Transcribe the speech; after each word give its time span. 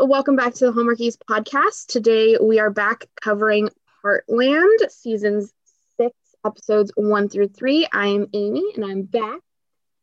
Welcome 0.00 0.36
back 0.36 0.54
to 0.54 0.66
the 0.66 0.72
Hallmark 0.72 1.00
East 1.00 1.24
podcast. 1.28 1.86
Today 1.86 2.36
we 2.40 2.60
are 2.60 2.70
back 2.70 3.06
covering 3.20 3.68
Heartland, 4.04 4.90
seasons 4.90 5.52
six, 5.96 6.14
episodes 6.46 6.92
one 6.94 7.28
through 7.28 7.48
three. 7.48 7.86
I'm 7.92 8.28
Amy 8.32 8.62
and 8.76 8.84
I'm 8.84 9.02
back. 9.02 9.40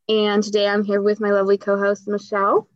And 0.10 0.44
today 0.44 0.68
I'm 0.68 0.84
here 0.84 1.02
with 1.02 1.22
my 1.22 1.32
lovely 1.32 1.58
co 1.58 1.78
host, 1.78 2.10
Michelle. 2.10 2.68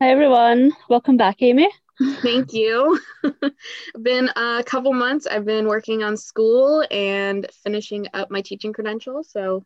Hi, 0.00 0.10
everyone. 0.10 0.72
Welcome 0.88 1.16
back, 1.16 1.42
Amy. 1.42 1.68
Thank 2.22 2.52
you. 2.52 3.00
been 4.00 4.30
a 4.36 4.62
couple 4.64 4.92
months. 4.92 5.26
I've 5.26 5.44
been 5.44 5.66
working 5.66 6.04
on 6.04 6.16
school 6.16 6.84
and 6.92 7.46
finishing 7.64 8.06
up 8.14 8.30
my 8.30 8.40
teaching 8.40 8.72
credentials. 8.72 9.30
So 9.30 9.64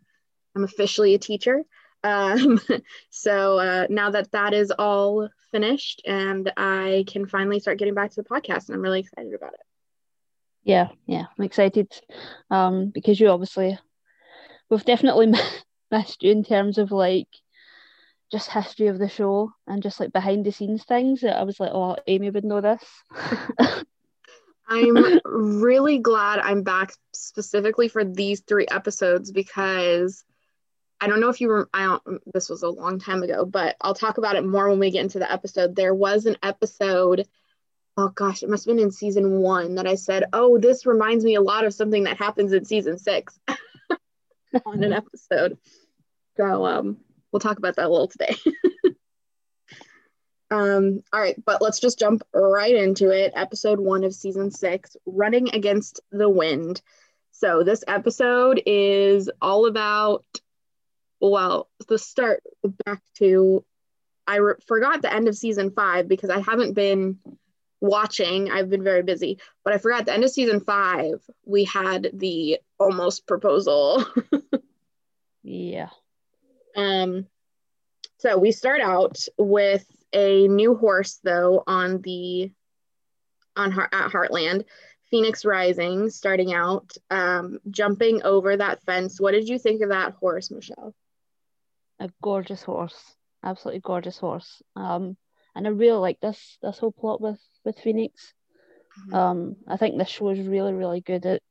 I'm 0.56 0.64
officially 0.64 1.14
a 1.14 1.18
teacher. 1.18 1.62
Um, 2.04 2.60
so 3.10 3.58
uh, 3.58 3.86
now 3.90 4.10
that 4.10 4.32
that 4.32 4.54
is 4.54 4.70
all 4.70 5.28
finished 5.50 6.02
and 6.06 6.52
I 6.56 7.04
can 7.06 7.26
finally 7.26 7.60
start 7.60 7.78
getting 7.78 7.94
back 7.94 8.10
to 8.10 8.22
the 8.22 8.28
podcast, 8.28 8.68
and 8.68 8.76
I'm 8.76 8.82
really 8.82 9.00
excited 9.00 9.34
about 9.34 9.54
it. 9.54 9.60
Yeah, 10.64 10.88
yeah, 11.06 11.24
I'm 11.38 11.44
excited 11.44 11.92
um, 12.50 12.90
because 12.90 13.18
you 13.18 13.28
obviously, 13.28 13.78
we've 14.68 14.84
definitely 14.84 15.32
missed 15.90 16.22
you 16.22 16.30
in 16.30 16.44
terms 16.44 16.78
of 16.78 16.92
like 16.92 17.28
just 18.30 18.50
history 18.50 18.88
of 18.88 18.98
the 18.98 19.08
show 19.08 19.50
and 19.66 19.82
just 19.82 20.00
like 20.00 20.12
behind 20.12 20.44
the 20.44 20.52
scenes 20.52 20.84
things 20.84 21.22
that 21.22 21.36
I 21.36 21.44
was 21.44 21.58
like, 21.58 21.70
oh, 21.72 21.96
Amy 22.06 22.30
would 22.30 22.44
know 22.44 22.60
this. 22.60 22.82
I'm 24.68 25.20
really 25.24 25.98
glad 25.98 26.40
I'm 26.40 26.62
back 26.62 26.92
specifically 27.14 27.88
for 27.88 28.04
these 28.04 28.42
three 28.46 28.66
episodes 28.70 29.32
because 29.32 30.24
I 31.00 31.06
don't 31.06 31.20
know 31.20 31.28
if 31.28 31.40
you 31.40 31.48
were, 31.48 31.68
I 31.72 31.84
don't, 31.84 32.20
this 32.32 32.48
was 32.48 32.62
a 32.62 32.68
long 32.68 32.98
time 32.98 33.22
ago, 33.22 33.44
but 33.44 33.76
I'll 33.80 33.94
talk 33.94 34.18
about 34.18 34.36
it 34.36 34.44
more 34.44 34.68
when 34.68 34.80
we 34.80 34.90
get 34.90 35.02
into 35.02 35.18
the 35.18 35.30
episode. 35.30 35.76
There 35.76 35.94
was 35.94 36.26
an 36.26 36.36
episode, 36.42 37.28
oh 37.96 38.08
gosh, 38.08 38.42
it 38.42 38.48
must 38.48 38.64
have 38.64 38.76
been 38.76 38.84
in 38.84 38.90
season 38.90 39.38
one 39.40 39.76
that 39.76 39.86
I 39.86 39.94
said, 39.94 40.24
oh, 40.32 40.58
this 40.58 40.86
reminds 40.86 41.24
me 41.24 41.36
a 41.36 41.40
lot 41.40 41.64
of 41.64 41.74
something 41.74 42.04
that 42.04 42.16
happens 42.16 42.52
in 42.52 42.64
season 42.64 42.98
six 42.98 43.38
on 44.66 44.82
an 44.82 44.92
episode. 44.92 45.58
So 46.36 46.66
um, 46.66 46.98
we'll 47.30 47.40
talk 47.40 47.58
about 47.58 47.76
that 47.76 47.86
a 47.86 47.88
little 47.88 48.08
today. 48.08 48.34
um, 50.50 51.02
all 51.12 51.20
right, 51.20 51.36
but 51.44 51.62
let's 51.62 51.78
just 51.78 51.98
jump 52.00 52.22
right 52.32 52.74
into 52.74 53.10
it. 53.10 53.32
Episode 53.36 53.78
one 53.78 54.02
of 54.02 54.14
season 54.14 54.50
six 54.50 54.96
Running 55.06 55.54
Against 55.54 56.00
the 56.10 56.28
Wind. 56.28 56.82
So 57.30 57.62
this 57.62 57.84
episode 57.86 58.60
is 58.66 59.30
all 59.40 59.66
about 59.66 60.24
well, 61.20 61.68
the 61.88 61.98
start 61.98 62.42
back 62.84 63.02
to 63.16 63.64
I 64.26 64.36
re- 64.36 64.54
forgot 64.66 65.02
the 65.02 65.12
end 65.12 65.28
of 65.28 65.36
season 65.36 65.70
five 65.70 66.06
because 66.06 66.30
I 66.30 66.40
haven't 66.40 66.74
been 66.74 67.18
watching. 67.80 68.50
I've 68.50 68.68
been 68.68 68.84
very 68.84 69.02
busy, 69.02 69.38
but 69.64 69.72
I 69.72 69.78
forgot 69.78 70.04
the 70.04 70.12
end 70.12 70.24
of 70.24 70.30
season 70.30 70.60
five. 70.60 71.22
We 71.46 71.64
had 71.64 72.10
the 72.12 72.60
almost 72.78 73.26
proposal. 73.26 74.04
yeah. 75.42 75.88
Um. 76.76 77.26
So 78.18 78.38
we 78.38 78.52
start 78.52 78.80
out 78.80 79.18
with 79.36 79.84
a 80.12 80.46
new 80.46 80.76
horse 80.76 81.18
though 81.24 81.64
on 81.66 82.02
the 82.02 82.52
on 83.56 83.72
at 83.72 84.12
Heartland. 84.12 84.64
Phoenix 85.10 85.44
Rising 85.44 86.10
starting 86.10 86.52
out, 86.52 86.92
um, 87.10 87.58
jumping 87.70 88.22
over 88.22 88.56
that 88.56 88.82
fence. 88.84 89.20
What 89.20 89.32
did 89.32 89.48
you 89.48 89.58
think 89.58 89.82
of 89.82 89.88
that 89.88 90.12
horse, 90.14 90.50
Michelle? 90.50 90.94
A 92.00 92.10
gorgeous 92.22 92.62
horse, 92.62 93.16
absolutely 93.42 93.80
gorgeous 93.80 94.18
horse. 94.18 94.62
Um, 94.76 95.16
and 95.54 95.66
I 95.66 95.70
really 95.70 95.98
like 95.98 96.20
this 96.20 96.58
this 96.62 96.78
whole 96.78 96.92
plot 96.92 97.20
with 97.20 97.40
with 97.64 97.78
Phoenix. 97.78 98.32
Mm-hmm. 99.00 99.14
Um, 99.14 99.56
I 99.66 99.76
think 99.76 99.98
this 99.98 100.08
show 100.08 100.30
is 100.30 100.46
really 100.46 100.72
really 100.72 101.00
good 101.00 101.26
at 101.26 101.42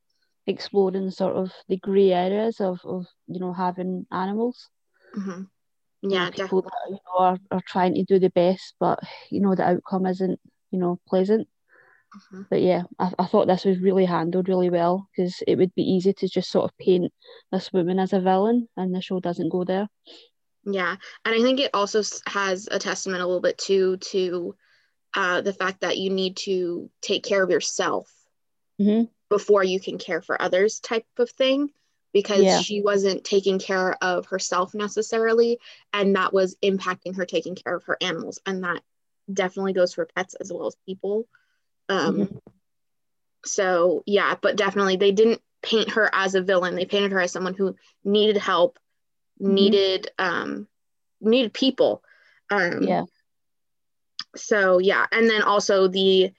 exploring 0.48 1.12
sort 1.12 1.36
of 1.36 1.52
the 1.68 1.78
grey 1.78 2.14
areas 2.14 2.62
of 2.62 2.80
of 2.86 3.06
you 3.28 3.40
know 3.40 3.54
having 3.54 4.06
animals. 4.12 4.70
Mm-hmm. 5.18 5.44
Yeah, 6.10 6.30
people 6.30 6.62
that 6.62 6.72
you 6.88 6.94
know 6.94 7.18
are, 7.18 7.38
are 7.52 7.62
trying 7.68 7.96
to 7.96 8.04
do 8.04 8.20
the 8.20 8.30
best, 8.30 8.76
but 8.80 9.00
you 9.30 9.42
know 9.42 9.56
the 9.56 9.68
outcome 9.68 10.06
isn't 10.06 10.40
you 10.72 10.80
know 10.80 11.00
pleasant. 11.08 11.48
Mm-hmm. 12.16 12.42
But 12.50 12.62
yeah, 12.62 12.84
I, 13.00 13.12
I 13.20 13.26
thought 13.26 13.48
this 13.48 13.66
was 13.66 13.80
really 13.80 14.06
handled 14.06 14.48
really 14.48 14.70
well 14.70 15.10
because 15.12 15.44
it 15.46 15.58
would 15.58 15.76
be 15.76 15.84
easy 15.84 16.14
to 16.14 16.30
just 16.30 16.50
sort 16.50 16.72
of 16.72 16.78
paint 16.78 17.12
this 17.52 17.74
woman 17.74 18.00
as 18.00 18.14
a 18.14 18.22
villain, 18.22 18.70
and 18.78 18.96
the 18.96 19.02
show 19.02 19.20
doesn't 19.20 19.50
go 19.50 19.64
there. 19.66 19.88
Yeah, 20.70 20.98
and 21.24 21.36
I 21.36 21.42
think 21.42 21.60
it 21.60 21.72
also 21.74 22.04
has 22.26 22.68
a 22.70 22.78
testament 22.78 23.22
a 23.22 23.26
little 23.26 23.42
bit 23.42 23.58
too 23.58 23.98
to 23.98 24.56
uh, 25.14 25.42
the 25.42 25.54
fact 25.54 25.82
that 25.82 25.98
you 25.98 26.10
need 26.10 26.36
to 26.38 26.90
take 27.02 27.24
care 27.24 27.42
of 27.42 27.50
yourself 27.50 28.12
mm-hmm. 28.80 29.06
before 29.30 29.64
you 29.64 29.80
can 29.80 29.98
care 29.98 30.22
for 30.22 30.42
others, 30.42 30.80
type 30.80 31.06
of 31.18 31.30
thing. 31.30 31.70
Because 32.14 32.44
yeah. 32.44 32.62
she 32.62 32.82
wasn't 32.82 33.24
taking 33.24 33.60
care 33.60 33.96
of 34.02 34.26
herself 34.28 34.74
necessarily, 34.74 35.60
and 35.94 36.16
that 36.16 36.34
was 36.34 36.56
impacting 36.64 37.16
her 37.16 37.26
taking 37.26 37.54
care 37.54 37.76
of 37.76 37.84
her 37.84 37.98
animals, 38.02 38.40
and 38.46 38.64
that 38.64 38.82
definitely 39.32 39.74
goes 39.74 39.94
for 39.94 40.08
pets 40.16 40.34
as 40.34 40.52
well 40.52 40.68
as 40.68 40.76
people. 40.86 41.28
Um, 41.90 42.16
mm-hmm. 42.16 42.38
So 43.46 44.04
yeah, 44.06 44.36
but 44.42 44.56
definitely 44.56 44.96
they 44.96 45.12
didn't 45.12 45.42
paint 45.62 45.92
her 45.92 46.10
as 46.12 46.34
a 46.34 46.42
villain. 46.42 46.76
They 46.76 46.86
painted 46.86 47.12
her 47.12 47.22
as 47.22 47.32
someone 47.32 47.54
who 47.54 47.76
needed 48.04 48.38
help 48.38 48.80
mm-hmm. 49.42 49.54
needed 49.54 50.12
um 50.20 50.68
needed 51.22 51.54
people. 51.54 52.04
Um 52.50 52.84
yeah. 52.84 53.04
so 54.36 54.80
yeah. 54.80 55.06
And 55.12 55.30
then 55.30 55.42
also 55.42 55.88
the 55.88 56.32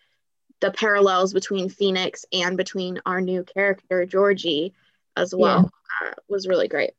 the 0.61 0.71
parallels 0.73 1.33
between 1.33 1.69
phoenix 1.69 2.25
and 2.33 2.57
between 2.57 3.01
our 3.07 3.21
new 3.21 3.45
character 3.45 4.05
georgie 4.05 4.75
as 5.17 5.33
well 5.35 5.71
yeah. 6.03 6.09
uh, 6.09 6.15
was 6.29 6.49
really 6.49 6.69
great. 6.69 6.93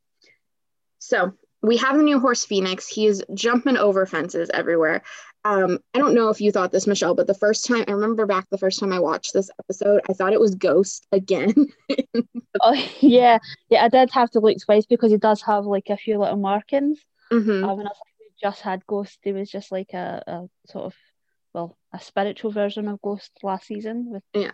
So 1.00 1.34
we 1.62 1.78
have 1.78 1.98
the 1.98 2.04
new 2.04 2.20
horse 2.20 2.46
phoenix. 2.46 2.88
He 2.88 3.06
is 3.06 3.24
jumping 3.34 3.78
over 3.78 4.06
fences 4.06 4.50
everywhere 4.54 5.04
um, 5.46 5.80
I 5.94 6.00
don't 6.00 6.14
know 6.14 6.30
if 6.30 6.42
you 6.42 6.52
thought 6.52 6.72
this, 6.72 6.88
Michelle, 6.88 7.16
but 7.16 7.28
the 7.28 7.34
first 7.34 7.66
time 7.66 7.86
I 7.88 7.92
remember 7.92 8.26
back 8.26 8.50
the 8.50 8.58
first 8.58 8.80
time 8.80 8.92
I 8.92 9.00
watched 9.00 9.34
this 9.34 9.50
episode, 9.60 10.02
I 10.10 10.14
thought 10.14 10.34
it 10.34 10.40
was 10.40 10.56
Ghost 10.56 11.08
again. 11.12 11.54
oh 12.62 12.88
yeah, 13.00 13.40
yeah, 13.70 13.86
I 13.86 13.88
did 13.88 14.10
have 14.12 14.30
to 14.32 14.40
look 14.40 14.58
twice 14.64 14.86
because 14.86 15.12
he 15.12 15.18
does 15.18 15.42
have 15.44 15.66
like 15.66 15.90
a 15.90 15.98
few 15.98 16.20
little 16.20 16.38
markings. 16.38 17.00
Mm-hmm. 17.32 17.64
Um, 17.64 17.80
and 17.80 17.88
I 17.88 17.92
we 18.20 18.28
just 18.42 18.62
had 18.62 18.86
Ghost. 18.86 19.20
He 19.22 19.32
was 19.32 19.50
just 19.50 19.72
like 19.72 19.94
a, 19.94 20.24
a 20.28 20.70
sort 20.70 20.86
of 20.86 20.96
well 21.54 21.78
a 21.94 22.00
spiritual 22.02 22.52
version 22.52 22.90
of 22.90 23.02
Ghost 23.02 23.32
last 23.42 23.68
season 23.68 24.12
with 24.12 24.24
yeah. 24.34 24.52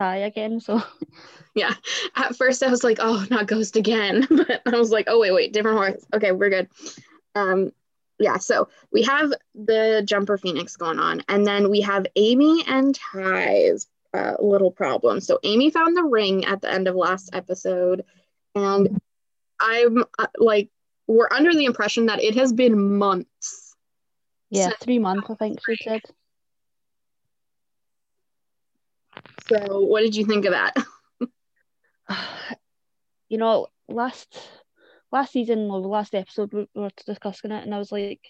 Ty 0.00 0.16
again. 0.16 0.58
So 0.58 0.82
yeah, 1.54 1.74
at 2.16 2.36
first 2.36 2.62
I 2.62 2.70
was 2.70 2.82
like, 2.82 2.96
oh, 2.98 3.26
not 3.30 3.46
Ghost 3.46 3.76
again, 3.76 4.26
but 4.30 4.62
I 4.64 4.78
was 4.78 4.90
like, 4.90 5.06
oh 5.08 5.20
wait, 5.20 5.32
wait, 5.32 5.52
different 5.52 5.76
horse. 5.76 6.06
Okay, 6.14 6.32
we're 6.32 6.48
good. 6.50 6.68
Um, 7.34 7.72
yeah, 8.18 8.38
so 8.38 8.68
we 8.92 9.02
have 9.02 9.32
the 9.54 10.02
jumper 10.04 10.38
phoenix 10.38 10.76
going 10.76 10.98
on, 10.98 11.22
and 11.28 11.46
then 11.46 11.70
we 11.70 11.80
have 11.80 12.06
Amy 12.16 12.64
and 12.66 12.94
Ty's 12.94 13.86
uh, 14.12 14.34
little 14.38 14.70
problem. 14.70 15.20
So 15.20 15.40
Amy 15.42 15.70
found 15.70 15.96
the 15.96 16.04
ring 16.04 16.44
at 16.44 16.60
the 16.60 16.70
end 16.70 16.86
of 16.86 16.94
last 16.94 17.30
episode, 17.32 18.04
and 18.54 19.00
I'm 19.60 20.04
uh, 20.18 20.26
like, 20.38 20.70
we're 21.06 21.28
under 21.30 21.52
the 21.52 21.64
impression 21.64 22.06
that 22.06 22.22
it 22.22 22.36
has 22.36 22.52
been 22.52 22.96
months. 22.98 23.74
Yeah, 24.50 24.70
three 24.80 25.00
months, 25.00 25.28
I 25.28 25.34
think 25.34 25.58
she 25.66 25.76
said. 25.82 26.00
So, 29.48 29.80
what 29.80 30.00
did 30.00 30.14
you 30.14 30.24
think 30.24 30.44
of 30.44 30.52
that? 30.52 30.76
you 33.28 33.38
know, 33.38 33.66
last 33.88 34.38
last 35.14 35.32
season 35.32 35.70
or 35.70 35.80
the 35.80 35.88
last 35.88 36.14
episode 36.14 36.52
we 36.52 36.66
were 36.74 36.90
discussing 37.06 37.52
it, 37.52 37.64
and 37.64 37.74
I 37.74 37.78
was 37.78 37.92
like, 37.92 38.20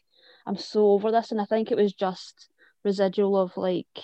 I'm 0.47 0.59
so 0.59 0.91
over 0.91 1.11
this, 1.11 1.33
and 1.33 1.41
I 1.41 1.47
think 1.47 1.71
it 1.71 1.79
was 1.79 1.95
just 1.95 2.49
residual 2.85 3.37
of 3.41 3.57
like 3.57 3.97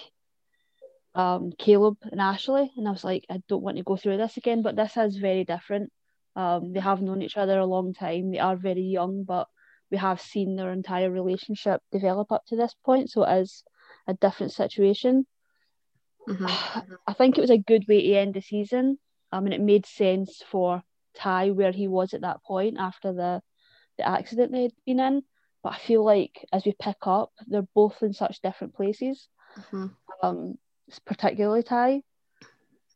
um 1.15 1.53
Caleb 1.59 1.99
and 2.11 2.21
Ashley, 2.21 2.73
and 2.77 2.89
I 2.89 2.91
was 2.91 3.05
like, 3.05 3.27
I 3.31 3.43
don't 3.49 3.63
want 3.63 3.77
to 3.77 3.85
go 3.85 3.97
through 3.97 4.17
this 4.17 4.39
again, 4.39 4.63
but 4.63 4.77
this 4.77 4.97
is 4.97 5.17
very 5.17 5.45
different. 5.45 5.93
Um, 6.35 6.73
they 6.73 6.81
have 6.81 7.03
known 7.03 7.23
each 7.23 7.37
other 7.37 7.59
a 7.59 7.67
long 7.67 7.93
time. 7.93 8.31
They 8.31 8.39
are 8.39 8.57
very 8.57 8.83
young, 8.83 9.25
but 9.25 9.47
we 9.91 9.99
have 9.99 10.21
seen 10.21 10.57
their 10.57 10.73
entire 10.73 11.11
relationship 11.11 11.83
develop 11.93 12.33
up 12.33 12.45
to 12.47 12.57
this 12.57 12.75
point, 12.85 13.11
so 13.11 13.25
it 13.25 13.43
is 13.43 13.63
a 14.07 14.15
different 14.15 14.53
situation. 14.53 15.27
Mm-hmm. 16.29 16.93
I 17.07 17.13
think 17.13 17.37
it 17.37 17.43
was 17.43 17.51
a 17.51 17.59
good 17.59 17.85
way 17.89 18.01
to 18.03 18.15
end 18.15 18.35
the 18.35 18.41
season. 18.41 18.99
I 19.33 19.41
mean, 19.41 19.53
it 19.53 19.61
made 19.61 19.87
sense 19.87 20.43
for 20.51 20.83
Ty 21.15 21.51
where 21.51 21.73
he 21.73 21.89
was 21.89 22.15
at 22.15 22.23
that 22.23 22.43
point 22.43 22.77
after 22.79 23.13
the 23.13 23.43
the 23.99 24.09
accident 24.09 24.53
they'd 24.53 24.73
been 24.87 25.01
in. 25.01 25.23
But 25.63 25.75
I 25.75 25.79
feel 25.79 26.05
like 26.05 26.47
as 26.53 26.65
we 26.65 26.75
pick 26.81 26.97
up, 27.03 27.33
they're 27.47 27.67
both 27.75 28.03
in 28.03 28.13
such 28.13 28.41
different 28.41 28.75
places. 28.75 29.29
Mm-hmm. 29.59 29.87
Um, 30.23 30.59
particularly 31.05 31.63
Ty. 31.63 32.03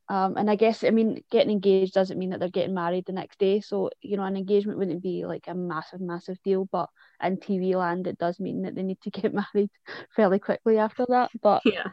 Um, 0.07 0.37
and 0.37 0.51
I 0.51 0.57
guess 0.57 0.85
I 0.85 0.91
mean 0.91 1.25
getting 1.31 1.51
engaged 1.51 1.95
doesn't 1.95 2.19
mean 2.19 2.31
that 2.31 2.41
they're 2.41 2.51
getting 2.51 2.75
married 2.75 3.07
the 3.07 3.13
next 3.13 3.39
day. 3.39 3.61
So 3.61 3.91
you 4.03 4.17
know, 4.17 4.25
an 4.25 4.37
engagement 4.37 4.79
wouldn't 4.79 5.03
be 5.03 5.25
like 5.25 5.45
a 5.47 5.55
massive, 5.55 6.01
massive 6.01 6.37
deal. 6.43 6.69
But 6.71 6.91
in 7.23 7.39
TV 7.39 7.75
land, 7.75 8.07
it 8.07 8.19
does 8.19 8.39
mean 8.39 8.63
that 8.63 8.75
they 8.75 8.83
need 8.83 9.01
to 9.03 9.11
get 9.11 9.33
married 9.55 9.71
fairly 10.15 10.39
quickly 10.39 10.79
after 10.79 11.07
that. 11.09 11.31
But 11.43 11.63
yeah, 11.65 11.89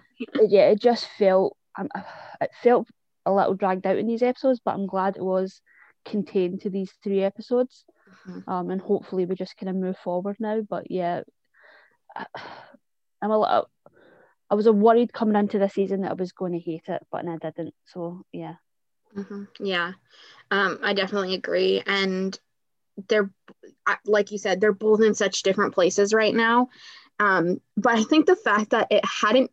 yeah, 0.48 0.70
it 0.70 0.82
just 0.82 1.08
felt 1.18 1.56
um, 1.78 1.88
it 2.42 2.52
felt 2.62 2.88
a 3.26 3.32
little 3.32 3.54
dragged 3.54 3.88
out 3.88 3.98
in 3.98 4.08
these 4.08 4.24
episodes. 4.24 4.60
But 4.64 4.74
I'm 4.74 4.88
glad 4.88 5.16
it 5.16 5.24
was 5.24 5.62
contained 6.06 6.62
to 6.62 6.70
these 6.70 6.92
three 7.04 7.24
episodes. 7.24 7.86
Mm-hmm. 8.28 8.50
Um, 8.50 8.70
and 8.70 8.82
hopefully 8.82 9.26
we 9.26 9.36
just 9.36 9.58
kind 9.58 9.70
of 9.70 9.76
move 9.76 9.98
forward 9.98 10.38
now. 10.40 10.62
But 10.62 10.90
yeah, 10.92 11.22
I, 12.16 12.26
I'm 13.22 13.32
a 13.32 13.40
little 13.40 13.70
I 14.52 14.56
was 14.56 14.70
worried 14.70 15.14
coming 15.14 15.38
into 15.38 15.60
the 15.60 15.70
season 15.70 16.02
that 16.02 16.12
I 16.12 16.16
was 16.16 16.34
going 16.34 16.52
to 16.52 16.60
hate 16.60 16.90
it, 16.90 17.02
but 17.10 17.26
I 17.26 17.38
didn't. 17.38 17.74
So 17.86 18.26
yeah. 18.34 18.56
Mm-hmm. 19.16 19.44
Yeah, 19.62 19.94
um, 20.52 20.80
I 20.84 20.94
definitely 20.94 21.36
agree. 21.36 21.82
And 21.86 22.38
they're, 23.08 23.32
like 24.06 24.32
you 24.32 24.38
said, 24.38 24.60
they're 24.60 24.74
both 24.74 25.02
in 25.02 25.14
such 25.14 25.44
different 25.44 25.74
places 25.74 26.14
right 26.14 26.36
now. 26.36 26.68
Um, 27.18 27.62
but 27.78 27.96
I 27.96 28.04
think 28.04 28.26
the 28.26 28.36
fact 28.36 28.72
that 28.72 28.88
it 28.92 29.06
hadn't, 29.06 29.52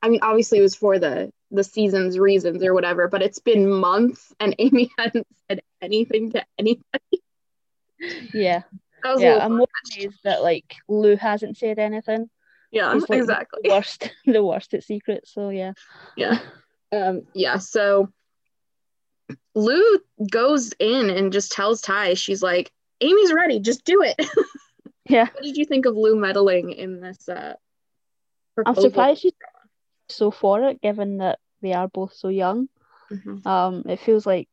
I 0.00 0.08
mean, 0.08 0.20
obviously 0.22 0.58
it 0.58 0.62
was 0.62 0.76
for 0.76 0.98
the 0.98 1.32
the 1.54 1.64
season's 1.64 2.18
reasons 2.18 2.62
or 2.62 2.74
whatever, 2.74 3.08
but 3.08 3.22
it's 3.22 3.38
been 3.38 3.70
months 3.70 4.34
and 4.40 4.54
Amy 4.58 4.90
hadn't 4.98 5.26
said 5.48 5.62
anything 5.80 6.32
to 6.32 6.44
anybody. 6.58 7.22
Yeah. 8.34 8.62
yeah, 9.16 9.38
I'm 9.40 9.56
more 9.56 9.68
amazed 9.94 10.18
that 10.24 10.42
like 10.42 10.74
Lou 10.88 11.16
hasn't 11.16 11.56
said 11.56 11.78
anything. 11.78 12.28
Yeah 12.70 12.92
like 12.92 13.08
exactly. 13.10 13.60
the 13.62 13.70
worst 13.70 14.10
the 14.26 14.44
worst 14.44 14.74
at 14.74 14.82
secrets 14.82 15.32
so 15.32 15.50
yeah. 15.50 15.72
Yeah. 16.16 16.40
Um 16.90 17.22
yeah 17.32 17.58
so 17.58 18.12
lou 19.54 20.00
goes 20.30 20.72
in 20.80 21.08
and 21.08 21.32
just 21.32 21.52
tells 21.52 21.80
ty 21.80 22.14
she's 22.14 22.42
like 22.42 22.72
amy's 23.00 23.32
ready 23.32 23.60
just 23.60 23.84
do 23.84 24.02
it. 24.02 24.16
Yeah. 25.06 25.26
What 25.34 25.42
did 25.42 25.58
you 25.58 25.66
think 25.66 25.84
of 25.84 25.96
lou 25.96 26.16
meddling 26.16 26.72
in 26.72 27.00
this 27.00 27.28
uh 27.28 27.54
i'm 28.64 28.74
surprised 28.74 29.20
she's 29.20 29.32
so 30.08 30.30
for 30.30 30.62
it 30.64 30.80
given 30.80 31.18
that 31.18 31.38
they 31.64 31.72
are 31.72 31.88
both 31.88 32.12
so 32.14 32.28
young 32.28 32.68
mm-hmm. 33.10 33.46
um 33.48 33.82
it 33.86 33.98
feels 33.98 34.24
like 34.24 34.48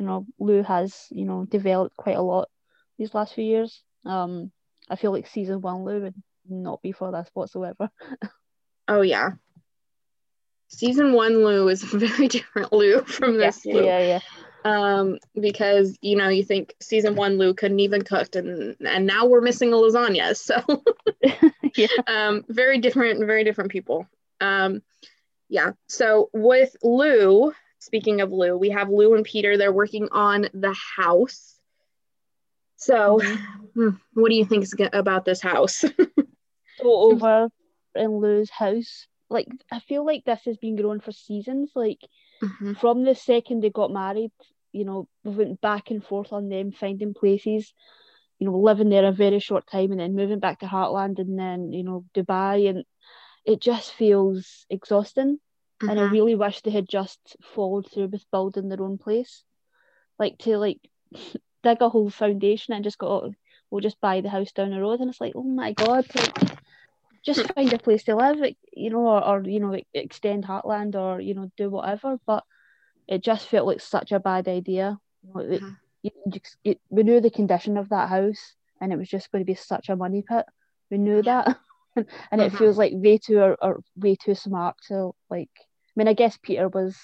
you 0.00 0.06
know 0.06 0.24
lou 0.38 0.62
has 0.62 1.08
you 1.10 1.26
know 1.26 1.44
developed 1.44 1.96
quite 1.96 2.16
a 2.16 2.22
lot 2.22 2.48
these 2.98 3.12
last 3.12 3.34
few 3.34 3.44
years 3.44 3.82
um 4.06 4.50
i 4.88 4.96
feel 4.96 5.12
like 5.12 5.26
season 5.26 5.60
one 5.60 5.84
lou 5.84 6.00
would 6.00 6.14
not 6.48 6.82
be 6.82 6.92
for 6.92 7.12
this 7.12 7.28
whatsoever. 7.34 7.90
oh 8.88 9.02
yeah. 9.02 9.30
Season 10.68 11.12
one 11.12 11.44
Lou 11.44 11.68
is 11.68 11.82
a 11.82 11.98
very 11.98 12.28
different 12.28 12.72
Lou 12.72 13.02
from 13.02 13.36
this 13.36 13.64
yeah, 13.64 13.74
Lou. 13.74 13.84
Yeah, 13.84 13.98
yeah. 14.00 14.20
Um, 14.64 15.18
because 15.38 15.98
you 16.00 16.16
know, 16.16 16.28
you 16.28 16.44
think 16.44 16.74
season 16.80 17.16
one 17.16 17.36
Lou 17.36 17.52
couldn't 17.52 17.80
even 17.80 18.02
cook 18.02 18.34
and 18.36 18.76
and 18.80 19.06
now 19.06 19.26
we're 19.26 19.40
missing 19.40 19.72
a 19.72 19.76
lasagna. 19.76 20.36
So 20.36 20.62
yeah. 21.76 21.88
um 22.06 22.44
very 22.48 22.78
different, 22.78 23.26
very 23.26 23.44
different 23.44 23.70
people. 23.70 24.06
Um 24.40 24.82
yeah. 25.52 25.72
So 25.86 26.30
with 26.32 26.74
Lou, 26.82 27.52
speaking 27.78 28.22
of 28.22 28.32
Lou, 28.32 28.56
we 28.56 28.70
have 28.70 28.88
Lou 28.88 29.14
and 29.14 29.22
Peter, 29.22 29.58
they're 29.58 29.70
working 29.70 30.08
on 30.10 30.48
the 30.54 30.74
house. 30.96 31.54
So, 32.76 33.20
mm-hmm. 33.20 33.70
hmm, 33.74 33.96
what 34.14 34.30
do 34.30 34.34
you 34.34 34.46
think 34.46 34.64
about 34.94 35.26
this 35.26 35.42
house? 35.42 35.84
over 36.82 37.50
and 37.94 38.18
Lou's 38.18 38.48
house. 38.48 39.06
Like 39.28 39.46
I 39.70 39.80
feel 39.80 40.06
like 40.06 40.24
this 40.24 40.40
has 40.46 40.56
been 40.56 40.74
growing 40.74 41.00
for 41.00 41.12
seasons. 41.12 41.70
Like 41.74 42.00
mm-hmm. 42.42 42.72
from 42.72 43.04
the 43.04 43.14
second 43.14 43.60
they 43.62 43.68
got 43.68 43.92
married, 43.92 44.32
you 44.72 44.86
know, 44.86 45.06
we 45.22 45.32
went 45.32 45.60
back 45.60 45.90
and 45.90 46.02
forth 46.02 46.32
on 46.32 46.48
them 46.48 46.72
finding 46.72 47.12
places, 47.12 47.74
you 48.38 48.46
know, 48.46 48.56
living 48.56 48.88
there 48.88 49.04
a 49.04 49.12
very 49.12 49.38
short 49.38 49.66
time 49.66 49.90
and 49.90 50.00
then 50.00 50.16
moving 50.16 50.40
back 50.40 50.60
to 50.60 50.66
Heartland 50.66 51.18
and 51.18 51.38
then, 51.38 51.74
you 51.74 51.84
know, 51.84 52.06
Dubai 52.14 52.70
and 52.70 52.84
it 53.44 53.60
just 53.60 53.92
feels 53.92 54.66
exhausting. 54.70 55.36
Mm-hmm. 55.36 55.88
And 55.88 55.98
I 55.98 56.04
mm-hmm. 56.04 56.12
really 56.12 56.34
wish 56.34 56.60
they 56.60 56.70
had 56.70 56.88
just 56.88 57.36
followed 57.54 57.90
through 57.90 58.08
with 58.08 58.30
building 58.30 58.68
their 58.68 58.82
own 58.82 58.98
place. 58.98 59.42
Like 60.18 60.38
to 60.38 60.56
like 60.58 60.80
dig 61.62 61.80
a 61.80 61.88
whole 61.88 62.10
foundation 62.10 62.74
and 62.74 62.84
just 62.84 62.98
go, 62.98 63.32
we'll 63.70 63.80
just 63.80 64.00
buy 64.00 64.20
the 64.20 64.28
house 64.28 64.52
down 64.52 64.70
the 64.70 64.80
road. 64.80 65.00
And 65.00 65.10
it's 65.10 65.20
like, 65.20 65.32
oh 65.34 65.42
my 65.42 65.72
God, 65.72 66.06
like, 66.14 66.38
just 67.24 67.52
find 67.54 67.72
a 67.72 67.78
place 67.78 68.04
to 68.04 68.16
live, 68.16 68.38
you 68.72 68.90
know, 68.90 69.06
or, 69.06 69.26
or 69.26 69.42
you 69.42 69.60
know, 69.60 69.76
extend 69.94 70.44
Heartland 70.44 70.94
or, 70.94 71.20
you 71.20 71.34
know, 71.34 71.50
do 71.56 71.70
whatever. 71.70 72.18
But 72.26 72.44
it 73.08 73.22
just 73.22 73.48
felt 73.48 73.66
like 73.66 73.80
such 73.80 74.12
a 74.12 74.20
bad 74.20 74.48
idea. 74.48 74.98
You 75.22 75.32
know, 75.34 75.40
it, 75.40 75.62
mm-hmm. 75.62 76.32
it, 76.32 76.48
it, 76.64 76.80
we 76.90 77.02
knew 77.02 77.20
the 77.20 77.30
condition 77.30 77.76
of 77.76 77.88
that 77.88 78.08
house 78.08 78.54
and 78.80 78.92
it 78.92 78.98
was 78.98 79.08
just 79.08 79.30
going 79.30 79.42
to 79.42 79.46
be 79.46 79.54
such 79.54 79.88
a 79.88 79.96
money 79.96 80.22
pit. 80.22 80.44
We 80.90 80.98
knew 80.98 81.22
that. 81.22 81.58
and 81.96 82.06
mm-hmm. 82.06 82.40
it 82.40 82.52
feels 82.52 82.78
like 82.78 82.92
they 82.96 83.18
two 83.18 83.38
are, 83.38 83.56
are 83.60 83.80
way 83.96 84.16
too 84.16 84.34
smart 84.34 84.76
to 84.88 85.12
like 85.30 85.50
I 85.58 85.92
mean 85.96 86.08
I 86.08 86.14
guess 86.14 86.38
Peter 86.42 86.68
was 86.68 86.96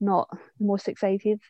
not 0.00 0.28
the 0.30 0.66
most 0.66 0.88
excited 0.88 1.40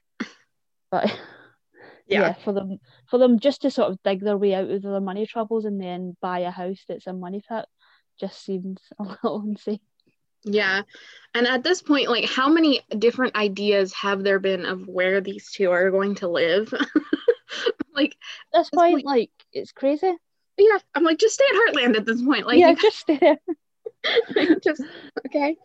but 0.90 1.06
yeah. 2.06 2.20
yeah. 2.20 2.32
for 2.44 2.52
them 2.52 2.78
for 3.10 3.18
them 3.18 3.38
just 3.38 3.62
to 3.62 3.70
sort 3.70 3.90
of 3.90 4.02
dig 4.02 4.20
their 4.20 4.36
way 4.36 4.54
out 4.54 4.70
of 4.70 4.82
their 4.82 5.00
money 5.00 5.26
troubles 5.26 5.64
and 5.64 5.80
then 5.80 6.16
buy 6.20 6.40
a 6.40 6.50
house 6.50 6.82
that's 6.88 7.06
a 7.06 7.12
money 7.12 7.42
pit 7.46 7.66
just 8.18 8.42
seems 8.42 8.80
a 8.98 9.02
little 9.02 9.42
insane 9.46 9.80
yeah 10.44 10.82
and 11.34 11.46
at 11.46 11.64
this 11.64 11.82
point 11.82 12.08
like 12.08 12.24
how 12.24 12.48
many 12.48 12.80
different 12.96 13.34
ideas 13.34 13.92
have 13.92 14.22
there 14.22 14.38
been 14.38 14.64
of 14.64 14.86
where 14.86 15.20
these 15.20 15.50
two 15.50 15.70
are 15.70 15.90
going 15.90 16.14
to 16.14 16.28
live 16.28 16.72
like 17.94 18.16
at 18.54 18.60
this 18.60 18.70
point, 18.70 18.94
point 18.94 19.04
like 19.04 19.30
it's 19.52 19.72
crazy 19.72 20.14
yeah 20.58 20.78
i'm 20.94 21.04
like 21.04 21.18
just 21.18 21.34
stay 21.34 21.44
at 21.50 21.74
heartland 21.74 21.96
at 21.96 22.06
this 22.06 22.22
point 22.22 22.46
like 22.46 22.58
yeah 22.58 22.74
just 22.74 22.98
stay 22.98 23.18
there 23.18 23.38
just 24.62 24.82
okay 25.26 25.56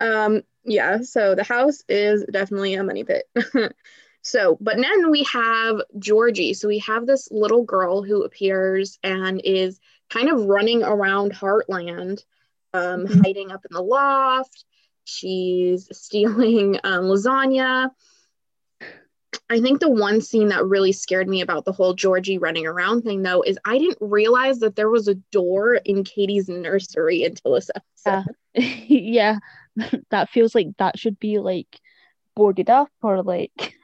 um 0.00 0.42
yeah 0.64 1.00
so 1.02 1.34
the 1.34 1.44
house 1.44 1.82
is 1.88 2.24
definitely 2.30 2.74
a 2.74 2.84
money 2.84 3.04
pit 3.04 3.24
So, 4.22 4.56
but 4.60 4.76
then 4.76 5.10
we 5.10 5.24
have 5.24 5.82
Georgie. 5.98 6.54
So 6.54 6.68
we 6.68 6.78
have 6.78 7.06
this 7.06 7.28
little 7.30 7.64
girl 7.64 8.02
who 8.02 8.22
appears 8.22 8.98
and 9.02 9.40
is 9.44 9.80
kind 10.10 10.28
of 10.28 10.44
running 10.44 10.84
around 10.84 11.34
Heartland, 11.34 12.22
um, 12.72 13.06
mm-hmm. 13.06 13.20
hiding 13.20 13.50
up 13.50 13.64
in 13.68 13.74
the 13.74 13.82
loft. 13.82 14.64
She's 15.04 15.88
stealing 15.96 16.78
um, 16.84 17.04
lasagna. 17.04 17.90
I 19.48 19.60
think 19.60 19.80
the 19.80 19.90
one 19.90 20.20
scene 20.20 20.48
that 20.48 20.64
really 20.64 20.92
scared 20.92 21.28
me 21.28 21.40
about 21.40 21.64
the 21.64 21.72
whole 21.72 21.94
Georgie 21.94 22.38
running 22.38 22.66
around 22.66 23.02
thing, 23.02 23.22
though, 23.22 23.42
is 23.42 23.58
I 23.64 23.78
didn't 23.78 23.98
realize 24.00 24.58
that 24.60 24.76
there 24.76 24.90
was 24.90 25.08
a 25.08 25.14
door 25.14 25.74
in 25.74 26.04
Katie's 26.04 26.48
nursery 26.48 27.24
until 27.24 27.54
this 27.54 27.70
episode. 27.74 28.34
Yeah, 28.54 28.64
yeah. 29.76 29.98
that 30.10 30.30
feels 30.30 30.54
like 30.54 30.68
that 30.78 30.98
should 30.98 31.18
be 31.18 31.38
like 31.38 31.80
boarded 32.34 32.70
up 32.70 32.90
or 33.02 33.22
like 33.22 33.74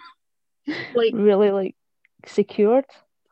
like 0.95 1.12
really 1.14 1.50
like 1.50 1.76
secured. 2.26 2.85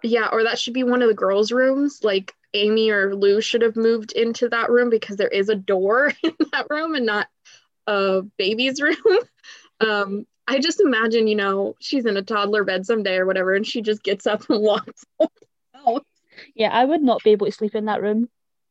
Yeah, 0.02 0.28
or 0.30 0.44
that 0.44 0.58
should 0.58 0.74
be 0.74 0.84
one 0.84 1.02
of 1.02 1.08
the 1.08 1.14
girls' 1.14 1.52
rooms. 1.52 2.00
Like 2.02 2.34
Amy 2.54 2.90
or 2.90 3.14
Lou 3.14 3.40
should 3.40 3.62
have 3.62 3.76
moved 3.76 4.12
into 4.12 4.48
that 4.48 4.70
room 4.70 4.90
because 4.90 5.16
there 5.16 5.28
is 5.28 5.48
a 5.48 5.54
door 5.54 6.12
in 6.22 6.34
that 6.52 6.66
room 6.70 6.94
and 6.94 7.06
not 7.06 7.28
a 7.86 8.22
baby's 8.36 8.80
room. 8.80 8.96
um, 9.80 10.26
I 10.48 10.58
just 10.58 10.80
imagine, 10.80 11.26
you 11.26 11.34
know, 11.36 11.74
she's 11.80 12.06
in 12.06 12.16
a 12.16 12.22
toddler 12.22 12.64
bed 12.64 12.86
someday 12.86 13.16
or 13.16 13.26
whatever, 13.26 13.54
and 13.54 13.66
she 13.66 13.82
just 13.82 14.02
gets 14.02 14.26
up 14.26 14.48
and 14.48 14.62
walks 14.62 15.04
out. 15.20 16.06
Yeah, 16.54 16.70
I 16.70 16.84
would 16.84 17.02
not 17.02 17.22
be 17.24 17.30
able 17.30 17.46
to 17.46 17.52
sleep 17.52 17.74
in 17.74 17.86
that 17.86 18.02
room. 18.02 18.28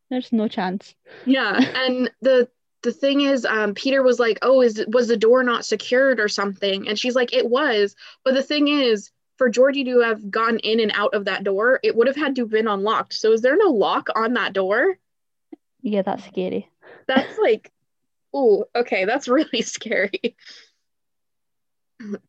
There's 0.10 0.32
no 0.32 0.48
chance. 0.48 0.96
Yeah, 1.25 1.58
and 1.58 2.12
the 2.22 2.48
the 2.86 2.94
thing 2.94 3.22
is 3.22 3.46
um, 3.46 3.74
peter 3.74 4.03
was 4.03 4.20
like 4.20 4.38
oh 4.44 4.62
is 4.62 4.86
was 4.88 5.08
the 5.08 5.17
door 5.17 5.44
not 5.44 5.65
secured 5.65 6.20
or 6.20 6.27
something 6.29 6.88
and 6.88 6.98
she's 7.00 7.15
like 7.15 7.34
it 7.34 7.50
was 7.50 7.96
but 8.24 8.36
the 8.36 8.44
thing 8.44 8.67
is 8.67 9.10
for 9.38 9.50
georgie 9.50 9.84
to 9.84 10.01
have 10.01 10.29
gone 10.29 10.60
in 10.60 10.79
and 10.79 10.91
out 10.94 11.15
of 11.15 11.25
that 11.25 11.44
door 11.44 11.79
it 11.82 11.96
would 11.96 12.05
have 12.05 12.15
had 12.15 12.36
to 12.36 12.44
have 12.44 12.51
been 12.51 12.67
unlocked 12.67 13.13
so 13.13 13.32
is 13.32 13.41
there 13.41 13.58
no 13.58 13.72
lock 13.72 14.10
on 14.15 14.34
that 14.34 14.53
door 14.53 15.00
yeah 15.82 16.03
that's 16.03 16.24
scary 16.25 16.70
that's 17.08 17.39
like 17.39 17.72
oh 18.36 18.65
okay 18.75 19.05
that's 19.05 19.27
really 19.27 19.62
scary 19.63 20.36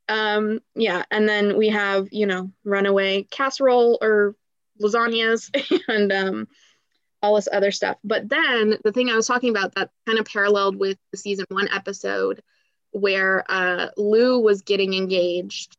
um 0.09 0.61
yeah 0.77 1.03
and 1.11 1.29
then 1.29 1.57
we 1.57 1.69
have 1.69 2.07
you 2.13 2.25
know 2.25 2.51
runaway 2.65 3.23
casserole 3.25 3.99
or 4.01 4.37
lasagnas 4.81 5.51
and 5.89 6.13
um 6.13 6.47
all 7.23 7.35
this 7.35 7.49
other 7.53 7.71
stuff. 7.73 7.97
But 8.05 8.29
then 8.29 8.79
the 8.85 8.93
thing 8.93 9.11
I 9.11 9.17
was 9.17 9.27
talking 9.27 9.51
about 9.51 9.75
that 9.75 9.91
kind 10.07 10.19
of 10.19 10.27
paralleled 10.27 10.77
with 10.77 10.99
the 11.11 11.19
season 11.19 11.47
one 11.49 11.69
episode 11.73 12.43
where 12.93 13.45
uh, 13.49 13.89
Lou 13.97 14.41
was 14.41 14.63
getting 14.63 14.95
engaged, 14.95 15.77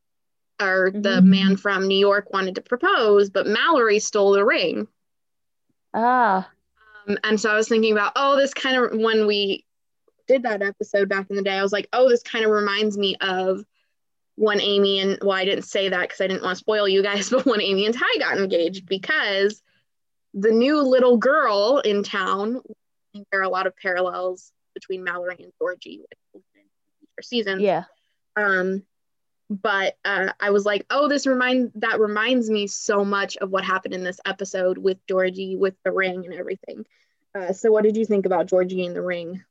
or 0.62 0.92
the 0.94 1.18
mm-hmm. 1.18 1.30
man 1.30 1.58
from 1.58 1.88
New 1.88 1.98
York 1.98 2.32
wanted 2.34 2.56
to 2.56 2.62
propose, 2.62 3.30
but 3.30 3.48
Mallory 3.48 4.00
stole 4.00 4.34
the 4.34 4.46
ring. 4.46 4.88
Ah. 5.94 6.50
Um, 7.08 7.18
and 7.24 7.40
so 7.40 7.50
I 7.50 7.56
was 7.56 7.70
thinking 7.70 7.94
about, 7.94 8.12
oh, 8.16 8.36
this 8.36 8.54
kind 8.54 8.78
of 8.78 9.00
when 9.00 9.26
we 9.26 9.66
did 10.28 10.44
that 10.44 10.62
episode 10.62 11.10
back 11.10 11.30
in 11.30 11.36
the 11.36 11.42
day, 11.42 11.58
I 11.58 11.64
was 11.64 11.72
like, 11.72 11.88
oh, 11.94 12.10
this 12.10 12.24
kind 12.24 12.44
of 12.44 12.52
reminds 12.52 12.98
me 12.98 13.16
of 13.22 13.64
when 14.38 14.62
Amy 14.62 15.00
and 15.00 15.18
well, 15.22 15.36
I 15.36 15.46
didn't 15.46 15.66
say 15.66 15.90
that 15.90 16.02
because 16.02 16.22
I 16.22 16.28
didn't 16.28 16.44
want 16.44 16.56
to 16.56 16.60
spoil 16.60 16.88
you 16.88 17.04
guys, 17.04 17.30
but 17.32 17.46
when 17.46 17.62
Amy 17.62 17.86
and 17.86 17.96
Ty 17.96 18.06
got 18.20 18.38
engaged 18.38 18.88
because 18.88 19.62
the 20.34 20.52
new 20.52 20.82
little 20.82 21.18
girl 21.18 21.82
in 21.84 22.04
town, 22.04 22.62
there 23.14 23.42
are 23.42 23.44
a 23.44 23.50
lot 23.50 23.68
of 23.68 23.76
parallels 23.76 24.52
between 24.76 25.04
Mallory 25.04 25.38
and 25.40 25.52
Georgie 25.60 26.04
for 26.32 27.22
seasons. 27.24 27.62
Yeah. 27.62 27.86
Um, 28.36 28.84
but 29.50 29.98
uh, 30.06 30.34
I 30.40 30.52
was 30.52 30.66
like, 30.66 30.86
oh, 30.92 31.08
this 31.08 31.26
remind 31.26 31.72
that 31.76 32.00
reminds 32.00 32.50
me 32.50 32.68
so 32.68 33.04
much 33.04 33.38
of 33.38 33.50
what 33.50 33.64
happened 33.64 33.96
in 33.96 34.04
this 34.04 34.20
episode 34.26 34.78
with 34.78 34.98
Georgie 35.08 35.56
with 35.56 35.74
the 35.84 35.92
ring 35.92 36.26
and 36.26 36.36
everything. 36.36 36.86
Uh, 37.34 37.54
so, 37.54 37.72
what 37.72 37.84
did 37.84 37.98
you 37.98 38.06
think 38.06 38.28
about 38.28 38.48
Georgie 38.48 38.86
and 38.86 38.96
the 38.96 39.02
ring? 39.02 39.44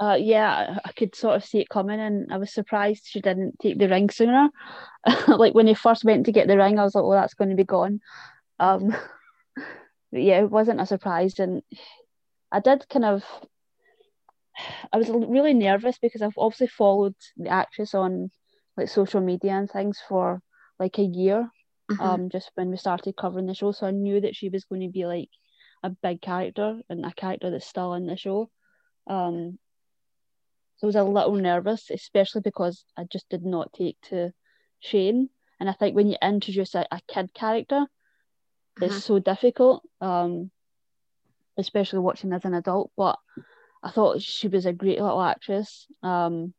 Uh, 0.00 0.16
yeah, 0.18 0.78
I 0.84 0.92
could 0.92 1.14
sort 1.14 1.36
of 1.36 1.44
see 1.44 1.60
it 1.60 1.68
coming, 1.68 2.00
and 2.00 2.32
I 2.32 2.38
was 2.38 2.52
surprised 2.52 3.04
she 3.06 3.20
didn't 3.20 3.58
take 3.60 3.78
the 3.78 3.88
ring 3.88 4.10
sooner. 4.10 4.48
like 5.28 5.54
when 5.54 5.66
he 5.66 5.74
first 5.74 6.04
went 6.04 6.26
to 6.26 6.32
get 6.32 6.48
the 6.48 6.56
ring, 6.56 6.78
I 6.78 6.84
was 6.84 6.94
like, 6.94 7.04
"Well, 7.04 7.20
that's 7.20 7.34
going 7.34 7.50
to 7.50 7.56
be 7.56 7.64
gone." 7.64 8.00
Um, 8.58 8.96
yeah, 10.12 10.40
it 10.40 10.50
wasn't 10.50 10.80
a 10.80 10.86
surprise, 10.86 11.38
and 11.38 11.62
I 12.50 12.60
did 12.60 12.88
kind 12.88 13.04
of. 13.04 13.24
I 14.92 14.98
was 14.98 15.08
really 15.08 15.54
nervous 15.54 15.98
because 15.98 16.20
I've 16.20 16.36
obviously 16.36 16.66
followed 16.66 17.14
the 17.36 17.48
actress 17.48 17.94
on 17.94 18.30
like 18.76 18.88
social 18.88 19.20
media 19.20 19.52
and 19.52 19.70
things 19.70 19.98
for 20.08 20.42
like 20.78 20.98
a 20.98 21.02
year. 21.02 21.48
Mm-hmm. 21.90 22.02
Um, 22.02 22.28
just 22.30 22.50
when 22.54 22.70
we 22.70 22.76
started 22.76 23.16
covering 23.16 23.46
the 23.46 23.54
show, 23.54 23.72
so 23.72 23.86
I 23.86 23.90
knew 23.90 24.20
that 24.20 24.36
she 24.36 24.48
was 24.48 24.64
going 24.64 24.82
to 24.82 24.88
be 24.88 25.04
like 25.04 25.28
a 25.82 25.90
big 25.90 26.20
character 26.20 26.80
and 26.88 27.04
a 27.04 27.12
character 27.12 27.50
that's 27.50 27.66
still 27.66 27.94
in 27.94 28.06
the 28.06 28.16
show. 28.16 28.50
Um, 29.06 29.58
so 30.82 30.86
I 30.86 30.88
was 30.88 30.96
a 30.96 31.04
little 31.04 31.34
nervous, 31.34 31.90
especially 31.90 32.40
because 32.40 32.84
I 32.96 33.04
just 33.04 33.28
did 33.28 33.44
not 33.44 33.72
take 33.72 34.00
to 34.08 34.32
Shane. 34.80 35.28
And 35.60 35.70
I 35.70 35.74
think 35.74 35.94
when 35.94 36.08
you 36.08 36.16
introduce 36.20 36.74
a, 36.74 36.84
a 36.90 37.00
kid 37.06 37.32
character, 37.32 37.76
mm-hmm. 37.76 38.84
it's 38.84 39.04
so 39.04 39.20
difficult, 39.20 39.84
um, 40.00 40.50
especially 41.56 42.00
watching 42.00 42.32
as 42.32 42.44
an 42.44 42.54
adult. 42.54 42.90
But 42.96 43.16
I 43.80 43.92
thought 43.92 44.22
she 44.22 44.48
was 44.48 44.66
a 44.66 44.72
great 44.72 45.00
little 45.00 45.22
actress. 45.22 45.86
Um, 46.02 46.52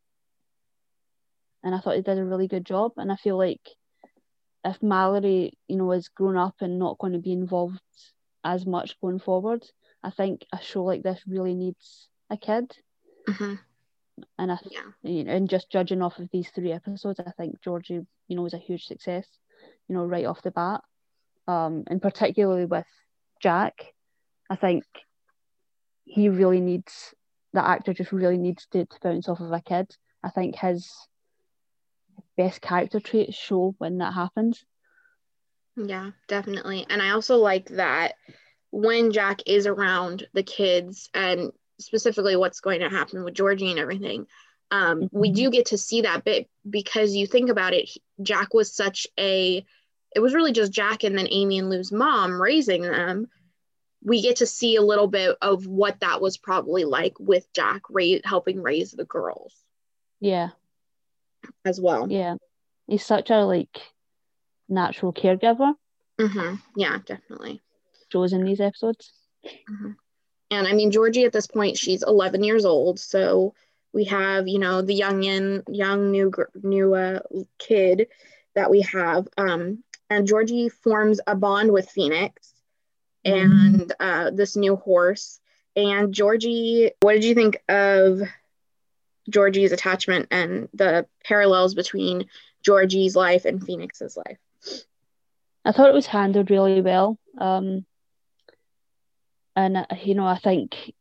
and 1.62 1.75
I 1.75 1.80
thought 1.80 1.98
he 1.98 2.01
did 2.01 2.18
a 2.18 2.24
really 2.24 2.48
good 2.48 2.65
job. 2.65 2.94
And 2.96 3.12
I 3.12 3.18
feel 3.18 3.38
like 3.38 3.68
if 4.63 4.82
Mallory, 4.82 5.58
you 5.68 5.75
know, 5.75 5.92
is 5.92 6.08
grown 6.08 6.38
up 6.38 6.56
and 6.62 6.80
not 6.80 6.98
going 6.98 7.12
to 7.12 7.20
be 7.20 7.34
involved 7.34 7.82
as 8.46 8.65
much 8.65 8.98
going 9.01 9.20
forward, 9.20 9.65
I 10.01 10.12
think 10.12 10.46
a 10.53 10.62
show 10.62 10.86
like 10.86 11.03
this 11.03 11.20
really 11.27 11.56
needs 11.56 12.08
a 12.30 12.38
kid. 12.38 12.72
Mm-hmm. 13.27 13.56
And 14.38 14.51
I, 14.51 14.58
yeah. 14.70 14.82
you 15.01 15.24
know, 15.24 15.34
and 15.34 15.50
just 15.50 15.72
judging 15.72 16.01
off 16.01 16.20
of 16.20 16.29
these 16.32 16.50
three 16.50 16.72
episodes, 16.72 17.20
I 17.20 17.32
think 17.32 17.62
Georgie, 17.62 18.05
you 18.27 18.36
know, 18.36 18.43
was 18.43 18.53
a 18.53 18.60
huge 18.60 18.86
success, 18.86 19.27
you 19.88 19.96
know, 19.96 20.05
right 20.05 20.25
off 20.25 20.41
the 20.41 20.51
bat. 20.51 20.82
Um, 21.48 21.84
and 21.88 22.01
particularly 22.01 22.65
with 22.65 22.86
Jack, 23.41 23.93
I 24.50 24.55
think 24.55 24.84
he 26.05 26.29
really 26.29 26.62
needs 26.62 27.13
the 27.53 27.65
actor 27.65 27.93
just 27.93 28.12
really 28.12 28.38
needs 28.38 28.65
to, 28.72 28.86
to 28.86 28.98
bounce 29.01 29.29
off 29.29 29.39
of 29.39 29.51
a 29.51 29.62
kid. 29.62 29.96
I 30.24 30.29
think 30.29 30.55
his 30.55 30.91
best 32.36 32.62
character 32.62 33.00
traits 33.00 33.36
show 33.36 33.75
when 33.77 34.00
that 34.00 34.13
happens. 34.13 34.65
Yeah, 35.75 36.12
definitely. 36.27 36.86
And 36.89 37.01
I 37.01 37.12
also 37.12 37.38
like 37.38 37.70
that 37.70 38.15
when 38.72 39.12
Jack 39.12 39.41
is 39.46 39.67
around 39.67 40.27
the 40.34 40.43
kids 40.43 41.10
and 41.13 41.51
specifically 41.84 42.36
what's 42.36 42.60
going 42.60 42.82
to 42.82 42.90
happen 42.90 43.24
with 43.24 43.34
Georgie 43.34 43.70
and 43.70 43.80
everything, 43.80 44.28
um, 44.72 45.02
mm-hmm. 45.02 45.20
we 45.20 45.32
do 45.32 45.50
get 45.50 45.68
to 45.68 45.78
see 45.78 46.02
that 46.02 46.24
bit 46.24 46.50
because 46.70 47.16
you 47.16 47.28
think 47.28 47.50
about 47.50 47.74
it, 47.74 47.90
Jack 48.22 48.54
was 48.54 48.74
such 48.74 49.08
a, 49.20 49.66
it 50.16 50.20
was 50.20 50.34
really 50.34 50.52
just 50.52 50.72
Jack 50.72 51.04
and 51.04 51.18
then 51.18 51.28
Amy 51.30 51.60
and 51.60 51.70
Lou's 51.70 51.92
mom 51.92 52.42
raising 52.42 52.84
them. 52.84 53.28
We 54.04 54.22
get 54.22 54.38
to 54.38 54.46
see 54.46 54.75
a 54.75 54.82
little 54.82 55.08
bit 55.08 55.38
of 55.42 55.66
what 55.66 56.02
that 56.02 56.22
was 56.22 56.38
probably 56.38 56.84
like 56.84 57.20
with 57.20 57.52
Jack 57.54 57.84
ra- 57.90 58.20
helping 58.25 58.62
raise 58.62 58.92
the 58.92 59.06
girls. 59.06 59.54
Yeah 60.20 60.50
as 61.66 61.80
well. 61.80 62.08
Yeah, 62.10 62.36
he's 62.88 63.06
such 63.06 63.30
a 63.30 63.46
like 63.46 63.82
natural 64.70 65.13
caregiver. 65.13 65.74
Mm-hmm. 66.20 66.56
Yeah, 66.75 67.00
definitely. 67.06 67.62
Shows 68.12 68.34
in 68.34 68.44
these 68.44 68.62
episodes. 68.62 69.12
Mm-hmm. 69.46 69.92
And 70.53 70.67
I 70.67 70.74
mean, 70.74 70.91
Georgie 70.91 71.25
at 71.25 71.33
this 71.33 71.48
point, 71.48 71.77
she's 71.77 72.03
11 72.03 72.43
years 72.43 72.65
old. 72.65 73.00
So 73.00 73.53
we 73.91 74.05
have, 74.05 74.48
you 74.48 74.60
know, 74.60 74.81
the 74.81 74.93
young 74.93 75.24
young 75.67 76.12
new 76.12 76.31
new 76.62 76.95
uh, 76.95 77.19
kid 77.60 78.07
that 78.55 78.69
we 78.69 78.81
have. 78.81 79.27
Um, 79.38 79.83
and 80.10 80.27
Georgie 80.27 80.69
forms 80.69 81.19
a 81.25 81.36
bond 81.36 81.72
with 81.72 81.89
Phoenix 81.89 82.53
mm-hmm. 83.25 83.75
and 83.75 83.93
uh, 84.00 84.31
this 84.31 84.55
new 84.55 84.75
horse. 84.75 85.39
And 85.75 86.13
Georgie, 86.13 86.91
what 87.01 87.13
did 87.13 87.24
you 87.24 87.33
think 87.33 87.62
of 87.67 88.22
Georgie's 89.29 89.72
attachment 89.72 90.27
and 90.31 90.69
the 90.74 91.07
parallels 91.24 91.74
between 91.74 92.25
Georgie's 92.63 93.15
life 93.15 93.45
and 93.45 93.63
Phoenix's 93.63 94.17
life. 94.17 94.38
I 95.65 95.72
thought 95.72 95.89
it 95.89 95.93
was 95.93 96.07
handled 96.07 96.50
really 96.50 96.81
well. 96.81 97.17
Um, 97.38 97.86
and, 99.55 99.77
uh, 99.77 99.86
you 100.03 100.15
know, 100.15 100.25
I 100.25 100.38
think 100.38 100.93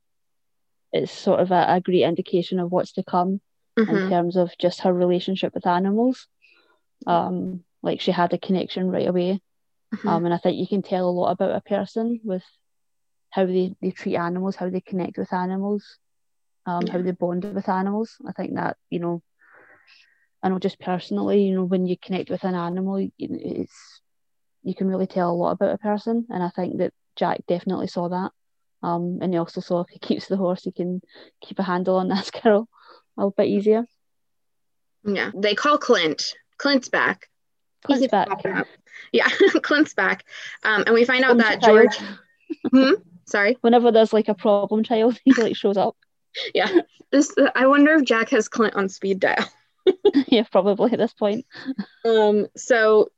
it's 0.92 1.12
sort 1.12 1.40
of 1.40 1.50
a, 1.50 1.66
a 1.68 1.80
great 1.80 2.02
indication 2.02 2.60
of 2.60 2.70
what's 2.70 2.92
to 2.92 3.02
come 3.02 3.40
mm-hmm. 3.78 3.94
in 3.94 4.10
terms 4.10 4.36
of 4.36 4.50
just 4.58 4.80
her 4.82 4.92
relationship 4.92 5.54
with 5.54 5.66
animals. 5.66 6.26
Um, 7.06 7.64
like 7.82 8.00
she 8.00 8.12
had 8.12 8.32
a 8.32 8.38
connection 8.38 8.90
right 8.90 9.08
away. 9.08 9.40
Mm-hmm. 9.94 10.08
Um, 10.08 10.24
and 10.24 10.34
I 10.34 10.38
think 10.38 10.58
you 10.58 10.66
can 10.68 10.82
tell 10.82 11.08
a 11.08 11.10
lot 11.10 11.32
about 11.32 11.56
a 11.56 11.60
person 11.60 12.20
with 12.22 12.44
how 13.30 13.46
they, 13.46 13.74
they 13.82 13.90
treat 13.90 14.16
animals, 14.16 14.56
how 14.56 14.70
they 14.70 14.80
connect 14.80 15.18
with 15.18 15.32
animals 15.32 15.98
um, 16.66 16.86
how 16.86 17.02
they 17.02 17.10
bond 17.12 17.44
with 17.44 17.68
animals. 17.68 18.16
I 18.26 18.32
think 18.32 18.54
that, 18.54 18.76
you 18.90 19.00
know, 19.00 19.22
I 20.42 20.48
know 20.48 20.58
just 20.58 20.80
personally, 20.80 21.42
you 21.44 21.54
know, 21.54 21.64
when 21.64 21.86
you 21.86 21.96
connect 21.96 22.30
with 22.30 22.44
an 22.44 22.54
animal, 22.54 23.08
it's 23.18 24.00
you 24.62 24.74
can 24.74 24.88
really 24.88 25.06
tell 25.06 25.30
a 25.30 25.34
lot 25.34 25.52
about 25.52 25.74
a 25.74 25.78
person, 25.78 26.26
and 26.30 26.42
I 26.42 26.50
think 26.50 26.78
that 26.78 26.92
Jack 27.16 27.40
definitely 27.46 27.88
saw 27.88 28.08
that. 28.08 28.32
Um, 28.82 29.18
and 29.22 29.32
he 29.32 29.38
also 29.38 29.60
saw 29.60 29.80
if 29.80 29.88
he 29.88 29.98
keeps 29.98 30.26
the 30.26 30.36
horse, 30.36 30.64
he 30.64 30.72
can 30.72 31.00
keep 31.40 31.58
a 31.58 31.62
handle 31.62 31.96
on 31.96 32.08
that 32.08 32.30
girl 32.42 32.68
a 33.16 33.20
little 33.20 33.34
bit 33.36 33.48
easier. 33.48 33.86
Yeah, 35.04 35.30
they 35.34 35.54
call 35.54 35.78
Clint. 35.78 36.34
Clint's 36.58 36.88
back. 36.88 37.28
Clint's 37.84 38.06
back. 38.08 38.28
Yeah, 39.12 39.28
Clint's 39.62 39.94
back. 39.94 40.24
Um, 40.62 40.84
and 40.86 40.94
we 40.94 41.04
find 41.04 41.24
out 41.24 41.38
that 41.38 41.60
George. 41.60 41.98
hmm? 42.70 42.92
Sorry. 43.26 43.56
Whenever 43.60 43.90
there's 43.90 44.12
like 44.12 44.28
a 44.28 44.34
problem 44.34 44.84
child, 44.84 45.18
he 45.24 45.32
like 45.32 45.56
shows 45.56 45.76
up 45.76 45.96
yeah. 46.54 46.80
This 47.10 47.34
I 47.54 47.66
wonder 47.66 47.94
if 47.94 48.04
Jack 48.04 48.30
has 48.30 48.48
Clint 48.48 48.74
on 48.74 48.88
speed 48.88 49.20
dial. 49.20 49.44
yeah, 50.28 50.44
probably 50.50 50.92
at 50.92 50.98
this 50.98 51.12
point. 51.12 51.44
Um, 52.04 52.46
so 52.56 53.10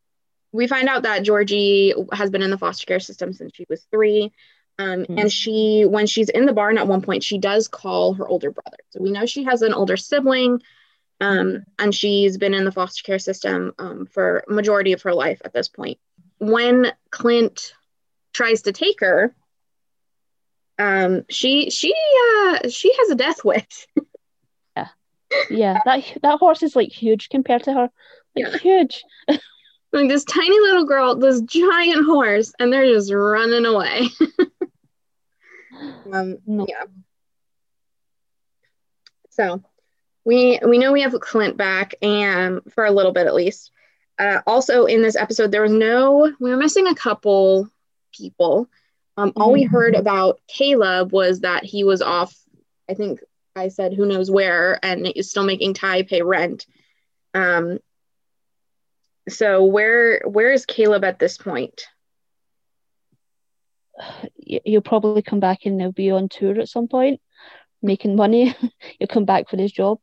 we 0.53 0.67
find 0.67 0.89
out 0.89 1.03
that 1.03 1.23
Georgie 1.23 1.95
has 2.13 2.31
been 2.31 2.43
in 2.43 2.51
the 2.51 2.59
foster 2.59 2.87
care 2.87 3.01
system 3.01 3.33
since 3.33 3.53
she 3.55 3.67
was 3.69 3.87
three. 3.91 4.33
Um, 4.79 5.05
mm. 5.05 5.21
and 5.21 5.33
she 5.33 5.85
when 5.89 6.07
she's 6.07 6.29
in 6.29 6.47
the 6.47 6.53
barn 6.53 6.79
at 6.79 6.89
one 6.89 7.03
point, 7.03 7.23
she 7.23 7.39
does 7.39 7.69
call 7.69 8.15
her 8.15 8.27
older 8.27 8.51
brother. 8.51 8.79
So 8.91 9.01
we 9.01 9.13
know 9.13 9.27
she 9.27 9.45
has 9.45 9.63
an 9.63 9.75
older 9.75 9.97
sibling. 9.97 10.63
Um, 11.21 11.65
and 11.79 11.95
she's 11.95 12.37
been 12.39 12.55
in 12.55 12.65
the 12.65 12.73
foster 12.73 13.03
care 13.05 13.21
system 13.21 13.73
um, 13.79 14.05
for 14.07 14.45
majority 14.49 14.93
of 14.93 15.03
her 15.03 15.15
life 15.15 15.41
at 15.45 15.53
this 15.53 15.69
point. 15.69 15.99
When 16.39 16.93
Clint 17.11 17.73
tries 18.33 18.63
to 18.63 18.73
take 18.73 19.01
her, 19.01 19.35
um 20.79 21.25
she 21.29 21.71
she 21.71 21.93
uh 21.93 22.69
she 22.69 22.93
has 22.99 23.11
a 23.11 23.15
death 23.15 23.45
wish 23.45 23.87
yeah 24.77 24.89
yeah 25.51 25.79
that 25.85 26.05
that 26.23 26.39
horse 26.39 26.63
is 26.63 26.75
like 26.75 26.91
huge 26.91 27.29
compared 27.29 27.63
to 27.63 27.73
her 27.73 27.91
like 28.35 28.53
yeah. 28.53 28.59
huge 28.59 29.05
like 29.95 30.09
this 30.09 30.25
tiny 30.25 30.59
little 30.61 30.85
girl 30.85 31.15
this 31.15 31.41
giant 31.43 32.05
horse 32.05 32.53
and 32.59 32.73
they're 32.73 32.87
just 32.87 33.13
running 33.13 33.65
away 33.65 34.09
um 36.13 36.39
no. 36.47 36.67
yeah 36.69 36.85
so 39.31 39.63
we 40.25 40.59
we 40.67 40.79
know 40.79 40.93
we 40.93 41.03
have 41.03 41.19
clint 41.21 41.57
back 41.57 41.95
and 42.03 42.61
for 42.73 42.85
a 42.85 42.91
little 42.91 43.13
bit 43.13 43.27
at 43.27 43.35
least 43.35 43.71
uh, 44.19 44.41
also 44.47 44.85
in 44.85 45.03
this 45.03 45.17
episode 45.17 45.51
there 45.51 45.63
was 45.63 45.73
no 45.73 46.33
we 46.39 46.51
were 46.51 46.57
missing 46.57 46.87
a 46.87 46.95
couple 46.95 47.69
people 48.13 48.69
um, 49.17 49.33
all 49.37 49.53
we 49.53 49.63
heard 49.63 49.95
mm-hmm. 49.95 50.01
about 50.01 50.41
Caleb 50.49 51.13
was 51.13 51.41
that 51.41 51.65
he 51.65 51.85
was 51.85 52.03
off, 52.03 52.35
I 52.89 52.95
think 52.95 53.21
I 53.55 53.69
said 53.69 53.95
who 53.95 54.07
knows 54.07 54.31
where, 54.31 54.85
and 54.85 55.07
is 55.15 55.31
still 55.31 55.45
making 55.45 55.75
Ty 55.75 56.03
pay 56.03 56.23
rent. 56.23 56.67
Um, 57.33 57.79
so 59.29 59.65
where 59.65 60.21
where 60.25 60.53
is 60.53 60.67
Caleb 60.67 61.05
at 61.05 61.19
this 61.19 61.37
point? 61.39 61.87
He'll 64.37 64.81
probably 64.81 65.23
come 65.23 65.41
back 65.41 65.61
and 65.65 65.81
they'll 65.81 65.93
be 65.93 66.11
on 66.11 66.29
tour 66.29 66.59
at 66.61 66.69
some 66.69 66.89
point. 66.89 67.21
making 67.83 68.17
money. 68.17 68.57
He'll 68.99 69.09
come 69.09 69.25
back 69.25 69.49
for 69.49 69.57
his 69.57 69.71
job. 69.71 70.01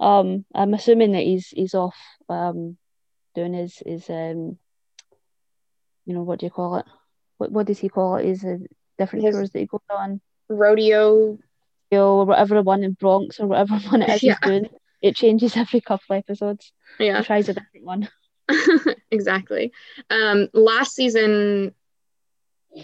Um, 0.00 0.44
I'm 0.54 0.74
assuming 0.74 1.12
that 1.12 1.24
he's 1.24 1.48
he's 1.48 1.74
off 1.74 1.96
um, 2.28 2.76
doing 3.34 3.52
his 3.52 3.82
his 3.84 4.08
um, 4.08 4.58
you 6.04 6.14
know 6.14 6.22
what 6.22 6.40
do 6.40 6.46
you 6.46 6.50
call 6.50 6.76
it? 6.76 6.86
What 7.38 7.52
what 7.52 7.66
does 7.66 7.78
he 7.78 7.88
call 7.88 8.16
it? 8.16 8.26
Is 8.26 8.44
a 8.44 8.58
different 8.98 9.24
his 9.24 9.34
tours 9.34 9.50
that 9.50 9.58
he 9.58 9.66
goes 9.66 9.80
on? 9.90 10.20
Rodeo, 10.48 11.38
or 11.90 12.24
whatever 12.24 12.62
one 12.62 12.84
in 12.84 12.92
Bronx 12.92 13.40
or 13.40 13.46
whatever 13.46 13.76
one 13.90 14.02
it 14.02 14.08
is 14.08 14.22
yeah. 14.22 14.36
he's 14.40 14.48
doing. 14.48 14.68
It 15.02 15.14
changes 15.14 15.56
every 15.56 15.80
couple 15.80 16.16
episodes. 16.16 16.72
Yeah, 16.98 17.18
he 17.18 17.24
tries 17.24 17.48
a 17.48 17.54
different 17.54 17.84
one. 17.84 18.08
exactly. 19.10 19.72
Um, 20.10 20.48
last 20.52 20.94
season, 20.94 21.74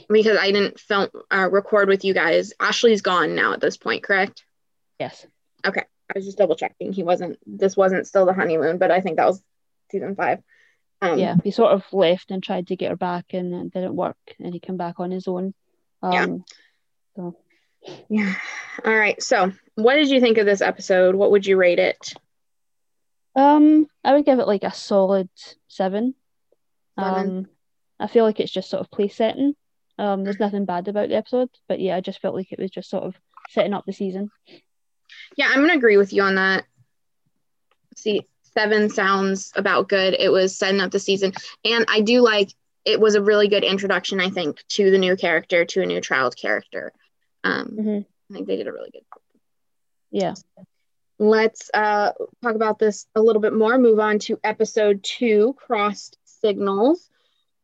because 0.08 0.38
I 0.38 0.50
didn't 0.52 0.80
film 0.80 1.08
uh, 1.30 1.48
record 1.50 1.88
with 1.88 2.04
you 2.04 2.14
guys, 2.14 2.52
Ashley's 2.58 3.02
gone 3.02 3.34
now 3.34 3.52
at 3.52 3.60
this 3.60 3.76
point, 3.76 4.02
correct? 4.02 4.44
Yes. 4.98 5.26
Okay. 5.64 5.84
I 6.10 6.18
was 6.18 6.26
just 6.26 6.38
double 6.38 6.56
checking. 6.56 6.92
He 6.92 7.02
wasn't. 7.02 7.38
This 7.46 7.76
wasn't 7.76 8.06
still 8.06 8.26
the 8.26 8.34
honeymoon, 8.34 8.78
but 8.78 8.90
I 8.90 9.00
think 9.00 9.16
that 9.16 9.26
was 9.26 9.42
season 9.90 10.14
five. 10.14 10.42
Um, 11.00 11.18
yeah, 11.18 11.36
he 11.42 11.50
sort 11.50 11.72
of 11.72 11.84
left 11.92 12.30
and 12.30 12.42
tried 12.42 12.68
to 12.68 12.76
get 12.76 12.90
her 12.90 12.96
back, 12.96 13.26
and 13.32 13.54
it 13.54 13.72
didn't 13.72 13.96
work, 13.96 14.16
and 14.38 14.52
he 14.52 14.60
came 14.60 14.76
back 14.76 15.00
on 15.00 15.10
his 15.10 15.26
own. 15.26 15.54
Um, 16.02 16.12
yeah. 16.12 16.26
So. 17.16 17.36
Yeah. 18.08 18.34
All 18.84 18.96
right. 18.96 19.20
So, 19.22 19.52
what 19.74 19.94
did 19.94 20.08
you 20.08 20.20
think 20.20 20.38
of 20.38 20.46
this 20.46 20.60
episode? 20.60 21.14
What 21.14 21.32
would 21.32 21.46
you 21.46 21.56
rate 21.56 21.78
it? 21.80 22.12
Um, 23.34 23.86
I 24.04 24.14
would 24.14 24.24
give 24.24 24.38
it 24.38 24.46
like 24.46 24.64
a 24.64 24.72
solid 24.72 25.28
seven. 25.68 26.14
seven. 26.98 27.28
Um, 27.28 27.46
I 27.98 28.06
feel 28.06 28.24
like 28.24 28.40
it's 28.40 28.52
just 28.52 28.70
sort 28.70 28.80
of 28.80 28.90
place 28.90 29.16
setting. 29.16 29.54
Um, 29.98 30.24
there's 30.24 30.40
nothing 30.40 30.64
bad 30.64 30.88
about 30.88 31.08
the 31.08 31.16
episode, 31.16 31.50
but 31.68 31.80
yeah, 31.80 31.96
I 31.96 32.00
just 32.00 32.20
felt 32.20 32.34
like 32.34 32.50
it 32.50 32.58
was 32.58 32.70
just 32.70 32.90
sort 32.90 33.04
of 33.04 33.14
setting 33.50 33.74
up 33.74 33.84
the 33.86 33.92
season. 33.92 34.30
Yeah, 35.36 35.48
I'm 35.48 35.60
gonna 35.60 35.74
agree 35.74 35.96
with 35.96 36.12
you 36.12 36.22
on 36.22 36.34
that. 36.36 36.64
See, 37.96 38.26
seven 38.54 38.90
sounds 38.90 39.52
about 39.54 39.88
good. 39.88 40.16
It 40.18 40.30
was 40.30 40.56
setting 40.56 40.80
up 40.80 40.90
the 40.90 40.98
season, 40.98 41.32
and 41.64 41.84
I 41.88 42.00
do 42.00 42.20
like 42.20 42.52
it 42.84 43.00
was 43.00 43.14
a 43.14 43.22
really 43.22 43.48
good 43.48 43.64
introduction. 43.64 44.20
I 44.20 44.30
think 44.30 44.62
to 44.70 44.90
the 44.90 44.98
new 44.98 45.16
character, 45.16 45.64
to 45.64 45.82
a 45.82 45.86
new 45.86 46.00
child 46.00 46.36
character. 46.36 46.92
Um, 47.44 47.76
mm-hmm. 47.78 47.98
I 48.30 48.34
think 48.34 48.46
they 48.46 48.56
did 48.56 48.66
a 48.66 48.72
really 48.72 48.90
good. 48.90 49.04
Job. 49.12 49.22
Yeah. 50.10 50.34
Let's 51.18 51.70
uh, 51.72 52.12
talk 52.42 52.54
about 52.54 52.78
this 52.78 53.06
a 53.14 53.22
little 53.22 53.42
bit 53.42 53.52
more. 53.52 53.78
Move 53.78 54.00
on 54.00 54.18
to 54.20 54.38
episode 54.42 55.02
two, 55.02 55.54
crossed 55.58 56.16
signals. 56.24 57.08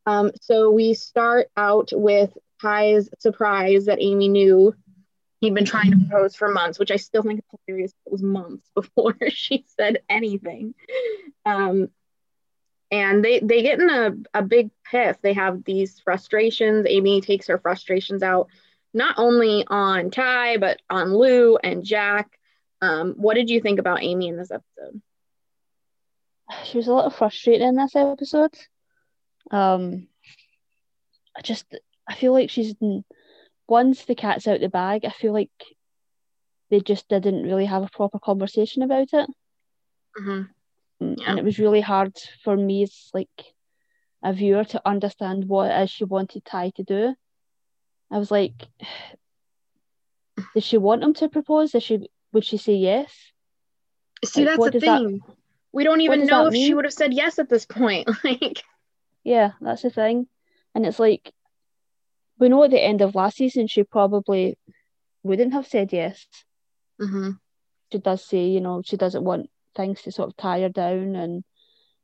Um, 0.07 0.31
so 0.41 0.71
we 0.71 0.95
start 0.95 1.49
out 1.57 1.91
with 1.93 2.37
Ty's 2.63 3.09
surprise 3.19 3.87
that 3.87 4.01
Amy 4.01 4.29
knew 4.29 4.75
he'd 5.41 5.55
been 5.55 5.65
trying 5.65 5.91
to 5.91 5.97
propose 5.97 6.35
for 6.35 6.49
months, 6.49 6.79
which 6.79 6.91
I 6.91 6.97
still 6.97 7.23
think 7.23 7.41
is 7.41 7.59
hilarious. 7.67 7.93
It 8.07 8.13
was 8.13 8.23
months 8.23 8.69
before 8.75 9.17
she 9.29 9.65
said 9.79 10.03
anything. 10.09 10.75
Um, 11.45 11.89
and 12.91 13.23
they 13.23 13.41
they 13.41 13.63
get 13.63 13.81
in 13.81 13.91
a, 13.91 14.39
a 14.39 14.43
big 14.43 14.71
piff. 14.91 15.21
They 15.21 15.35
have 15.35 15.63
these 15.65 16.01
frustrations. 16.01 16.87
Amy 16.89 17.21
takes 17.21 17.49
her 17.49 17.59
frustrations 17.59 18.23
out 18.23 18.49
not 18.95 19.17
only 19.19 19.67
on 19.69 20.11
Ty, 20.11 20.57
but 20.57 20.81
on 20.89 21.13
Lou 21.13 21.57
and 21.57 21.85
Jack. 21.85 22.38
Um, 22.81 23.15
what 23.17 23.35
did 23.35 23.51
you 23.51 23.61
think 23.61 23.79
about 23.79 24.03
Amy 24.03 24.29
in 24.29 24.37
this 24.37 24.51
episode? 24.51 25.03
She 26.65 26.77
was 26.77 26.87
a 26.87 26.95
little 26.95 27.11
frustrated 27.11 27.63
in 27.63 27.77
this 27.77 27.95
episode. 27.95 28.55
Um, 29.51 30.09
I 31.37 31.43
just 31.43 31.67
I 32.09 32.15
feel 32.15 32.33
like 32.33 32.51
she's 32.51 32.75
once 33.69 34.05
the 34.05 34.15
cat's 34.15 34.47
out 34.47 34.61
the 34.61 34.69
bag. 34.69 35.05
I 35.05 35.11
feel 35.11 35.33
like 35.33 35.51
they 36.71 36.81
just 36.81 37.09
didn't 37.09 37.45
really 37.45 37.67
have 37.67 37.83
a 37.83 37.91
proper 37.93 38.19
conversation 38.19 38.83
about 38.83 39.09
it. 39.13 39.31
Mm-hmm. 40.19 40.43
Mm, 41.03 41.17
yeah. 41.19 41.25
And 41.31 41.39
it 41.39 41.45
was 41.45 41.59
really 41.59 41.81
hard 41.81 42.17
for 42.43 42.57
me 42.57 42.83
as 42.83 43.11
like 43.13 43.29
a 44.23 44.33
viewer 44.33 44.65
to 44.65 44.83
understand 44.87 45.45
what 45.47 45.71
it 45.71 45.83
is 45.83 45.91
she 45.91 46.05
wanted 46.05 46.45
Ty 46.45 46.71
to 46.77 46.83
do. 46.83 47.15
I 48.11 48.19
was 48.19 48.31
like, 48.31 48.55
did 50.55 50.63
she 50.63 50.79
want 50.79 51.03
him 51.03 51.15
to 51.15 51.29
propose? 51.29 51.73
Did 51.73 51.83
she 51.83 52.09
would 52.33 52.45
she 52.45 52.57
say 52.57 52.75
yes? 52.75 53.13
See, 54.25 54.45
like, 54.45 54.59
that's 54.59 54.73
the 54.73 54.81
thing. 54.81 55.23
That, 55.27 55.37
we 55.73 55.85
don't 55.85 56.01
even 56.01 56.27
know 56.27 56.47
if 56.47 56.53
mean? 56.53 56.67
she 56.67 56.75
would 56.75 56.85
have 56.85 56.95
said 56.95 57.13
yes 57.13 57.39
at 57.39 57.49
this 57.49 57.67
point. 57.67 58.09
like 58.25 58.65
yeah, 59.29 59.53
that's 59.61 59.83
the 59.83 59.91
thing. 59.91 60.27
And 60.75 60.87
it's 60.87 60.99
like, 60.99 61.33
we 62.39 62.49
know 62.49 62.65
at 62.65 62.71
the 62.71 62.83
end 62.83 63.03
of 63.03 63.15
last 63.15 63.37
season, 63.37 63.67
she 63.67 63.83
probably 63.83 64.57
wouldn't 65.23 65.53
have 65.53 65.67
said 65.67 65.93
yes. 65.93 66.27
Mm-hmm. 67.01 67.33
She 67.93 67.99
does 67.99 68.25
say, 68.25 68.47
you 68.47 68.61
know, 68.61 68.83
she 68.85 68.97
doesn't 68.97 69.25
want 69.25 69.51
things 69.77 70.03
to 70.03 70.13
sort 70.13 70.31
of 70.31 70.37
tie 70.37 70.61
her 70.61 70.69
down 70.69 71.17
and, 71.17 71.45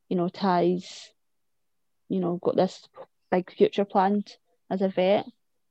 you 0.09 0.17
know, 0.17 0.29
Ty's, 0.29 1.11
you 2.09 2.21
know, 2.21 2.39
got 2.43 2.57
this 2.57 2.87
big 3.31 3.51
future 3.51 3.85
planned 3.85 4.37
as 4.71 4.83
a 4.83 4.89
vet. 4.89 5.27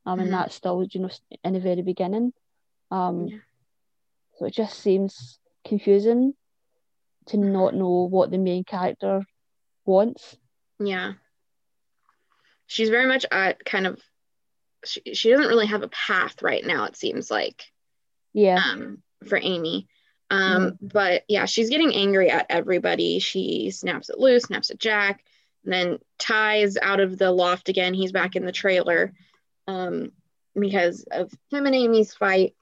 Um, 0.06 0.18
mm-hmm. 0.18 0.22
and 0.22 0.34
that's 0.34 0.56
still, 0.56 0.86
you 0.90 1.02
know, 1.02 1.10
in 1.44 1.54
the 1.54 1.60
very 1.60 1.82
beginning. 1.82 2.34
Um, 2.90 3.28
yeah. 3.28 3.38
So 4.44 4.48
it 4.48 4.54
just 4.54 4.78
seems 4.78 5.40
confusing 5.66 6.34
to 7.28 7.38
not 7.38 7.74
know 7.74 8.10
what 8.10 8.30
the 8.30 8.38
main 8.38 8.66
character 8.66 9.22
wants. 9.86 10.36
Yeah. 10.80 11.14
She's 12.68 12.90
very 12.90 13.08
much 13.08 13.26
at 13.32 13.64
kind 13.64 13.88
of 13.88 14.02
she, 14.84 15.02
she 15.14 15.30
doesn't 15.30 15.48
really 15.48 15.68
have 15.68 15.82
a 15.82 15.88
path 15.88 16.42
right 16.42 16.66
now 16.66 16.84
it 16.84 16.98
seems 16.98 17.32
like 17.32 17.64
yeah. 18.34 18.62
um 18.62 19.02
for 19.30 19.40
amy. 19.42 19.88
Um 20.30 20.42
mm-hmm. 20.42 20.88
but 20.88 21.24
yeah 21.30 21.46
she's 21.46 21.70
getting 21.70 21.96
angry 21.96 22.30
at 22.30 22.48
everybody. 22.50 23.20
She 23.20 23.72
snaps 23.72 24.10
at 24.10 24.20
lou 24.20 24.42
snaps 24.42 24.72
at 24.72 24.78
jack 24.80 25.24
and 25.64 25.72
then 25.72 26.00
ty's 26.20 26.76
out 26.76 27.00
of 27.00 27.18
the 27.18 27.32
loft 27.32 27.70
again. 27.70 27.94
He's 27.94 28.12
back 28.12 28.36
in 28.36 28.46
the 28.46 28.52
trailer 28.52 29.14
um 29.68 30.12
because 30.54 31.06
of 31.10 31.32
him 31.50 31.66
and 31.66 31.76
amy's 31.76 32.14
fight 32.14 32.56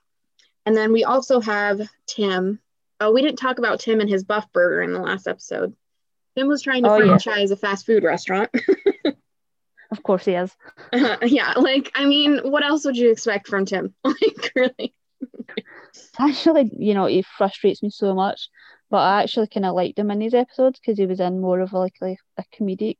and 0.66 0.76
then 0.76 0.92
we 0.92 1.04
also 1.04 1.40
have 1.40 1.82
tim 2.08 2.60
oh 3.00 3.12
we 3.12 3.22
didn't 3.22 3.40
talk 3.40 3.58
about 3.58 3.80
tim 3.80 4.00
and 4.00 4.10
his 4.10 4.24
buff 4.24 4.52
burger 4.54 4.82
in 4.82 4.94
the 4.94 5.00
last 5.00 5.28
episode 5.28 5.76
tim 6.36 6.48
was 6.48 6.62
trying 6.62 6.84
to 6.84 6.90
oh, 6.90 6.98
franchise 6.98 7.50
yeah. 7.50 7.54
a 7.54 7.58
fast 7.58 7.86
food 7.86 8.04
restaurant 8.04 8.50
Of 9.92 10.04
course 10.04 10.24
he 10.26 10.34
is. 10.34 10.56
Uh, 10.94 11.18
yeah, 11.22 11.54
like 11.58 11.92
I 11.96 12.06
mean, 12.06 12.40
what 12.50 12.64
else 12.64 12.86
would 12.86 12.98
you 12.98 13.12
expect 13.12 13.48
from 13.48 13.66
Tim? 13.66 13.94
like 14.04 14.52
really. 14.56 14.96
actually, 16.18 16.72
you 16.78 16.94
know, 16.94 17.06
he 17.06 17.24
frustrates 17.24 17.84
me 17.84 17.90
so 17.90 18.16
much, 18.16 18.50
but 18.90 18.98
I 18.98 19.22
actually 19.22 19.48
kind 19.48 19.66
of 19.66 19.76
liked 19.76 20.00
him 20.00 20.10
in 20.10 20.20
these 20.20 20.34
episodes 20.34 20.80
because 20.80 20.98
he 20.98 21.06
was 21.06 21.20
in 21.20 21.42
more 21.42 21.60
of 21.60 21.74
a, 21.74 21.78
like, 21.78 21.96
like 22.00 22.20
a 22.38 22.44
comedic 22.56 22.98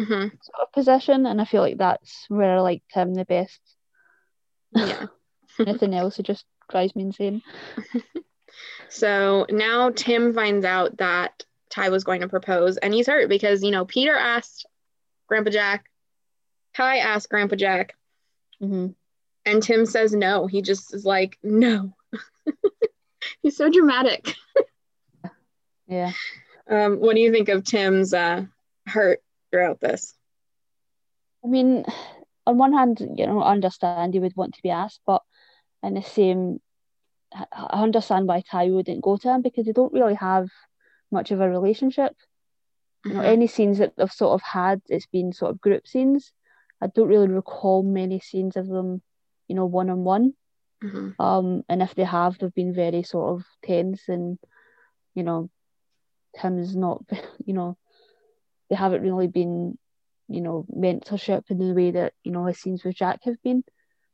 mm-hmm. 0.00 0.28
sort 0.28 0.62
of 0.62 0.72
position, 0.72 1.26
and 1.26 1.40
I 1.40 1.44
feel 1.44 1.62
like 1.62 1.78
that's 1.78 2.26
where 2.28 2.56
I 2.56 2.60
liked 2.60 2.92
him 2.94 3.12
the 3.12 3.24
best. 3.24 3.60
Yeah. 4.72 5.06
Anything 5.58 5.94
else, 5.94 6.20
it 6.20 6.26
just 6.26 6.44
drives 6.68 6.94
me 6.96 7.04
insane. 7.04 7.42
so 8.88 9.46
now 9.50 9.90
Tim 9.90 10.34
finds 10.34 10.64
out 10.64 10.96
that 10.98 11.44
Ty 11.70 11.90
was 11.90 12.04
going 12.04 12.20
to 12.20 12.28
propose, 12.28 12.76
and 12.76 12.94
he's 12.94 13.06
hurt 13.06 13.28
because 13.28 13.62
you 13.62 13.70
know 13.70 13.84
Peter 13.84 14.14
asked 14.14 14.66
Grandpa 15.28 15.50
Jack 15.50 15.90
Ty 16.76 16.98
asked 16.98 17.30
Grandpa 17.30 17.56
Jack. 17.56 17.96
Mm-hmm. 18.62 18.88
And 19.46 19.62
Tim 19.62 19.86
says 19.86 20.12
no. 20.12 20.46
He 20.46 20.60
just 20.60 20.92
is 20.92 21.04
like, 21.06 21.38
no. 21.42 21.94
He's 23.42 23.56
so 23.56 23.70
dramatic. 23.70 24.34
yeah. 25.86 26.12
Um, 26.68 26.96
what 26.96 27.14
do 27.14 27.20
you 27.20 27.32
think 27.32 27.48
of 27.48 27.64
Tim's 27.64 28.12
uh, 28.12 28.44
hurt 28.86 29.20
throughout 29.50 29.80
this? 29.80 30.14
I 31.44 31.48
mean, 31.48 31.84
on 32.46 32.58
one 32.58 32.72
hand, 32.72 32.98
you 33.16 33.26
know, 33.26 33.40
I 33.40 33.52
understand 33.52 34.12
he 34.12 34.20
would 34.20 34.36
want 34.36 34.54
to 34.54 34.62
be 34.62 34.70
asked, 34.70 35.00
but 35.06 35.22
in 35.86 35.94
the 35.94 36.02
same, 36.02 36.60
I 37.32 37.82
understand 37.82 38.26
why 38.26 38.42
Ty 38.42 38.70
wouldn't 38.70 39.02
go 39.02 39.16
to 39.16 39.34
him 39.34 39.42
because 39.42 39.66
they 39.66 39.72
don't 39.72 39.92
really 39.92 40.14
have 40.14 40.48
much 41.10 41.30
of 41.30 41.40
a 41.40 41.48
relationship. 41.48 42.14
You 43.04 43.12
know, 43.12 43.20
mm-hmm. 43.20 43.28
any 43.28 43.46
scenes 43.46 43.78
that 43.78 43.94
they've 43.96 44.10
sort 44.10 44.34
of 44.34 44.42
had, 44.42 44.82
it's 44.88 45.06
been 45.06 45.32
sort 45.32 45.52
of 45.52 45.60
group 45.60 45.86
scenes. 45.86 46.32
I 46.82 46.88
don't 46.88 47.08
really 47.08 47.28
recall 47.28 47.82
many 47.82 48.20
scenes 48.20 48.56
of 48.56 48.66
them, 48.66 49.00
you 49.48 49.54
know, 49.54 49.66
one 49.66 49.90
on 49.90 50.04
one. 50.04 50.34
Um, 51.18 51.62
and 51.68 51.82
if 51.82 51.94
they 51.94 52.04
have, 52.04 52.38
they've 52.38 52.52
been 52.52 52.74
very 52.74 53.02
sort 53.02 53.34
of 53.34 53.46
tense, 53.64 54.08
and 54.08 54.38
you 55.14 55.22
know, 55.22 55.50
Tim's 56.38 56.76
not, 56.76 57.02
you 57.46 57.54
know, 57.54 57.78
they 58.68 58.76
haven't 58.76 59.02
really 59.02 59.28
been, 59.28 59.78
you 60.28 60.40
know, 60.40 60.66
mentorship 60.74 61.44
in 61.50 61.58
the 61.58 61.72
way 61.72 61.92
that 61.92 62.12
you 62.24 62.32
know 62.32 62.44
his 62.44 62.58
scenes 62.58 62.84
with 62.84 62.96
Jack 62.96 63.20
have 63.24 63.42
been. 63.42 63.64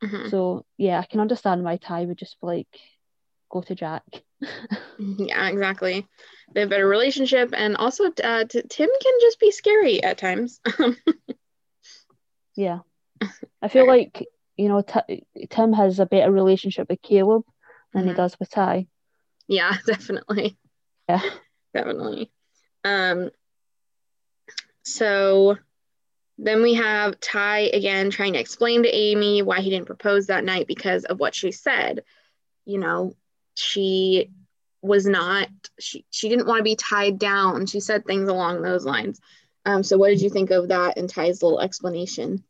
Mm-hmm. 0.03 0.29
So 0.29 0.65
yeah, 0.77 0.99
I 0.99 1.05
can 1.05 1.19
understand 1.19 1.63
why 1.63 1.77
Ty 1.77 2.05
would 2.05 2.17
just 2.17 2.39
be 2.41 2.47
like, 2.47 2.67
go 3.49 3.61
to 3.61 3.75
Jack. 3.75 4.03
yeah, 4.99 5.47
exactly. 5.47 6.05
They 6.53 6.61
have 6.61 6.67
a 6.67 6.69
better 6.69 6.87
relationship, 6.87 7.53
and 7.55 7.77
also 7.77 8.05
uh, 8.23 8.43
t- 8.45 8.63
Tim 8.69 8.89
can 9.01 9.13
just 9.21 9.39
be 9.39 9.51
scary 9.51 10.03
at 10.03 10.17
times. 10.17 10.59
Yeah. 12.55 12.79
I 13.61 13.67
feel 13.67 13.87
like, 13.87 14.25
you 14.57 14.67
know, 14.67 14.81
T- 14.81 15.25
Tim 15.49 15.73
has 15.73 15.99
a 15.99 16.05
better 16.05 16.31
relationship 16.31 16.89
with 16.89 17.01
Caleb 17.01 17.43
than 17.93 18.03
mm-hmm. 18.03 18.11
he 18.11 18.15
does 18.15 18.37
with 18.39 18.49
Ty. 18.49 18.87
Yeah, 19.47 19.75
definitely. 19.85 20.57
Yeah. 21.07 21.21
Definitely. 21.73 22.31
Um 22.83 23.31
so 24.83 25.57
then 26.37 26.61
we 26.61 26.73
have 26.75 27.19
Ty 27.19 27.59
again 27.73 28.09
trying 28.09 28.33
to 28.33 28.39
explain 28.39 28.83
to 28.83 28.95
Amy 28.95 29.41
why 29.41 29.61
he 29.61 29.69
didn't 29.69 29.85
propose 29.85 30.27
that 30.27 30.43
night 30.43 30.67
because 30.67 31.05
of 31.05 31.19
what 31.19 31.35
she 31.35 31.51
said. 31.51 32.03
You 32.65 32.79
know, 32.79 33.15
she 33.55 34.31
was 34.81 35.05
not 35.05 35.47
she 35.79 36.05
she 36.09 36.29
didn't 36.29 36.47
want 36.47 36.59
to 36.59 36.63
be 36.63 36.75
tied 36.75 37.19
down. 37.19 37.65
She 37.65 37.79
said 37.79 38.05
things 38.05 38.29
along 38.29 38.61
those 38.61 38.85
lines. 38.85 39.19
Um, 39.65 39.83
so 39.83 39.97
what 39.97 40.09
did 40.09 40.21
you 40.21 40.29
think 40.29 40.51
of 40.51 40.69
that 40.69 40.97
and 40.97 41.09
Ty's 41.09 41.41
little 41.41 41.61
explanation? 41.61 42.43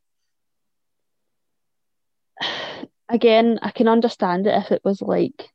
Again, 3.09 3.59
I 3.61 3.69
can 3.71 3.87
understand 3.87 4.47
it 4.47 4.55
if 4.55 4.71
it 4.71 4.81
was 4.83 5.01
like, 5.01 5.49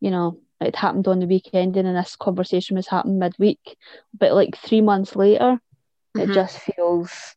you 0.00 0.10
know, 0.10 0.38
it 0.60 0.76
happened 0.76 1.08
on 1.08 1.18
the 1.18 1.26
weekend 1.26 1.76
and 1.76 1.96
this 1.96 2.16
conversation 2.16 2.76
was 2.76 2.86
happening 2.86 3.18
midweek. 3.18 3.76
But 4.16 4.32
like 4.32 4.56
three 4.56 4.80
months 4.80 5.14
later, 5.16 5.60
mm-hmm. 6.16 6.20
it 6.20 6.32
just 6.32 6.58
feels 6.60 7.36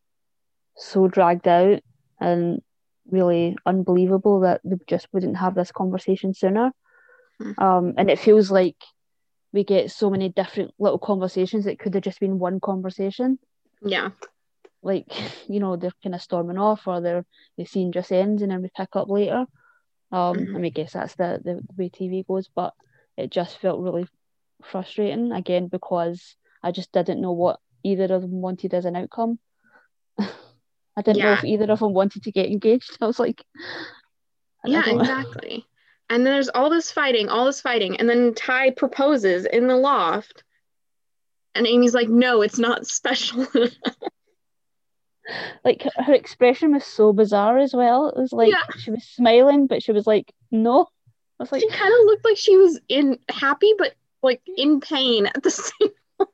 so 0.75 1.07
dragged 1.07 1.47
out 1.47 1.81
and 2.19 2.61
really 3.09 3.55
unbelievable 3.65 4.41
that 4.41 4.61
they 4.63 4.77
just 4.87 5.07
wouldn't 5.11 5.37
have 5.37 5.55
this 5.55 5.71
conversation 5.71 6.33
sooner. 6.33 6.71
Mm-hmm. 7.41 7.63
Um, 7.63 7.93
and 7.97 8.09
it 8.09 8.19
feels 8.19 8.51
like 8.51 8.77
we 9.51 9.63
get 9.63 9.91
so 9.91 10.09
many 10.09 10.29
different 10.29 10.73
little 10.79 10.99
conversations. 10.99 11.67
It 11.67 11.79
could 11.79 11.93
have 11.93 12.03
just 12.03 12.19
been 12.19 12.39
one 12.39 12.59
conversation. 12.59 13.39
Yeah. 13.81 14.09
Like, 14.81 15.07
you 15.47 15.59
know, 15.59 15.75
they're 15.75 15.91
kind 16.01 16.15
of 16.15 16.21
storming 16.21 16.57
off 16.57 16.87
or 16.87 17.01
they're 17.01 17.25
the 17.57 17.65
scene 17.65 17.91
just 17.91 18.11
ends 18.11 18.41
and 18.41 18.51
then 18.51 18.61
we 18.61 18.69
pick 18.75 18.89
up 18.95 19.09
later. 19.09 19.45
Um, 20.11 20.37
mm-hmm. 20.37 20.55
I 20.55 20.59
mean, 20.59 20.65
I 20.65 20.69
guess 20.69 20.93
that's 20.93 21.15
the, 21.15 21.41
the 21.43 21.61
way 21.77 21.89
TV 21.89 22.25
goes, 22.25 22.49
but 22.53 22.73
it 23.17 23.31
just 23.31 23.59
felt 23.59 23.81
really 23.81 24.07
frustrating 24.63 25.31
again 25.31 25.67
because 25.67 26.35
I 26.61 26.71
just 26.71 26.91
didn't 26.91 27.21
know 27.21 27.33
what 27.33 27.59
either 27.83 28.05
of 28.05 28.21
them 28.21 28.41
wanted 28.41 28.73
as 28.73 28.85
an 28.85 28.95
outcome. 28.95 29.39
I 30.95 31.01
didn't 31.01 31.17
yeah. 31.17 31.25
know 31.25 31.33
if 31.33 31.43
either 31.43 31.71
of 31.71 31.79
them 31.79 31.93
wanted 31.93 32.23
to 32.23 32.31
get 32.31 32.47
engaged. 32.47 32.97
I 33.01 33.07
was 33.07 33.19
like, 33.19 33.43
yeah, 34.65 34.89
exactly. 34.89 35.65
And 36.09 36.25
then 36.25 36.33
there's 36.33 36.49
all 36.49 36.69
this 36.69 36.91
fighting, 36.91 37.29
all 37.29 37.45
this 37.45 37.61
fighting, 37.61 37.97
and 37.97 38.09
then 38.09 38.33
Ty 38.33 38.71
proposes 38.71 39.45
in 39.45 39.67
the 39.67 39.75
loft, 39.75 40.43
and 41.55 41.65
Amy's 41.65 41.93
like, 41.93 42.09
"No, 42.09 42.41
it's 42.41 42.59
not 42.59 42.85
special." 42.87 43.47
like 45.63 45.87
her 45.95 46.13
expression 46.13 46.73
was 46.73 46.85
so 46.85 47.13
bizarre 47.13 47.57
as 47.57 47.73
well. 47.73 48.09
It 48.09 48.19
was 48.19 48.33
like 48.33 48.51
yeah. 48.51 48.63
she 48.77 48.91
was 48.91 49.03
smiling, 49.03 49.67
but 49.67 49.81
she 49.81 49.91
was 49.91 50.05
like, 50.05 50.31
"No." 50.51 50.87
I 51.39 51.43
was 51.43 51.51
like, 51.51 51.61
she 51.61 51.69
kind 51.69 51.93
of 51.93 52.05
looked 52.05 52.25
like 52.25 52.37
she 52.37 52.57
was 52.57 52.79
in 52.87 53.17
happy, 53.29 53.73
but 53.77 53.93
like 54.21 54.41
in 54.57 54.81
pain 54.81 55.25
at 55.25 55.41
the 55.41 55.51
same. 55.51 55.89
Time. 56.19 56.27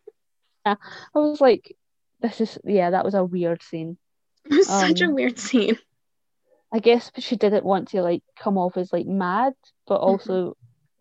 Yeah, 0.65 0.75
I 1.15 1.19
was 1.19 1.39
like, 1.39 1.75
"This 2.21 2.41
is 2.41 2.57
yeah." 2.63 2.89
That 2.89 3.05
was 3.05 3.13
a 3.13 3.23
weird 3.23 3.63
scene. 3.63 3.97
It 4.45 4.55
was 4.55 4.69
um, 4.69 4.87
such 4.87 5.01
a 5.01 5.05
um, 5.05 5.13
weird 5.13 5.39
scene. 5.39 5.77
I 6.71 6.79
guess 6.79 7.11
she 7.17 7.35
didn't 7.35 7.65
want 7.65 7.89
to 7.89 8.01
like 8.01 8.23
come 8.37 8.57
off 8.57 8.77
as 8.77 8.93
like 8.93 9.07
mad, 9.07 9.53
but 9.87 9.95
mm-hmm. 9.97 10.09
also 10.09 10.49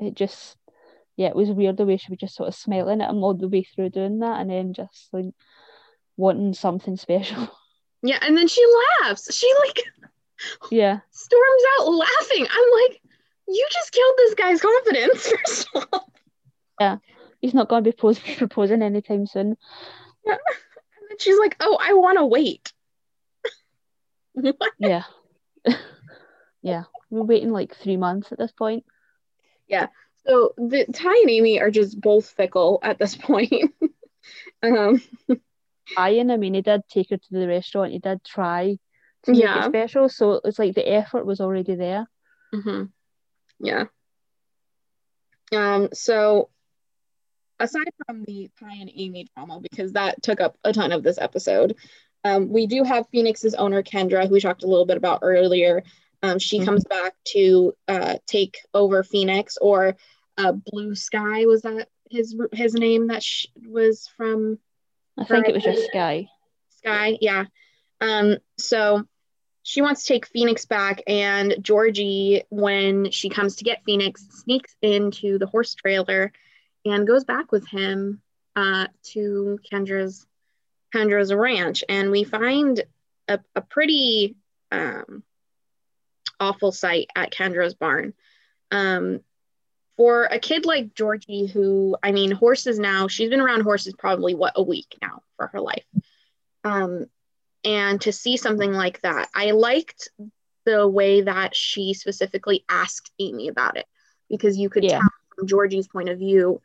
mm-hmm. 0.00 0.06
it 0.06 0.14
just 0.14 0.56
yeah, 1.16 1.28
it 1.28 1.36
was 1.36 1.50
weird 1.50 1.76
the 1.76 1.84
way 1.84 1.96
she 1.96 2.10
was 2.10 2.20
just 2.20 2.36
sort 2.36 2.48
of 2.48 2.54
smiling 2.54 3.00
at 3.00 3.10
him 3.10 3.22
all 3.24 3.34
the 3.34 3.48
way 3.48 3.64
through 3.64 3.90
doing 3.90 4.20
that 4.20 4.40
and 4.40 4.50
then 4.50 4.72
just 4.72 5.08
like 5.12 5.26
wanting 6.16 6.54
something 6.54 6.96
special. 6.96 7.48
Yeah, 8.00 8.18
and 8.22 8.36
then 8.36 8.46
she 8.46 8.64
laughs. 9.02 9.34
She 9.34 9.52
like 9.66 9.82
yeah 10.70 11.00
storms 11.10 11.62
out 11.80 11.88
laughing. 11.88 12.46
I'm 12.48 12.70
like, 12.84 13.00
you 13.48 13.66
just 13.72 13.90
killed 13.90 14.14
this 14.18 14.34
guy's 14.34 14.60
confidence, 14.60 15.26
first 15.32 15.68
of 15.74 15.86
all. 15.92 16.12
Yeah. 16.80 16.98
He's 17.40 17.54
not 17.54 17.68
gonna 17.68 17.82
be 17.82 17.90
proposing 18.36 18.82
anytime 18.82 19.26
soon. 19.26 19.56
Yeah. 20.24 20.34
And 20.34 21.10
then 21.10 21.18
she's 21.18 21.40
like, 21.40 21.56
Oh, 21.58 21.76
I 21.80 21.94
wanna 21.94 22.24
wait. 22.24 22.72
yeah. 24.78 25.02
yeah. 26.62 26.84
We're 27.10 27.22
waiting 27.22 27.50
like 27.50 27.74
three 27.74 27.96
months 27.96 28.32
at 28.32 28.38
this 28.38 28.52
point. 28.52 28.84
Yeah. 29.66 29.86
So 30.26 30.52
the 30.56 30.86
Ty 30.92 31.10
and 31.22 31.30
Amy 31.30 31.60
are 31.60 31.70
just 31.70 32.00
both 32.00 32.28
fickle 32.28 32.80
at 32.82 32.98
this 32.98 33.16
point. 33.16 33.52
um 34.62 35.00
Ian, 35.98 36.30
I 36.30 36.36
mean, 36.36 36.54
he 36.54 36.60
did 36.60 36.82
take 36.88 37.10
her 37.10 37.16
to 37.16 37.28
the 37.30 37.48
restaurant. 37.48 37.92
He 37.92 37.98
did 37.98 38.22
try 38.24 38.78
to 39.24 39.34
yeah. 39.34 39.54
make 39.54 39.64
it 39.64 39.68
special, 39.68 40.08
so 40.08 40.40
it's 40.44 40.58
like 40.58 40.74
the 40.74 40.86
effort 40.86 41.24
was 41.24 41.40
already 41.40 41.74
there. 41.76 42.06
Mm-hmm. 42.54 42.84
Yeah. 43.60 43.84
Um. 45.52 45.88
So, 45.94 46.50
aside 47.58 47.88
from 48.06 48.24
the 48.24 48.50
Ty 48.60 48.74
and 48.80 48.90
Amy 48.94 49.28
drama, 49.34 49.60
because 49.60 49.92
that 49.92 50.22
took 50.22 50.40
up 50.40 50.56
a 50.64 50.72
ton 50.72 50.92
of 50.92 51.02
this 51.02 51.18
episode, 51.18 51.76
um, 52.24 52.50
we 52.50 52.66
do 52.66 52.82
have 52.82 53.08
Phoenix's 53.10 53.54
owner 53.54 53.82
Kendra, 53.82 54.26
who 54.26 54.34
we 54.34 54.40
talked 54.40 54.64
a 54.64 54.66
little 54.66 54.86
bit 54.86 54.96
about 54.96 55.20
earlier. 55.22 55.82
Um, 56.22 56.38
she 56.38 56.56
mm-hmm. 56.56 56.66
comes 56.66 56.84
back 56.84 57.14
to 57.32 57.74
uh, 57.86 58.16
take 58.26 58.58
over 58.74 59.02
Phoenix, 59.02 59.56
or 59.60 59.96
uh, 60.36 60.52
Blue 60.52 60.94
Sky 60.94 61.46
was 61.46 61.62
that 61.62 61.88
his 62.10 62.36
his 62.52 62.74
name 62.74 63.08
that 63.08 63.22
sh- 63.22 63.46
was 63.66 64.08
from? 64.16 64.58
I 65.16 65.24
think 65.24 65.48
it 65.48 65.54
was 65.54 65.64
just 65.64 65.86
Sky. 65.86 66.28
Sky, 66.78 67.18
yeah. 67.20 67.44
Um, 68.00 68.36
so 68.56 69.04
she 69.62 69.82
wants 69.82 70.02
to 70.02 70.14
take 70.14 70.26
Phoenix 70.26 70.64
back, 70.64 71.02
and 71.06 71.56
Georgie, 71.60 72.42
when 72.48 73.10
she 73.10 73.28
comes 73.28 73.56
to 73.56 73.64
get 73.64 73.84
Phoenix, 73.84 74.26
sneaks 74.30 74.74
into 74.82 75.38
the 75.38 75.46
horse 75.46 75.74
trailer 75.74 76.32
and 76.84 77.06
goes 77.06 77.24
back 77.24 77.52
with 77.52 77.68
him 77.68 78.22
uh, 78.56 78.86
to 79.12 79.58
Kendra's 79.70 80.26
Kendra's 80.94 81.32
ranch, 81.32 81.84
and 81.88 82.10
we 82.10 82.24
find 82.24 82.82
a, 83.28 83.40
a 83.54 83.60
pretty 83.60 84.36
um, 84.70 85.22
awful 86.40 86.72
sight 86.72 87.08
at 87.14 87.32
Kendra's 87.32 87.74
barn. 87.74 88.14
Um, 88.70 89.20
for 89.96 90.24
a 90.24 90.38
kid 90.38 90.64
like 90.64 90.94
Georgie, 90.94 91.46
who, 91.46 91.96
I 92.02 92.12
mean, 92.12 92.30
horses 92.30 92.78
now, 92.78 93.08
she's 93.08 93.30
been 93.30 93.40
around 93.40 93.62
horses 93.62 93.94
probably 93.98 94.34
what 94.34 94.52
a 94.54 94.62
week 94.62 94.96
now 95.02 95.22
for 95.36 95.48
her 95.48 95.60
life. 95.60 95.84
Um, 96.62 97.06
and 97.64 98.00
to 98.02 98.12
see 98.12 98.36
something 98.36 98.72
like 98.72 99.00
that, 99.02 99.28
I 99.34 99.50
liked 99.50 100.08
the 100.64 100.86
way 100.86 101.22
that 101.22 101.56
she 101.56 101.94
specifically 101.94 102.64
asked 102.68 103.10
Amy 103.18 103.48
about 103.48 103.76
it 103.76 103.86
because 104.30 104.56
you 104.56 104.70
could 104.70 104.84
yeah. 104.84 105.00
tell 105.00 105.08
from 105.36 105.48
Georgie's 105.48 105.88
point 105.88 106.08
of 106.08 106.18
view, 106.18 106.60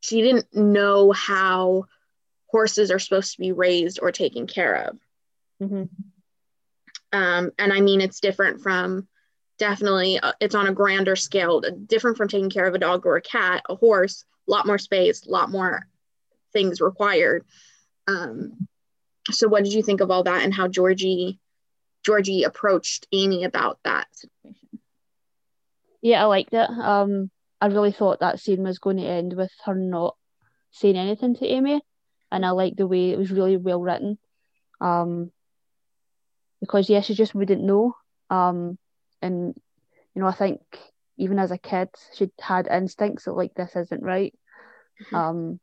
she 0.00 0.22
didn't 0.22 0.54
know 0.54 1.12
how 1.12 1.84
horses 2.52 2.90
are 2.90 2.98
supposed 2.98 3.32
to 3.32 3.40
be 3.40 3.52
raised 3.52 3.98
or 4.00 4.12
taken 4.12 4.46
care 4.46 4.88
of. 4.88 4.98
Mm-hmm. 5.62 5.84
Um, 7.18 7.50
and 7.58 7.72
I 7.72 7.80
mean, 7.80 8.00
it's 8.00 8.20
different 8.20 8.62
from 8.62 9.08
definitely 9.62 10.18
uh, 10.18 10.32
it's 10.40 10.54
on 10.54 10.66
a 10.66 10.72
grander 10.72 11.14
scale 11.14 11.62
different 11.86 12.16
from 12.16 12.26
taking 12.26 12.50
care 12.50 12.66
of 12.66 12.74
a 12.74 12.78
dog 12.78 13.06
or 13.06 13.16
a 13.16 13.22
cat 13.22 13.62
a 13.68 13.76
horse 13.76 14.24
a 14.48 14.50
lot 14.50 14.66
more 14.66 14.78
space 14.78 15.24
a 15.24 15.30
lot 15.30 15.50
more 15.50 15.86
things 16.52 16.80
required 16.80 17.44
um, 18.08 18.66
so 19.30 19.46
what 19.46 19.62
did 19.62 19.72
you 19.72 19.82
think 19.82 20.00
of 20.00 20.10
all 20.10 20.24
that 20.24 20.42
and 20.42 20.52
how 20.52 20.66
georgie 20.66 21.38
georgie 22.04 22.42
approached 22.42 23.06
amy 23.12 23.44
about 23.44 23.78
that 23.84 24.08
situation 24.16 24.80
yeah 26.00 26.22
i 26.22 26.24
liked 26.24 26.52
it 26.52 26.70
um, 26.70 27.30
i 27.60 27.66
really 27.66 27.92
thought 27.92 28.18
that 28.18 28.40
scene 28.40 28.64
was 28.64 28.80
going 28.80 28.96
to 28.96 29.06
end 29.06 29.32
with 29.32 29.52
her 29.64 29.76
not 29.76 30.16
saying 30.72 30.96
anything 30.96 31.36
to 31.36 31.46
amy 31.46 31.80
and 32.32 32.44
i 32.44 32.50
liked 32.50 32.76
the 32.76 32.86
way 32.86 33.10
it 33.10 33.18
was 33.18 33.30
really 33.30 33.56
well 33.56 33.80
written 33.80 34.18
um, 34.80 35.30
because 36.60 36.90
yeah 36.90 37.00
she 37.00 37.14
just 37.14 37.34
wouldn't 37.34 37.62
know 37.62 37.94
um, 38.30 38.78
and 39.20 39.54
you 40.14 40.20
know 40.20 40.28
I 40.28 40.32
think 40.32 40.60
even 41.16 41.38
as 41.38 41.50
a 41.50 41.58
kid 41.58 41.88
she 42.14 42.30
had 42.40 42.66
instincts 42.66 43.24
that 43.24 43.32
like 43.32 43.54
this 43.54 43.76
isn't 43.76 44.02
right 44.02 44.34
mm-hmm. 45.02 45.14
um 45.14 45.60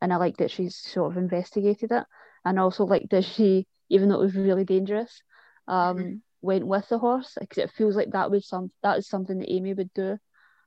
and 0.00 0.12
I 0.12 0.16
like 0.16 0.36
that 0.36 0.50
she's 0.50 0.76
sort 0.76 1.10
of 1.12 1.18
investigated 1.18 1.90
it 1.90 2.04
and 2.44 2.58
also 2.60 2.84
like 2.84 3.08
that 3.10 3.24
she 3.24 3.66
even 3.88 4.08
though 4.08 4.16
it 4.16 4.24
was 4.24 4.34
really 4.34 4.64
dangerous 4.64 5.22
um 5.66 5.96
mm-hmm. 5.96 6.14
went 6.42 6.66
with 6.66 6.88
the 6.88 6.98
horse 6.98 7.36
because 7.40 7.58
it 7.58 7.70
feels 7.70 7.96
like 7.96 8.10
that 8.10 8.30
was 8.30 8.46
some 8.46 8.70
that 8.82 8.98
is 8.98 9.08
something 9.08 9.38
that 9.38 9.52
Amy 9.52 9.74
would 9.74 9.92
do 9.94 10.18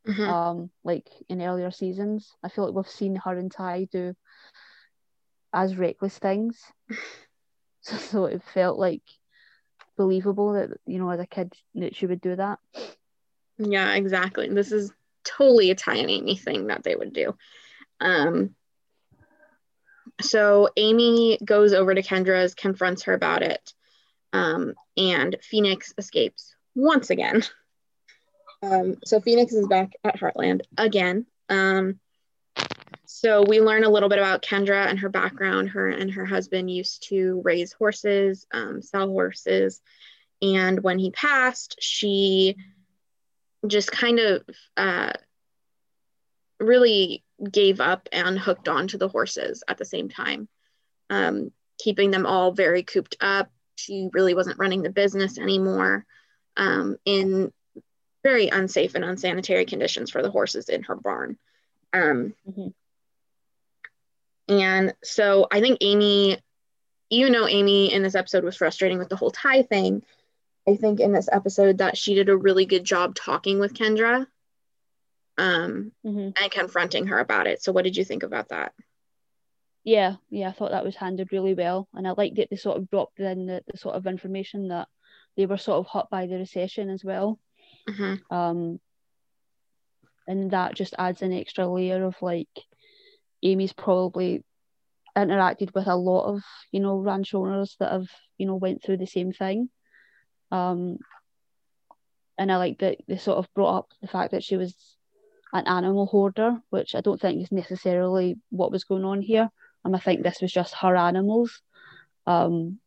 mm-hmm. 0.07 0.23
um 0.23 0.69
like 0.83 1.07
in 1.29 1.41
earlier 1.41 1.71
seasons 1.71 2.33
I 2.43 2.49
feel 2.49 2.65
like 2.65 2.75
we've 2.75 2.91
seen 2.91 3.15
her 3.15 3.37
and 3.37 3.51
Ty 3.51 3.87
do 3.91 4.15
as 5.53 5.77
reckless 5.77 6.17
things. 6.17 6.61
So, 7.83 7.97
so 7.97 8.25
it 8.25 8.43
felt 8.53 8.77
like 8.77 9.01
believable 9.97 10.53
that 10.53 10.69
you 10.85 10.99
know 10.99 11.09
as 11.09 11.19
a 11.19 11.25
kid 11.25 11.51
that 11.73 11.95
she 11.95 12.05
would 12.05 12.21
do 12.21 12.35
that. 12.35 12.59
Yeah 13.57 13.95
exactly. 13.95 14.47
This 14.49 14.71
is 14.71 14.91
totally 15.23 15.71
a 15.71 15.75
Ty 15.75 15.95
and 15.95 16.11
amy 16.11 16.35
thing 16.35 16.67
that 16.67 16.83
they 16.83 16.95
would 16.95 17.11
do. 17.11 17.35
Um 17.99 18.53
so 20.21 20.69
amy 20.77 21.39
goes 21.43 21.73
over 21.73 21.95
to 21.95 22.03
kendra's 22.03 22.53
confronts 22.53 23.01
her 23.03 23.13
about 23.13 23.41
it 23.41 23.73
um 24.31 24.75
and 24.95 25.37
phoenix 25.41 25.91
escapes 25.97 26.53
once 26.75 27.09
again. 27.09 27.41
Um, 28.63 28.97
so 29.03 29.19
Phoenix 29.19 29.53
is 29.53 29.67
back 29.67 29.93
at 30.03 30.19
Heartland 30.19 30.61
again. 30.77 31.25
Um, 31.49 31.99
so 33.21 33.43
we 33.47 33.61
learn 33.61 33.83
a 33.83 33.89
little 33.89 34.09
bit 34.09 34.17
about 34.17 34.41
Kendra 34.41 34.87
and 34.87 34.97
her 34.97 35.09
background. 35.09 35.69
Her 35.69 35.89
and 35.89 36.09
her 36.09 36.25
husband 36.25 36.71
used 36.71 37.07
to 37.09 37.39
raise 37.45 37.71
horses, 37.71 38.47
um, 38.51 38.81
sell 38.81 39.09
horses, 39.09 39.79
and 40.41 40.81
when 40.81 40.97
he 40.97 41.11
passed, 41.11 41.75
she 41.79 42.55
just 43.67 43.91
kind 43.91 44.17
of 44.17 44.41
uh, 44.75 45.13
really 46.59 47.23
gave 47.51 47.79
up 47.79 48.09
and 48.11 48.39
hooked 48.39 48.67
on 48.67 48.87
to 48.87 48.97
the 48.97 49.07
horses 49.07 49.63
at 49.67 49.77
the 49.77 49.85
same 49.85 50.09
time, 50.09 50.49
um, 51.11 51.51
keeping 51.77 52.09
them 52.09 52.25
all 52.25 52.53
very 52.53 52.81
cooped 52.81 53.17
up. 53.21 53.51
She 53.75 54.09
really 54.13 54.33
wasn't 54.33 54.57
running 54.57 54.81
the 54.81 54.89
business 54.89 55.37
anymore 55.37 56.07
um, 56.57 56.97
in 57.05 57.53
very 58.23 58.47
unsafe 58.47 58.95
and 58.95 59.05
unsanitary 59.05 59.65
conditions 59.65 60.09
for 60.09 60.23
the 60.23 60.31
horses 60.31 60.69
in 60.69 60.81
her 60.83 60.95
barn. 60.95 61.37
Um, 61.93 62.33
mm-hmm. 62.49 62.69
And 64.47 64.93
so 65.03 65.47
I 65.51 65.61
think 65.61 65.77
Amy, 65.81 66.37
you 67.09 67.29
know, 67.29 67.47
Amy 67.47 67.93
in 67.93 68.03
this 68.03 68.15
episode 68.15 68.43
was 68.43 68.57
frustrating 68.57 68.97
with 68.97 69.09
the 69.09 69.15
whole 69.15 69.31
Ty 69.31 69.63
thing, 69.63 70.03
I 70.67 70.75
think 70.75 70.99
in 70.99 71.11
this 71.11 71.29
episode 71.31 71.79
that 71.79 71.97
she 71.97 72.15
did 72.15 72.29
a 72.29 72.37
really 72.37 72.65
good 72.65 72.83
job 72.83 73.15
talking 73.15 73.59
with 73.59 73.73
Kendra 73.73 74.27
um, 75.37 75.91
mm-hmm. 76.05 76.29
and 76.41 76.51
confronting 76.51 77.07
her 77.07 77.19
about 77.19 77.47
it. 77.47 77.63
So, 77.63 77.71
what 77.71 77.83
did 77.83 77.97
you 77.97 78.05
think 78.05 78.23
about 78.23 78.49
that? 78.49 78.73
Yeah, 79.83 80.15
yeah, 80.29 80.49
I 80.49 80.51
thought 80.51 80.71
that 80.71 80.83
was 80.83 80.95
handled 80.95 81.31
really 81.31 81.55
well, 81.55 81.87
and 81.93 82.07
I 82.07 82.11
liked 82.11 82.35
that 82.35 82.49
they 82.49 82.55
sort 82.55 82.77
of 82.77 82.89
dropped 82.89 83.19
in 83.19 83.47
the, 83.47 83.63
the 83.71 83.77
sort 83.77 83.95
of 83.95 84.05
information 84.05 84.67
that 84.67 84.87
they 85.35 85.47
were 85.47 85.57
sort 85.57 85.79
of 85.79 85.87
hot 85.87 86.09
by 86.09 86.27
the 86.27 86.37
recession 86.37 86.89
as 86.89 87.03
well. 87.03 87.39
Mm-hmm. 87.89 88.35
Um, 88.35 88.79
and 90.27 90.51
that 90.51 90.75
just 90.75 90.93
adds 90.99 91.23
an 91.23 91.33
extra 91.33 91.67
layer 91.67 92.03
of 92.03 92.15
like 92.21 92.47
Amy's 93.43 93.73
probably 93.73 94.43
interacted 95.17 95.73
with 95.73 95.87
a 95.87 95.95
lot 95.95 96.25
of 96.25 96.43
you 96.71 96.79
know 96.79 96.97
ranch 96.97 97.33
owners 97.33 97.75
that 97.79 97.91
have 97.91 98.07
you 98.37 98.45
know 98.45 98.55
went 98.55 98.83
through 98.83 98.97
the 98.97 99.07
same 99.07 99.31
thing. 99.31 99.69
Um 100.51 100.97
and 102.37 102.51
I 102.51 102.57
like 102.57 102.79
that 102.79 102.97
they 103.07 103.17
sort 103.17 103.37
of 103.37 103.53
brought 103.53 103.77
up 103.77 103.89
the 104.01 104.07
fact 104.07 104.31
that 104.31 104.43
she 104.43 104.57
was 104.57 104.75
an 105.53 105.67
animal 105.67 106.05
hoarder 106.05 106.61
which 106.69 106.95
I 106.95 107.01
don't 107.01 107.19
think 107.19 107.41
is 107.41 107.51
necessarily 107.51 108.37
what 108.49 108.71
was 108.71 108.85
going 108.85 109.03
on 109.03 109.21
here. 109.21 109.49
And 109.83 109.95
I 109.95 109.99
think 109.99 110.23
this 110.23 110.41
was 110.41 110.51
just 110.51 110.75
her 110.75 110.95
animals. 110.95 111.61
Um 112.25 112.79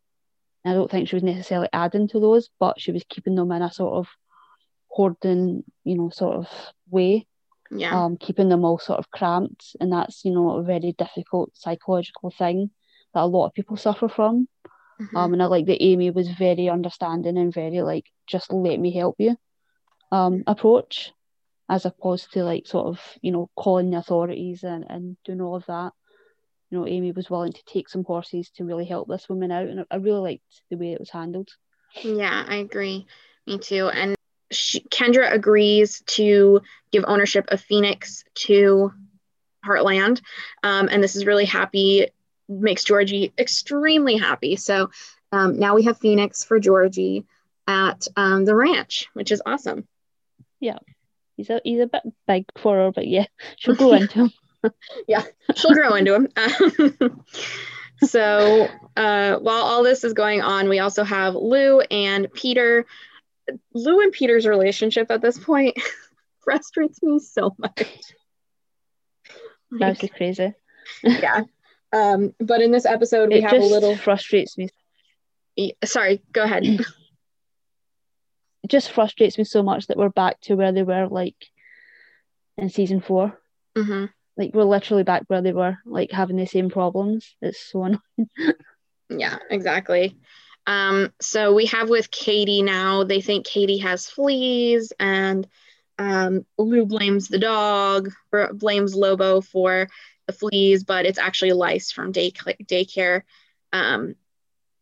I 0.67 0.73
don't 0.73 0.91
think 0.91 1.09
she 1.09 1.17
was 1.17 1.23
necessarily 1.23 1.69
adding 1.73 2.09
to 2.09 2.21
those 2.21 2.49
but 2.59 2.81
she 2.81 2.93
was 2.93 3.05
keeping 3.09 3.35
them 3.35 3.53
in 3.53 3.63
a 3.63 3.71
sort 3.71 3.95
of 3.95 4.09
hoarding 4.89 5.65
you 5.83 5.97
know 5.99 6.09
sort 6.11 6.37
of 6.37 6.49
way 6.89 7.27
yeah. 7.71 8.05
um, 8.05 8.17
keeping 8.17 8.49
them 8.49 8.65
all 8.65 8.79
sort 8.79 8.99
of 8.99 9.11
cramped. 9.11 9.77
And 9.81 9.93
that's, 9.93 10.25
you 10.25 10.33
know, 10.33 10.57
a 10.57 10.63
very 10.63 10.93
difficult 10.93 11.51
psychological 11.55 12.31
thing 12.31 12.71
that 13.15 13.23
a 13.23 13.27
lot 13.27 13.47
of 13.47 13.55
people 13.55 13.77
suffer 13.77 14.09
from. 14.09 14.49
Mm-hmm. 15.01 15.17
Um, 15.17 15.33
and 15.33 15.43
I 15.43 15.47
like 15.47 15.67
that 15.67 15.83
Amy 15.83 16.11
was 16.11 16.29
very 16.31 16.69
understanding 16.69 17.37
and 17.37 17.53
very 17.53 17.83
like, 17.83 18.07
just 18.27 18.53
let 18.53 18.79
me 18.79 18.93
help 18.93 19.17
you 19.19 19.37
um, 20.13 20.45
approach, 20.47 21.13
as 21.69 21.85
opposed 21.85 22.33
to 22.33 22.45
like 22.45 22.67
sort 22.67 22.87
of, 22.87 23.01
you 23.21 23.33
know, 23.33 23.51
calling 23.57 23.91
the 23.91 23.99
authorities 23.99 24.63
and, 24.63 24.85
and 24.89 25.17
doing 25.25 25.41
all 25.41 25.57
of 25.57 25.67
that. 25.67 25.93
You 26.71 26.79
know, 26.79 26.87
Amy 26.87 27.13
was 27.13 27.31
willing 27.31 27.53
to 27.53 27.65
take 27.67 27.89
some 27.89 28.05
horses 28.05 28.51
to 28.57 28.65
really 28.65 28.85
help 28.85 29.09
this 29.09 29.29
woman 29.29 29.53
out. 29.53 29.67
And 29.67 29.85
I 29.91 29.97
really 29.97 30.21
liked 30.21 30.63
the 30.71 30.77
way 30.77 30.93
it 30.93 31.01
was 31.01 31.11
handled. 31.11 31.51
Yeah, 32.03 32.45
I 32.49 32.57
agree. 32.57 33.07
Me 33.47 33.59
too. 33.59 33.89
And 33.89 34.17
she, 34.55 34.81
Kendra 34.81 35.33
agrees 35.33 36.03
to 36.07 36.61
give 36.93 37.05
ownership 37.07 37.47
of 37.49 37.61
Phoenix 37.61 38.25
to 38.35 38.93
Heartland. 39.65 40.21
Um, 40.63 40.89
and 40.91 41.03
this 41.03 41.17
is 41.17 41.27
really 41.27 41.45
happy, 41.45 42.09
makes 42.49 42.85
Georgie 42.85 43.33
extremely 43.39 44.17
happy. 44.17 44.57
So 44.57 44.91
um, 45.33 45.59
now 45.59 45.75
we 45.75 45.85
have 45.85 45.99
Phoenix 45.99 46.45
for 46.45 46.61
Georgie 46.61 47.25
at 47.67 48.07
um, 48.17 48.45
the 48.45 48.55
ranch, 48.55 49.09
which 49.15 49.33
is 49.33 49.43
awesome. 49.45 49.87
Yeah. 50.61 50.79
He's 51.37 51.51
a, 51.51 51.61
he's 51.65 51.81
a 51.81 51.87
bit 51.87 52.03
big 52.29 52.45
for 52.57 52.77
her, 52.77 52.93
but 52.93 53.09
yeah, 53.09 53.27
she'll 53.57 53.75
grow 53.75 53.93
into 53.93 54.27
him. 54.27 54.33
yeah, 55.09 55.25
she'll 55.57 55.75
grow 55.75 55.95
into 55.95 56.15
him. 56.15 56.29
so 58.03 58.69
uh, 58.97 59.37
while 59.39 59.63
all 59.63 59.83
this 59.83 60.05
is 60.05 60.13
going 60.13 60.43
on, 60.43 60.69
we 60.69 60.79
also 60.79 61.03
have 61.03 61.35
Lou 61.35 61.81
and 61.81 62.33
Peter 62.33 62.87
Lou 63.73 64.01
and 64.01 64.13
Peter's 64.13 64.47
relationship 64.47 65.11
at 65.11 65.23
this 65.23 65.39
point 65.39 65.79
frustrates 66.45 67.03
me 67.03 67.19
so 67.19 67.55
much. 67.59 67.85
That's 69.71 70.03
like, 70.03 70.15
crazy. 70.15 70.53
yeah. 71.03 71.43
Um, 71.93 72.35
but 72.41 72.61
in 72.61 72.73
this 72.73 72.87
episode, 72.87 73.29
we 73.29 73.37
it 73.37 73.45
have 73.45 73.61
a 73.61 73.65
little 73.65 73.97
frustrates 73.97 74.59
me. 74.59 74.69
Sorry, 75.85 76.23
go 76.33 76.43
ahead. 76.43 76.65
it 78.65 78.69
just 78.69 78.91
frustrates 78.91 79.39
me 79.39 79.45
so 79.45 79.63
much 79.63 79.87
that 79.87 79.97
we're 79.97 80.09
back 80.09 80.41
to 80.41 80.55
where 80.55 80.73
they 80.73 80.83
were 80.83 81.07
like 81.09 81.37
in 82.57 82.71
season 82.71 83.01
4 83.01 83.39
mm-hmm. 83.77 84.07
Like 84.37 84.51
we're 84.53 84.65
literally 84.65 85.05
back 85.05 85.23
where 85.29 85.43
they 85.43 85.53
were, 85.53 85.79
like 85.87 86.11
having 86.11 86.37
the 86.37 86.47
same 86.47 86.69
problems. 86.69 87.37
It's 87.41 87.61
so 87.61 87.85
annoying. 87.85 88.01
yeah, 89.09 89.39
exactly. 89.49 90.17
Um, 90.67 91.13
so 91.21 91.53
we 91.53 91.67
have 91.67 91.91
with 91.91 92.11
Katie 92.11 92.63
now, 92.63 93.05
they 93.05 93.21
think 93.21 93.47
Katie 93.47 93.79
has 93.79 94.09
fleas, 94.09 94.93
and 94.99 95.47
um, 95.99 96.47
Lou 96.59 96.87
blames 96.87 97.29
the 97.29 97.39
dog, 97.39 98.11
blames 98.55 98.95
Lobo 98.95 99.41
for 99.41 99.89
the 100.27 100.33
fleas, 100.33 100.85
but 100.85 101.07
it's 101.07 101.19
actually 101.19 101.53
lice 101.53 101.93
from 101.93 102.13
day 102.13 102.31
daycare. 102.31 103.23
Um, 103.73 104.15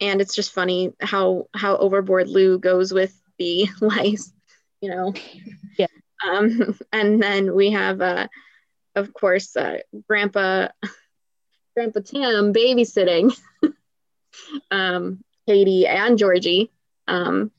and 0.01 0.21
it's 0.21 0.35
just 0.35 0.53
funny 0.53 0.93
how 1.01 1.47
how 1.55 1.77
overboard 1.77 2.29
Lou 2.29 2.59
goes 2.59 2.93
with 2.93 3.17
the 3.39 3.69
lice, 3.81 4.33
you 4.81 4.91
know. 4.91 5.15
Yeah. 5.79 5.87
Um, 6.27 6.79
and 6.93 7.23
then 7.23 7.55
we 7.55 7.71
have, 7.73 8.01
uh, 8.01 8.29
of 8.95 9.13
course, 9.13 9.57
uh, 9.57 9.79
Grandpa 10.09 10.69
Grandpa 11.75 12.01
Tim 12.01 12.53
babysitting. 12.53 13.37
um, 14.71 15.23
Katie 15.53 15.87
and 15.87 16.17
Georgie. 16.17 16.71
Um, 17.07 17.51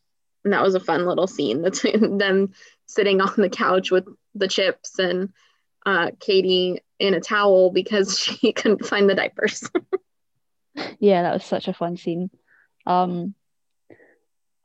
and 0.43 0.51
that 0.51 0.63
was 0.63 0.73
a 0.73 0.79
fun 0.79 1.06
little 1.06 1.27
scene 1.27 1.62
between 1.62 2.17
them 2.17 2.53
sitting 2.88 3.21
on 3.21 3.34
the 3.38 3.49
couch 3.49 3.91
with 3.91 4.06
the 4.34 4.47
chips 4.47 4.97
and 4.97 5.29
uh, 5.86 6.10
Katie 6.19 6.82
in 6.97 7.13
a 7.13 7.19
towel 7.19 7.69
because 7.69 8.17
she 8.41 8.51
couldn't 8.51 8.86
find 8.86 9.08
the 9.08 9.15
diapers. 9.15 9.69
yeah, 10.99 11.21
that 11.21 11.34
was 11.34 11.45
such 11.45 11.67
a 11.67 11.73
fun 11.73 11.97
scene. 11.97 12.32
Um, 12.88 13.36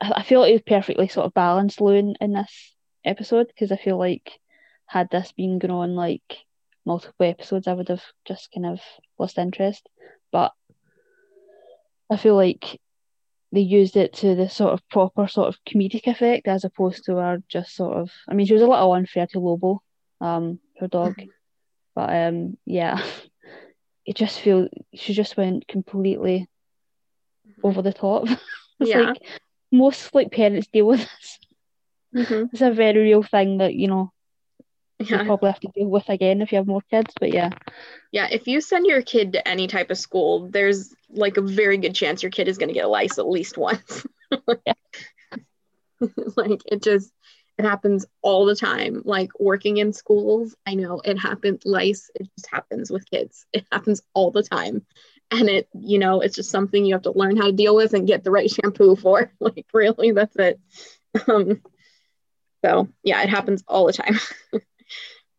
I 0.01 0.23
feel 0.23 0.45
it 0.45 0.53
was 0.53 0.63
perfectly 0.63 1.09
sort 1.09 1.27
of 1.27 1.35
balanced 1.35 1.81
Lou 1.81 1.95
in, 1.95 2.15
in 2.21 2.33
this 2.33 2.75
episode 3.05 3.49
because 3.49 3.73
I 3.73 3.77
feel 3.77 3.99
like 3.99 4.41
had 4.87 5.11
this 5.11 5.33
been 5.33 5.59
going 5.59 5.73
on 5.73 5.97
like 5.97 6.39
multiple 6.87 7.27
episodes, 7.27 7.69
I 7.69 7.75
would 7.75 7.89
have 7.89 8.03
just 8.25 8.49
kind 8.55 8.65
of 8.65 8.81
lost 9.19 9.37
interest. 9.37 9.87
But 10.33 10.53
I 12.11 12.17
feel 12.17 12.37
like 12.37 12.81
they 13.53 13.61
used 13.61 13.97
it 13.97 14.13
to 14.13 14.35
the 14.35 14.49
sort 14.49 14.73
of 14.73 14.87
proper 14.89 15.27
sort 15.27 15.49
of 15.49 15.59
comedic 15.65 16.07
effect 16.07 16.49
as 16.49 16.65
opposed 16.65 17.05
to 17.05 17.19
our 17.19 17.39
just 17.49 17.75
sort 17.75 17.97
of 17.97 18.11
I 18.29 18.35
mean 18.35 18.47
she 18.47 18.53
was 18.53 18.63
a 18.63 18.67
little 18.67 18.93
unfair 18.93 19.27
to 19.29 19.41
Lobo, 19.41 19.83
um, 20.21 20.61
her 20.79 20.89
dog. 20.89 21.17
Mm-hmm. 21.17 21.31
But 21.95 22.11
um 22.15 22.57
yeah. 22.65 23.03
It 24.07 24.17
just 24.17 24.41
feels 24.41 24.71
she 24.95 25.13
just 25.13 25.37
went 25.37 25.69
completely 25.69 26.49
over 27.63 27.83
the 27.83 27.93
top. 27.93 28.27
it's 28.81 28.91
yeah. 28.91 29.01
like 29.01 29.23
most 29.71 30.15
like 30.15 30.33
parents 30.33 30.67
deal 30.73 30.87
with 30.87 31.01
this. 31.01 31.39
Mm-hmm. 32.17 32.45
It's 32.51 32.63
a 32.63 32.71
very 32.71 33.01
real 33.03 33.23
thing 33.23 33.59
that, 33.59 33.75
you 33.75 33.87
know, 33.87 34.11
yeah. 34.99 35.21
you 35.21 35.25
probably 35.27 35.51
have 35.51 35.61
to 35.61 35.69
deal 35.75 35.89
with 35.89 36.09
again 36.09 36.43
if 36.43 36.53
you 36.53 36.59
have 36.59 36.67
more 36.67 36.83
kids. 36.91 37.13
But 37.19 37.33
yeah. 37.33 37.51
Yeah, 38.13 38.29
if 38.31 38.47
you 38.47 38.61
send 38.61 38.87
your 38.87 39.03
kid 39.03 39.33
to 39.35 39.47
any 39.47 39.67
type 39.67 39.91
of 39.91 39.99
school, 39.99 40.49
there's 40.49 40.95
like 41.11 41.37
a 41.37 41.43
very 41.43 41.79
good 41.79 41.95
chance 41.95 42.23
your 42.23 42.31
kid 42.31 42.49
is 42.49 42.59
going 42.59 42.69
to 42.69 42.75
get 42.75 42.85
a 42.85 42.89
lice 42.89 43.19
at 43.19 43.29
least 43.29 43.57
once. 43.57 44.07
like 46.37 46.63
it 46.67 46.83
just 46.83 47.13
it 47.59 47.65
happens 47.65 48.07
all 48.23 48.47
the 48.47 48.55
time. 48.55 49.03
Like 49.05 49.31
working 49.41 49.79
in 49.79 49.93
schools, 49.93 50.55
I 50.67 50.75
know 50.75 51.01
it 51.05 51.19
happens 51.19 51.63
lice, 51.65 52.11
it 52.15 52.29
just 52.37 52.49
happens 52.51 52.91
with 52.91 53.11
kids. 53.11 53.47
It 53.53 53.67
happens 53.73 54.01
all 54.15 54.31
the 54.31 54.45
time. 54.45 54.87
And 55.31 55.49
it, 55.49 55.69
you 55.75 55.99
know, 55.99 56.21
it's 56.21 56.37
just 56.37 56.51
something 56.51 56.85
you 56.85 56.95
have 56.95 57.03
to 57.03 57.13
learn 57.13 57.37
how 57.37 57.47
to 57.47 57.53
deal 57.53 57.77
with 57.77 57.93
and 57.95 58.07
get 58.07 58.25
the 58.25 58.31
right 58.31 58.51
shampoo 58.63 58.97
for. 58.97 59.31
Like 59.41 59.67
really, 59.73 60.13
that's 60.13 60.37
it. 60.37 60.61
Um 61.27 61.63
so 62.65 62.89
yeah, 63.03 63.23
it 63.23 63.29
happens 63.29 63.65
all 63.67 63.87
the 63.87 63.93
time. 63.93 64.19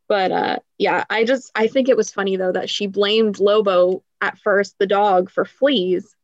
But 0.10 0.32
uh 0.32 0.60
yeah 0.78 1.06
i 1.10 1.24
just 1.24 1.50
i 1.56 1.68
think 1.68 1.88
it 1.88 1.96
was 1.96 2.12
funny 2.12 2.36
though 2.36 2.52
that 2.52 2.70
she 2.70 2.88
blamed 2.88 3.40
lobo 3.40 4.04
at 4.20 4.38
first 4.38 4.78
the 4.78 4.88
dog 4.88 5.30
for 5.30 5.46
fleas 5.46 6.16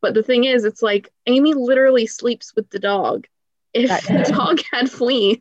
but 0.00 0.14
the 0.14 0.22
thing 0.22 0.44
is 0.44 0.64
it's 0.64 0.82
like 0.82 1.12
amy 1.26 1.52
literally 1.52 2.06
sleeps 2.06 2.54
with 2.56 2.70
the 2.70 2.78
dog 2.78 3.26
if 3.74 3.90
the 4.06 4.32
dog 4.32 4.60
had 4.72 4.90
fleas 4.90 5.40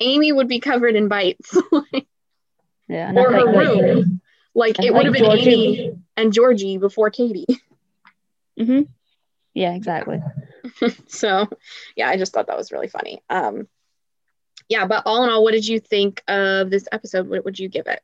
Amy 0.00 0.32
would 0.32 0.48
be 0.48 0.60
covered 0.60 0.96
in 0.96 1.08
bites. 1.08 1.56
yeah, 2.88 3.12
or 3.14 3.32
her 3.32 3.46
room. 3.46 4.20
Like, 4.54 4.78
like 4.78 4.86
it 4.86 4.94
would 4.94 5.04
have 5.04 5.12
been 5.12 5.24
Georgie... 5.24 5.50
Amy 5.50 5.98
and 6.16 6.32
Georgie 6.32 6.78
before 6.78 7.10
Katie. 7.10 7.46
Mm-hmm. 8.58 8.84
Yeah, 9.52 9.74
exactly. 9.74 10.18
so, 11.08 11.46
yeah, 11.94 12.08
I 12.08 12.16
just 12.16 12.32
thought 12.32 12.46
that 12.46 12.56
was 12.56 12.72
really 12.72 12.88
funny. 12.88 13.22
Um, 13.28 13.68
yeah, 14.68 14.86
but 14.86 15.02
all 15.06 15.24
in 15.24 15.30
all, 15.30 15.44
what 15.44 15.52
did 15.52 15.66
you 15.66 15.80
think 15.80 16.22
of 16.28 16.70
this 16.70 16.88
episode? 16.90 17.28
What 17.28 17.44
would 17.44 17.58
you 17.58 17.68
give 17.68 17.86
it? 17.86 18.00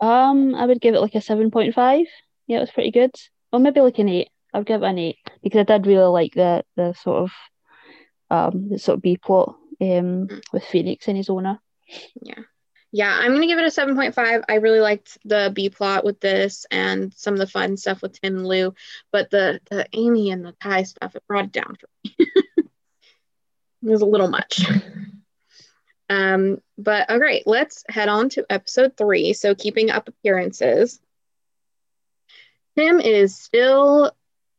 Um, 0.00 0.54
I 0.54 0.66
would 0.66 0.80
give 0.80 0.94
it 0.94 1.00
like 1.00 1.14
a 1.14 1.20
seven 1.20 1.50
point 1.50 1.74
five. 1.74 2.06
Yeah, 2.46 2.58
it 2.58 2.60
was 2.60 2.70
pretty 2.70 2.90
good. 2.90 3.10
Or 3.52 3.60
maybe 3.60 3.80
like 3.80 3.98
an 3.98 4.08
eight. 4.08 4.30
I'd 4.54 4.66
give 4.66 4.82
it 4.82 4.86
an 4.86 4.98
eight 4.98 5.18
because 5.42 5.60
I 5.60 5.64
did 5.64 5.86
really 5.86 6.06
like 6.06 6.34
the 6.34 6.64
the 6.76 6.94
sort 6.94 7.24
of 7.24 7.32
um 8.30 8.68
the 8.70 8.78
sort 8.78 8.96
of 8.96 9.02
B 9.02 9.16
plot 9.16 9.56
um 9.80 10.28
mm. 10.28 10.42
with 10.52 10.64
Phoenix 10.64 11.08
and 11.08 11.16
his 11.16 11.30
owner. 11.30 11.60
Yeah. 12.22 12.42
Yeah, 12.90 13.12
I'm 13.12 13.34
gonna 13.34 13.46
give 13.46 13.58
it 13.58 13.66
a 13.66 13.80
7.5. 13.80 14.44
I 14.48 14.54
really 14.54 14.80
liked 14.80 15.18
the 15.24 15.52
B 15.54 15.68
plot 15.68 16.04
with 16.04 16.20
this 16.20 16.64
and 16.70 17.12
some 17.12 17.34
of 17.34 17.38
the 17.38 17.46
fun 17.46 17.76
stuff 17.76 18.00
with 18.00 18.18
Tim 18.18 18.38
and 18.38 18.46
Lou, 18.46 18.72
but 19.12 19.28
the 19.30 19.60
the 19.70 19.86
Amy 19.92 20.30
and 20.30 20.42
the 20.44 20.52
Ty 20.52 20.84
stuff 20.84 21.14
it 21.14 21.22
brought 21.28 21.46
it 21.46 21.52
down 21.52 21.76
for 21.78 21.88
me. 22.04 22.26
it 23.82 23.90
was 23.90 24.02
a 24.02 24.06
little 24.06 24.28
much. 24.28 24.64
Um, 26.10 26.58
but 26.76 27.10
all 27.10 27.18
right, 27.18 27.42
let's 27.46 27.84
head 27.88 28.08
on 28.08 28.28
to 28.30 28.46
episode 28.48 28.96
three. 28.96 29.32
So 29.32 29.54
keeping 29.54 29.90
up 29.90 30.08
appearances. 30.08 31.00
Tim 32.76 33.00
is 33.00 33.36
still 33.36 34.12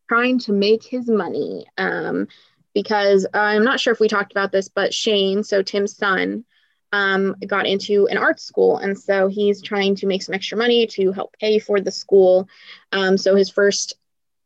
trying 0.08 0.39
to 0.39 0.51
make 0.51 0.84
his 0.84 1.08
money 1.08 1.65
um, 1.77 2.27
because 2.73 3.25
I'm 3.34 3.63
not 3.63 3.79
sure 3.79 3.93
if 3.93 3.99
we 3.99 4.08
talked 4.08 4.32
about 4.32 4.51
this, 4.51 4.67
but 4.67 4.93
Shane, 4.93 5.43
so 5.43 5.62
Tim's 5.62 5.95
son, 5.95 6.43
um, 6.91 7.36
got 7.45 7.67
into 7.67 8.08
an 8.08 8.17
art 8.17 8.39
school. 8.39 8.77
And 8.77 8.99
so 8.99 9.27
he's 9.27 9.62
trying 9.62 9.95
to 9.97 10.08
make 10.08 10.23
some 10.23 10.36
extra 10.36 10.58
money 10.58 10.88
to 10.88 11.12
help 11.12 11.36
pay 11.39 11.60
for 11.60 11.79
the 11.79 11.91
school. 11.91 12.49
Um, 12.91 13.17
so 13.17 13.36
his 13.36 13.49
first 13.49 13.95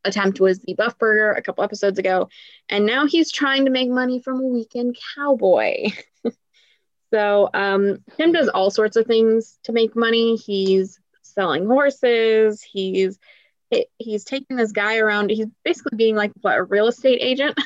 attempt 0.06 0.40
was 0.40 0.60
the 0.60 0.74
Buff 0.74 0.98
Burger 0.98 1.32
a 1.32 1.42
couple 1.42 1.64
episodes 1.64 2.00
ago. 2.00 2.30
And 2.70 2.86
now 2.86 3.06
he's 3.06 3.32
trying 3.32 3.66
to 3.66 3.72
make 3.72 3.90
money 3.90 4.20
from 4.20 4.40
a 4.40 4.48
weekend 4.48 4.98
cowboy. 5.16 5.90
so 7.14 7.50
um, 7.54 8.04
Tim 8.18 8.32
does 8.32 8.50
all 8.50 8.72
sorts 8.72 8.98
of 8.98 9.06
things 9.06 9.58
to 9.64 9.72
make 9.72 9.96
money. 9.96 10.36
He's 10.36 11.00
selling 11.22 11.66
horses. 11.66 12.62
He's 12.62 13.20
he's 13.98 14.24
taking 14.24 14.58
this 14.58 14.72
guy 14.72 14.98
around. 14.98 15.32
He's 15.32 15.48
basically 15.64 15.98
being 15.98 16.16
like 16.16 16.32
what, 16.42 16.58
a 16.58 16.64
real 16.64 16.88
estate 16.88 17.20
agent. 17.22 17.58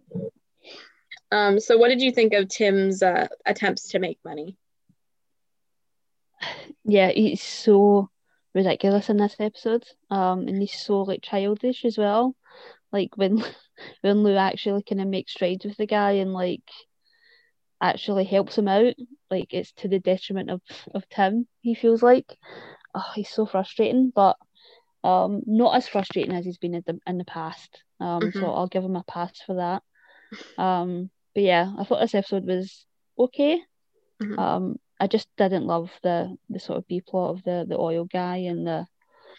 um, 1.32 1.60
so, 1.60 1.78
what 1.78 1.88
did 1.88 2.00
you 2.00 2.10
think 2.10 2.32
of 2.32 2.48
Tim's 2.48 3.02
uh, 3.02 3.28
attempts 3.46 3.90
to 3.90 3.98
make 3.98 4.18
money? 4.24 4.56
Yeah, 6.84 7.10
he's 7.10 7.42
so 7.42 8.10
ridiculous 8.54 9.08
in 9.08 9.16
this 9.16 9.36
episode. 9.38 9.84
Um, 10.10 10.48
and 10.48 10.60
he's 10.60 10.78
so 10.78 11.02
like 11.02 11.22
childish 11.22 11.84
as 11.84 11.98
well. 11.98 12.34
Like 12.92 13.16
when 13.16 13.42
when 14.02 14.22
Lou 14.22 14.36
actually 14.36 14.82
kind 14.82 15.00
of 15.00 15.08
makes 15.08 15.32
strides 15.32 15.64
with 15.64 15.76
the 15.76 15.86
guy 15.86 16.12
and 16.12 16.32
like 16.32 16.62
actually 17.80 18.24
helps 18.24 18.56
him 18.56 18.68
out, 18.68 18.94
like 19.30 19.52
it's 19.52 19.72
to 19.72 19.88
the 19.88 19.98
detriment 19.98 20.50
of 20.50 20.60
of 20.94 21.08
Tim. 21.08 21.46
He 21.60 21.74
feels 21.74 22.02
like, 22.02 22.36
oh, 22.94 23.10
he's 23.14 23.30
so 23.30 23.46
frustrating. 23.46 24.12
But 24.14 24.36
um, 25.04 25.42
not 25.46 25.76
as 25.76 25.88
frustrating 25.88 26.34
as 26.34 26.44
he's 26.44 26.58
been 26.58 26.74
in 26.74 26.82
the 26.86 26.98
in 27.06 27.18
the 27.18 27.24
past. 27.24 27.82
Um, 28.00 28.20
mm-hmm. 28.20 28.38
so 28.38 28.52
I'll 28.52 28.68
give 28.68 28.84
him 28.84 28.96
a 28.96 29.04
pass 29.04 29.40
for 29.46 29.56
that. 29.56 29.82
Um, 30.62 31.10
but 31.34 31.42
yeah, 31.42 31.72
I 31.78 31.84
thought 31.84 32.00
this 32.00 32.14
episode 32.14 32.46
was 32.46 32.86
okay. 33.18 33.60
Mm-hmm. 34.22 34.38
Um, 34.38 34.76
I 35.02 35.08
just 35.08 35.26
didn't 35.36 35.66
love 35.66 35.90
the 36.04 36.36
the 36.48 36.60
sort 36.60 36.78
of 36.78 36.86
B 36.86 37.00
plot 37.00 37.30
of 37.30 37.42
the 37.42 37.66
the 37.68 37.76
oil 37.76 38.04
guy 38.04 38.36
and 38.36 38.64
the 38.64 38.86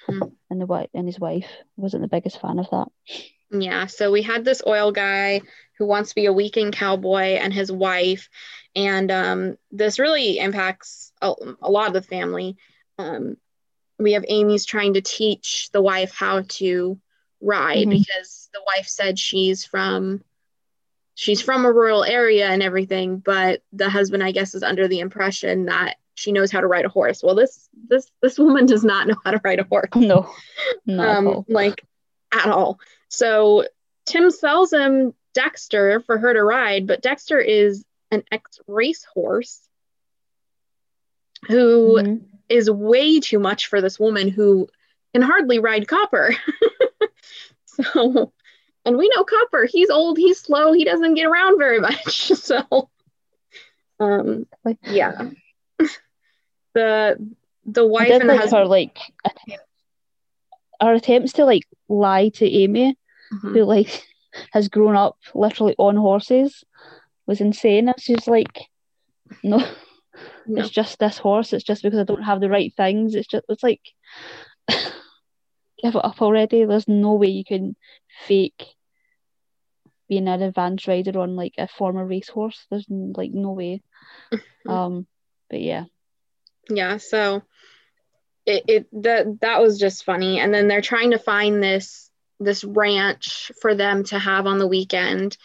mm-hmm. 0.09 0.27
and 0.49 0.61
the 0.61 0.65
wife 0.65 0.89
and 0.93 1.07
his 1.07 1.21
wife. 1.21 1.49
wasn't 1.77 2.01
the 2.01 2.09
biggest 2.09 2.41
fan 2.41 2.59
of 2.59 2.69
that. 2.71 2.87
Yeah, 3.49 3.85
so 3.85 4.11
we 4.11 4.23
had 4.23 4.43
this 4.43 4.61
oil 4.67 4.91
guy 4.91 5.41
who 5.77 5.85
wants 5.85 6.09
to 6.09 6.15
be 6.15 6.25
a 6.25 6.33
weekend 6.33 6.73
cowboy 6.73 7.37
and 7.39 7.53
his 7.53 7.71
wife, 7.71 8.27
and 8.75 9.09
um, 9.09 9.57
this 9.71 9.99
really 9.99 10.37
impacts 10.37 11.13
a, 11.21 11.33
a 11.61 11.71
lot 11.71 11.87
of 11.87 11.93
the 11.93 12.01
family. 12.01 12.57
Um, 12.97 13.37
we 13.97 14.13
have 14.13 14.25
Amy's 14.27 14.65
trying 14.65 14.95
to 14.95 15.01
teach 15.01 15.69
the 15.71 15.81
wife 15.81 16.13
how 16.13 16.41
to 16.41 16.99
ride 17.39 17.87
mm-hmm. 17.87 18.01
because 18.01 18.49
the 18.53 18.61
wife 18.75 18.87
said 18.87 19.17
she's 19.17 19.63
from 19.63 20.25
she's 21.15 21.41
from 21.41 21.65
a 21.65 21.71
rural 21.71 22.03
area 22.03 22.47
and 22.47 22.63
everything, 22.63 23.17
but 23.17 23.61
the 23.71 23.89
husband 23.89 24.23
I 24.23 24.31
guess 24.31 24.55
is 24.55 24.63
under 24.63 24.87
the 24.87 24.99
impression 24.99 25.65
that 25.65 25.97
she 26.15 26.31
knows 26.31 26.51
how 26.51 26.61
to 26.61 26.67
ride 26.67 26.85
a 26.85 26.89
horse. 26.89 27.23
Well, 27.23 27.35
this 27.35 27.67
this 27.87 28.09
this 28.21 28.37
woman 28.37 28.65
does 28.65 28.83
not 28.83 29.07
know 29.07 29.15
how 29.23 29.31
to 29.31 29.41
ride 29.43 29.59
a 29.59 29.65
horse. 29.65 29.89
No, 29.95 30.29
um, 30.99 31.45
like 31.47 31.83
at 32.31 32.47
all. 32.47 32.79
So 33.09 33.67
Tim 34.05 34.31
sells 34.31 34.73
him 34.73 35.13
Dexter 35.33 36.01
for 36.01 36.17
her 36.17 36.33
to 36.33 36.43
ride, 36.43 36.87
but 36.87 37.01
Dexter 37.01 37.39
is 37.39 37.85
an 38.11 38.23
ex 38.31 38.59
racehorse 38.67 39.59
who 41.47 41.97
mm-hmm 41.99 42.25
is 42.49 42.69
way 42.69 43.19
too 43.19 43.39
much 43.39 43.67
for 43.67 43.81
this 43.81 43.99
woman 43.99 44.27
who 44.27 44.67
can 45.13 45.21
hardly 45.21 45.59
ride 45.59 45.87
copper. 45.87 46.35
so, 47.65 48.31
and 48.85 48.97
we 48.97 49.09
know 49.15 49.23
copper, 49.23 49.65
he's 49.65 49.89
old, 49.89 50.17
he's 50.17 50.39
slow, 50.39 50.73
he 50.73 50.83
doesn't 50.83 51.15
get 51.15 51.25
around 51.25 51.57
very 51.57 51.79
much. 51.79 52.31
So, 52.43 52.89
um, 53.99 54.47
yeah. 54.83 55.29
the 56.73 57.33
the 57.65 57.85
wife 57.85 58.11
and 58.11 58.29
the 58.29 58.37
husband 58.37 58.63
her 58.63 58.65
like 58.65 58.97
our 60.81 60.93
attempts 60.93 61.33
to 61.33 61.45
like 61.45 61.63
lie 61.87 62.29
to 62.29 62.45
Amy, 62.45 62.97
mm-hmm. 63.33 63.53
who 63.53 63.63
like 63.63 64.05
has 64.51 64.67
grown 64.67 64.95
up 64.95 65.17
literally 65.33 65.75
on 65.77 65.95
horses, 65.95 66.63
was 67.25 67.39
insane. 67.39 67.85
Was 67.85 68.03
just 68.03 68.27
like, 68.27 68.67
no, 69.43 69.65
no. 70.45 70.61
It's 70.61 70.69
just 70.69 70.99
this 70.99 71.17
horse. 71.17 71.53
It's 71.53 71.63
just 71.63 71.83
because 71.83 71.99
I 71.99 72.03
don't 72.03 72.23
have 72.23 72.41
the 72.41 72.49
right 72.49 72.73
things. 72.75 73.15
It's 73.15 73.27
just 73.27 73.45
it's 73.47 73.63
like 73.63 73.81
give 75.83 75.95
it 75.95 76.05
up 76.05 76.21
already. 76.21 76.65
There's 76.65 76.87
no 76.87 77.13
way 77.13 77.27
you 77.27 77.43
can 77.43 77.75
fake 78.25 78.65
being 80.07 80.27
an 80.27 80.41
advanced 80.41 80.87
rider 80.87 81.19
on 81.19 81.35
like 81.35 81.55
a 81.57 81.67
former 81.67 82.05
racehorse. 82.05 82.65
There's 82.69 82.85
like 82.89 83.31
no 83.31 83.51
way. 83.51 83.81
um, 84.67 85.05
but 85.49 85.61
yeah. 85.61 85.85
Yeah. 86.69 86.97
So 86.97 87.43
it 88.45 88.63
it 88.67 89.03
that 89.03 89.41
that 89.41 89.61
was 89.61 89.79
just 89.79 90.05
funny. 90.05 90.39
And 90.39 90.53
then 90.53 90.67
they're 90.67 90.81
trying 90.81 91.11
to 91.11 91.19
find 91.19 91.61
this 91.61 92.09
this 92.39 92.63
ranch 92.63 93.51
for 93.61 93.75
them 93.75 94.03
to 94.05 94.19
have 94.19 94.47
on 94.47 94.59
the 94.59 94.67
weekend. 94.67 95.37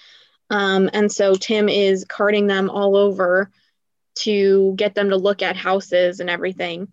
Um, 0.51 0.88
and 0.92 1.12
so 1.12 1.35
Tim 1.35 1.68
is 1.68 2.05
carting 2.05 2.46
them 2.46 2.70
all 2.70 2.96
over 2.96 3.51
to 4.20 4.74
get 4.77 4.94
them 4.94 5.11
to 5.11 5.16
look 5.16 5.42
at 5.42 5.57
houses 5.57 6.20
and 6.20 6.31
everything. 6.31 6.88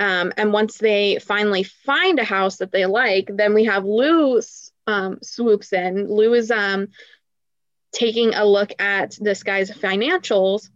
Um, 0.00 0.32
and 0.38 0.50
once 0.50 0.78
they 0.78 1.18
finally 1.18 1.62
find 1.62 2.18
a 2.18 2.24
house 2.24 2.56
that 2.56 2.72
they 2.72 2.86
like, 2.86 3.30
then 3.32 3.52
we 3.52 3.64
have 3.64 3.84
Lou 3.84 4.40
um, 4.86 5.18
swoops 5.22 5.74
in. 5.74 6.08
Lou 6.08 6.32
is 6.32 6.50
um, 6.50 6.88
taking 7.92 8.34
a 8.34 8.46
look 8.46 8.72
at 8.80 9.18
this 9.20 9.42
guy's 9.42 9.70
financials, 9.70 10.70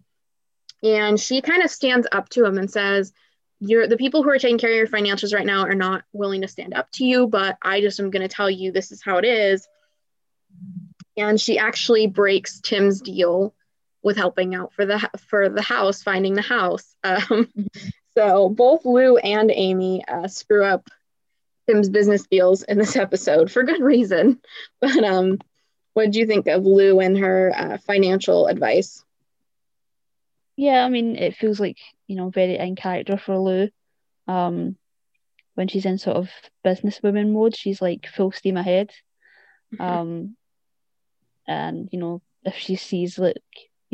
and 0.82 1.18
she 1.18 1.40
kind 1.40 1.62
of 1.62 1.70
stands 1.70 2.06
up 2.12 2.28
to 2.30 2.44
him 2.44 2.58
and 2.58 2.70
says, 2.70 3.14
"You're 3.60 3.88
the 3.88 3.96
people 3.96 4.22
who 4.22 4.28
are 4.28 4.38
taking 4.38 4.58
care 4.58 4.70
of 4.70 4.76
your 4.76 4.86
financials 4.86 5.34
right 5.34 5.46
now 5.46 5.62
are 5.62 5.74
not 5.74 6.04
willing 6.12 6.42
to 6.42 6.48
stand 6.48 6.74
up 6.74 6.90
to 6.92 7.04
you, 7.06 7.26
but 7.26 7.56
I 7.62 7.80
just 7.80 7.98
am 8.00 8.10
going 8.10 8.28
to 8.28 8.34
tell 8.34 8.50
you 8.50 8.72
this 8.72 8.92
is 8.92 9.02
how 9.02 9.16
it 9.16 9.24
is." 9.24 9.66
And 11.16 11.40
she 11.40 11.58
actually 11.58 12.08
breaks 12.08 12.60
Tim's 12.60 13.00
deal 13.00 13.54
with 14.02 14.18
helping 14.18 14.54
out 14.54 14.74
for 14.74 14.84
the 14.84 15.08
for 15.30 15.48
the 15.48 15.62
house, 15.62 16.02
finding 16.02 16.34
the 16.34 16.42
house. 16.42 16.94
Um, 17.04 17.48
so 18.16 18.48
both 18.48 18.84
Lou 18.84 19.16
and 19.16 19.50
Amy 19.50 20.04
uh, 20.06 20.28
screw 20.28 20.64
up 20.64 20.88
Tim's 21.66 21.88
business 21.88 22.26
deals 22.26 22.62
in 22.62 22.78
this 22.78 22.96
episode 22.96 23.50
for 23.50 23.62
good 23.62 23.80
reason. 23.80 24.40
But 24.80 25.02
um, 25.02 25.38
what 25.94 26.06
did 26.06 26.16
you 26.16 26.26
think 26.26 26.46
of 26.46 26.64
Lou 26.64 27.00
and 27.00 27.18
her 27.18 27.52
uh, 27.56 27.78
financial 27.78 28.46
advice? 28.46 29.02
Yeah, 30.56 30.84
I 30.84 30.88
mean, 30.88 31.16
it 31.16 31.36
feels 31.36 31.58
like 31.58 31.78
you 32.06 32.16
know 32.16 32.30
very 32.30 32.58
in 32.58 32.76
character 32.76 33.16
for 33.16 33.38
Lou. 33.38 33.68
Um, 34.28 34.76
when 35.54 35.68
she's 35.68 35.86
in 35.86 35.98
sort 35.98 36.16
of 36.16 36.30
businesswoman 36.64 37.32
mode, 37.32 37.56
she's 37.56 37.80
like 37.80 38.06
full 38.06 38.32
steam 38.32 38.56
ahead. 38.56 38.90
Mm-hmm. 39.74 39.82
Um, 39.82 40.36
and 41.46 41.88
you 41.92 41.98
know, 41.98 42.22
if 42.44 42.56
she 42.56 42.76
sees 42.76 43.18
like 43.18 43.42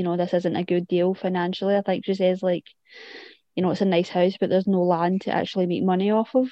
you 0.00 0.04
know, 0.04 0.16
this 0.16 0.32
isn't 0.32 0.56
a 0.56 0.64
good 0.64 0.88
deal 0.88 1.12
financially. 1.12 1.76
I 1.76 1.82
think 1.82 2.06
she 2.06 2.14
says 2.14 2.42
like, 2.42 2.64
you 3.54 3.62
know, 3.62 3.70
it's 3.70 3.80
a 3.80 3.86
nice 3.86 4.08
house, 4.08 4.34
but 4.38 4.50
there's 4.50 4.66
no 4.66 4.82
land 4.82 5.22
to 5.22 5.32
actually 5.32 5.66
make 5.66 5.82
money 5.82 6.10
off 6.10 6.34
of. 6.34 6.48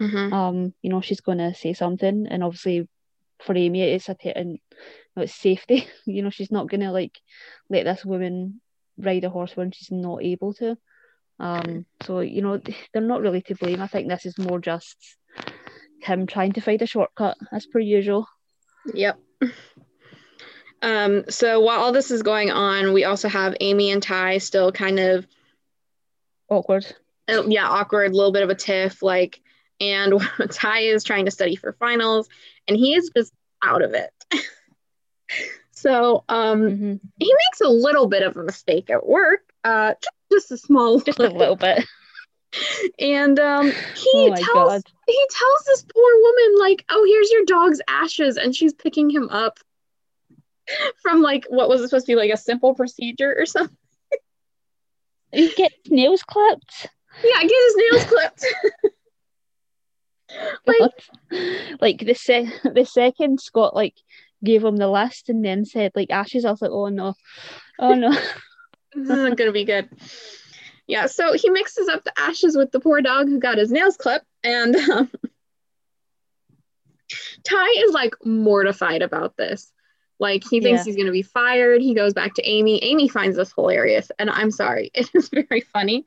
Mm-hmm. 0.00 0.32
Um, 0.32 0.74
you 0.82 0.90
know, 0.90 1.00
she's 1.00 1.20
going 1.20 1.38
to 1.38 1.54
say 1.54 1.72
something, 1.72 2.26
and 2.28 2.44
obviously, 2.44 2.88
for 3.40 3.56
Amy, 3.56 3.82
it's 3.82 4.08
a 4.08 4.14
t- 4.14 4.30
and 4.30 4.58
know, 5.16 5.22
it's 5.22 5.34
safety. 5.34 5.88
you 6.06 6.22
know, 6.22 6.30
she's 6.30 6.52
not 6.52 6.68
gonna 6.68 6.92
like 6.92 7.18
let 7.68 7.84
this 7.84 8.04
woman 8.04 8.60
ride 8.98 9.24
a 9.24 9.30
horse 9.30 9.56
when 9.56 9.72
she's 9.72 9.90
not 9.90 10.22
able 10.22 10.52
to. 10.54 10.76
Um, 11.38 11.86
so 12.02 12.20
you 12.20 12.42
know, 12.42 12.60
they're 12.92 13.02
not 13.02 13.22
really 13.22 13.42
to 13.42 13.54
blame. 13.54 13.82
I 13.82 13.86
think 13.86 14.08
this 14.08 14.26
is 14.26 14.38
more 14.38 14.60
just 14.60 14.96
him 16.02 16.26
trying 16.26 16.52
to 16.52 16.60
find 16.60 16.80
a 16.82 16.86
shortcut 16.86 17.36
as 17.52 17.66
per 17.66 17.80
usual. 17.80 18.28
Yep. 18.92 19.18
Um, 20.82 21.24
so 21.30 21.58
while 21.60 21.80
all 21.80 21.90
this 21.90 22.10
is 22.10 22.22
going 22.22 22.50
on, 22.50 22.92
we 22.92 23.04
also 23.04 23.28
have 23.28 23.56
Amy 23.60 23.90
and 23.90 24.02
Ty 24.02 24.38
still 24.38 24.70
kind 24.70 25.00
of 25.00 25.26
awkward. 26.48 26.86
Uh, 27.28 27.44
yeah, 27.46 27.68
awkward, 27.68 28.12
a 28.12 28.16
little 28.16 28.32
bit 28.32 28.42
of 28.42 28.50
a 28.50 28.54
tiff. 28.54 29.02
Like, 29.02 29.40
and 29.80 30.14
Ty 30.50 30.80
is 30.80 31.04
trying 31.04 31.24
to 31.24 31.30
study 31.30 31.56
for 31.56 31.72
finals, 31.74 32.28
and 32.68 32.76
he 32.76 32.94
is 32.94 33.10
just 33.16 33.32
out 33.62 33.82
of 33.82 33.94
it. 33.94 34.10
so 35.70 36.24
um, 36.28 36.62
mm-hmm. 36.62 36.94
he 37.18 37.26
makes 37.26 37.60
a 37.62 37.68
little 37.68 38.06
bit 38.06 38.22
of 38.22 38.36
a 38.36 38.42
mistake 38.42 38.90
at 38.90 39.06
work, 39.06 39.40
uh, 39.64 39.94
just, 40.02 40.48
just 40.48 40.52
a 40.52 40.58
small, 40.58 41.00
just 41.06 41.18
a 41.18 41.28
little 41.28 41.56
bit. 41.56 41.84
And 42.98 43.38
um, 43.38 43.66
he 43.66 44.10
oh 44.14 44.34
tells 44.34 44.72
God. 44.72 44.82
he 45.06 45.26
tells 45.30 45.64
this 45.66 45.82
poor 45.82 46.20
woman 46.22 46.58
like, 46.58 46.84
"Oh, 46.88 47.04
here's 47.04 47.30
your 47.30 47.44
dog's 47.44 47.82
ashes," 47.86 48.38
and 48.38 48.54
she's 48.54 48.72
picking 48.72 49.10
him 49.10 49.28
up 49.30 49.58
from 51.02 51.20
like 51.20 51.44
what 51.48 51.68
was 51.68 51.82
it 51.82 51.88
supposed 51.88 52.06
to 52.06 52.12
be 52.12 52.16
like 52.16 52.32
a 52.32 52.36
simple 52.36 52.74
procedure 52.74 53.34
or 53.36 53.44
something. 53.44 53.76
He 55.36 55.52
gets 55.54 55.90
nails 55.90 56.22
clipped. 56.22 56.88
Yeah, 57.22 57.42
get 57.42 57.50
his 57.50 57.76
nails 57.76 58.04
clipped. 58.04 58.46
like, 60.66 61.80
like 61.80 61.98
the 61.98 62.14
se- 62.14 62.52
the 62.64 62.84
second 62.84 63.40
Scott 63.40 63.74
like 63.74 63.94
gave 64.42 64.64
him 64.64 64.76
the 64.76 64.88
list 64.88 65.28
and 65.28 65.44
then 65.44 65.64
said 65.64 65.92
like 65.94 66.10
ashes. 66.10 66.44
I 66.44 66.50
was 66.50 66.62
like, 66.62 66.70
oh 66.70 66.88
no, 66.88 67.14
oh 67.78 67.94
no, 67.94 68.10
this 68.94 69.10
isn't 69.10 69.36
gonna 69.36 69.52
be 69.52 69.64
good. 69.64 69.88
Yeah, 70.86 71.06
so 71.06 71.32
he 71.32 71.50
mixes 71.50 71.88
up 71.88 72.04
the 72.04 72.12
ashes 72.18 72.56
with 72.56 72.70
the 72.70 72.80
poor 72.80 73.02
dog 73.02 73.28
who 73.28 73.38
got 73.38 73.58
his 73.58 73.70
nails 73.72 73.96
clipped, 73.96 74.26
and 74.42 74.74
um, 74.76 75.10
Ty 77.44 77.66
is 77.84 77.92
like 77.92 78.14
mortified 78.24 79.02
about 79.02 79.36
this. 79.36 79.70
Like 80.18 80.44
he 80.48 80.60
thinks 80.60 80.80
yeah. 80.80 80.84
he's 80.84 80.96
going 80.96 81.06
to 81.06 81.12
be 81.12 81.22
fired. 81.22 81.82
He 81.82 81.94
goes 81.94 82.14
back 82.14 82.34
to 82.34 82.48
Amy. 82.48 82.82
Amy 82.82 83.08
finds 83.08 83.36
this 83.36 83.52
hilarious, 83.52 84.10
and 84.18 84.30
I'm 84.30 84.50
sorry, 84.50 84.90
it 84.94 85.10
is 85.14 85.28
very 85.28 85.60
funny. 85.60 86.06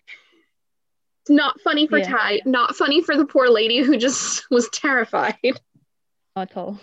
It's 1.22 1.30
not 1.30 1.60
funny 1.62 1.88
for 1.88 2.00
yeah. 2.00 2.10
Ty, 2.10 2.42
not 2.46 2.76
funny 2.76 3.02
for 3.02 3.16
the 3.16 3.26
poor 3.26 3.50
lady 3.50 3.80
who 3.80 3.98
just 3.98 4.46
was 4.52 4.70
terrified. 4.70 5.38
Not 6.36 6.52
at 6.52 6.58
all. 6.58 6.80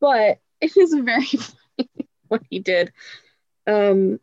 But 0.00 0.38
it 0.60 0.76
is 0.76 0.94
very 0.94 1.24
funny 1.26 1.90
what 2.28 2.42
he 2.50 2.58
did. 2.58 2.92
Um. 3.66 4.20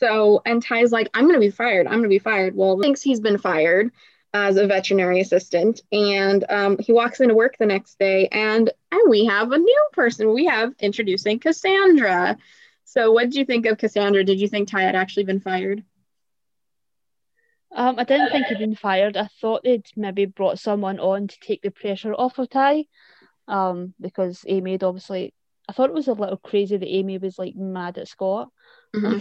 So 0.00 0.42
and 0.44 0.62
Ty's 0.62 0.92
like, 0.92 1.08
I'm 1.14 1.24
going 1.24 1.34
to 1.34 1.40
be 1.40 1.50
fired. 1.50 1.86
I'm 1.86 1.94
going 1.94 2.04
to 2.04 2.08
be 2.08 2.18
fired. 2.18 2.54
Well, 2.54 2.78
thinks 2.78 3.02
he's 3.02 3.20
been 3.20 3.38
fired 3.38 3.90
as 4.34 4.56
a 4.56 4.66
veterinary 4.66 5.20
assistant. 5.20 5.82
And 5.92 6.44
um, 6.48 6.78
he 6.78 6.92
walks 6.92 7.20
into 7.20 7.34
work 7.34 7.56
the 7.58 7.66
next 7.66 7.98
day, 7.98 8.28
and, 8.28 8.70
and 8.92 9.10
we 9.10 9.24
have 9.26 9.52
a 9.52 9.58
new 9.58 9.88
person. 9.92 10.32
We 10.32 10.46
have 10.46 10.74
introducing 10.80 11.38
Cassandra. 11.38 12.36
So, 12.84 13.12
what 13.12 13.24
did 13.24 13.34
you 13.34 13.44
think 13.44 13.66
of 13.66 13.78
Cassandra? 13.78 14.24
Did 14.24 14.40
you 14.40 14.48
think 14.48 14.68
Ty 14.68 14.82
had 14.82 14.96
actually 14.96 15.24
been 15.24 15.40
fired? 15.40 15.84
Um, 17.74 17.98
I 17.98 18.04
didn't 18.04 18.30
think 18.30 18.46
he'd 18.46 18.58
been 18.58 18.74
fired. 18.74 19.16
I 19.16 19.28
thought 19.40 19.62
they'd 19.62 19.86
maybe 19.94 20.24
brought 20.24 20.58
someone 20.58 20.98
on 20.98 21.28
to 21.28 21.40
take 21.40 21.60
the 21.60 21.70
pressure 21.70 22.14
off 22.14 22.38
of 22.38 22.48
Ty, 22.48 22.86
um, 23.46 23.94
because 24.00 24.44
Amy 24.46 24.72
had 24.72 24.84
obviously. 24.84 25.34
I 25.68 25.74
thought 25.74 25.90
it 25.90 25.94
was 25.94 26.08
a 26.08 26.14
little 26.14 26.38
crazy 26.38 26.78
that 26.78 26.88
Amy 26.88 27.18
was 27.18 27.38
like 27.38 27.54
mad 27.54 27.98
at 27.98 28.08
Scott. 28.08 28.48
Mm-hmm. 28.96 29.18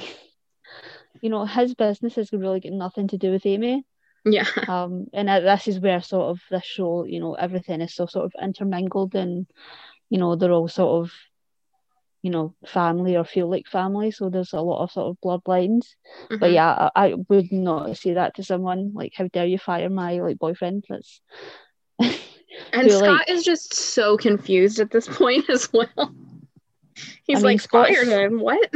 you 1.22 1.30
know, 1.30 1.46
his 1.46 1.76
business 1.76 2.16
has 2.16 2.32
really 2.32 2.62
got 2.62 2.72
nothing 2.72 3.10
to 3.10 3.18
do 3.18 3.32
with 3.32 3.46
Amy. 3.46 3.84
Yeah. 4.32 4.46
Um, 4.68 5.08
and 5.14 5.30
this 5.30 5.68
is 5.68 5.80
where 5.80 6.02
sort 6.02 6.30
of 6.30 6.42
this 6.52 6.66
show, 6.66 7.06
you 7.06 7.20
know, 7.20 7.34
everything 7.36 7.82
is 7.82 7.94
so 7.94 8.06
sort 8.06 8.26
of 8.26 8.34
intermingled 8.42 9.16
and, 9.16 9.48
you 10.10 10.18
know, 10.18 10.36
they're 10.36 10.52
all 10.52 10.68
sort 10.68 11.06
of, 11.06 11.14
you 12.22 12.32
know, 12.32 12.54
family 12.66 13.16
or 13.16 13.24
feel 13.24 13.50
like 13.50 13.68
family. 13.68 14.12
So 14.12 14.30
there's 14.30 14.54
a 14.54 14.62
lot 14.62 14.84
of 14.84 14.92
sort 14.92 15.08
of 15.08 15.18
bloodlines. 15.24 15.96
Mm-hmm. 16.26 16.38
But 16.38 16.52
yeah, 16.52 16.90
I, 16.96 17.08
I, 17.08 17.14
would 17.30 17.52
not 17.52 17.98
say 17.98 18.16
that 18.16 18.36
to 18.36 18.44
someone 18.44 18.92
like, 18.94 19.14
how 19.16 19.28
dare 19.28 19.46
you 19.46 19.58
fire 19.58 19.90
my 19.90 20.20
like 20.20 20.38
boyfriend? 20.38 20.86
That's. 20.90 21.22
and 22.00 22.92
Scott 22.92 23.02
like, 23.02 23.30
is 23.30 23.44
just 23.44 23.74
so 23.74 24.18
confused 24.18 24.80
at 24.80 24.92
this 24.92 25.08
point 25.18 25.50
as 25.50 25.72
well. 25.72 26.14
He's 27.24 27.38
I 27.38 27.40
mean, 27.40 27.44
like, 27.44 27.70
fired 27.70 28.08
him. 28.08 28.40
What? 28.40 28.70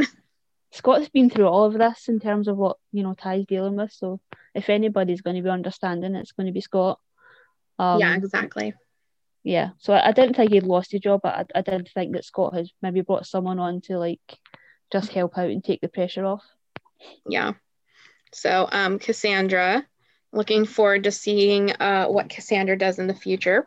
Scott's 0.70 1.10
been 1.10 1.28
through 1.28 1.46
all 1.46 1.64
of 1.64 1.74
this 1.74 2.08
in 2.08 2.18
terms 2.18 2.48
of 2.48 2.56
what 2.56 2.78
you 2.92 3.02
know 3.02 3.14
Ty's 3.14 3.44
dealing 3.46 3.76
with. 3.76 3.92
So 3.92 4.20
if 4.54 4.68
anybody's 4.68 5.22
going 5.22 5.36
to 5.36 5.42
be 5.42 5.48
understanding, 5.48 6.14
it's 6.14 6.32
going 6.32 6.46
to 6.46 6.52
be 6.52 6.60
Scott. 6.60 6.98
Um, 7.78 8.00
yeah, 8.00 8.14
exactly. 8.14 8.74
Yeah, 9.44 9.70
so 9.78 9.92
I, 9.92 10.08
I, 10.08 10.12
didn't 10.12 10.36
think 10.36 10.52
he'd 10.52 10.62
lost 10.62 10.92
his 10.92 11.00
job, 11.00 11.20
but 11.22 11.34
I, 11.34 11.58
I 11.58 11.62
did 11.62 11.90
think 11.92 12.12
that 12.12 12.24
Scott 12.24 12.54
has 12.54 12.70
maybe 12.80 13.00
brought 13.00 13.26
someone 13.26 13.58
on 13.58 13.80
to 13.82 13.98
like 13.98 14.20
just 14.92 15.12
help 15.12 15.36
out 15.36 15.50
and 15.50 15.64
take 15.64 15.80
the 15.80 15.88
pressure 15.88 16.24
off. 16.24 16.44
Yeah. 17.26 17.52
So 18.32 18.68
um, 18.70 18.98
Cassandra, 18.98 19.84
looking 20.32 20.64
forward 20.64 21.04
to 21.04 21.10
seeing 21.10 21.72
uh, 21.72 22.06
what 22.06 22.28
Cassandra 22.28 22.78
does 22.78 22.98
in 22.98 23.08
the 23.08 23.14
future. 23.14 23.66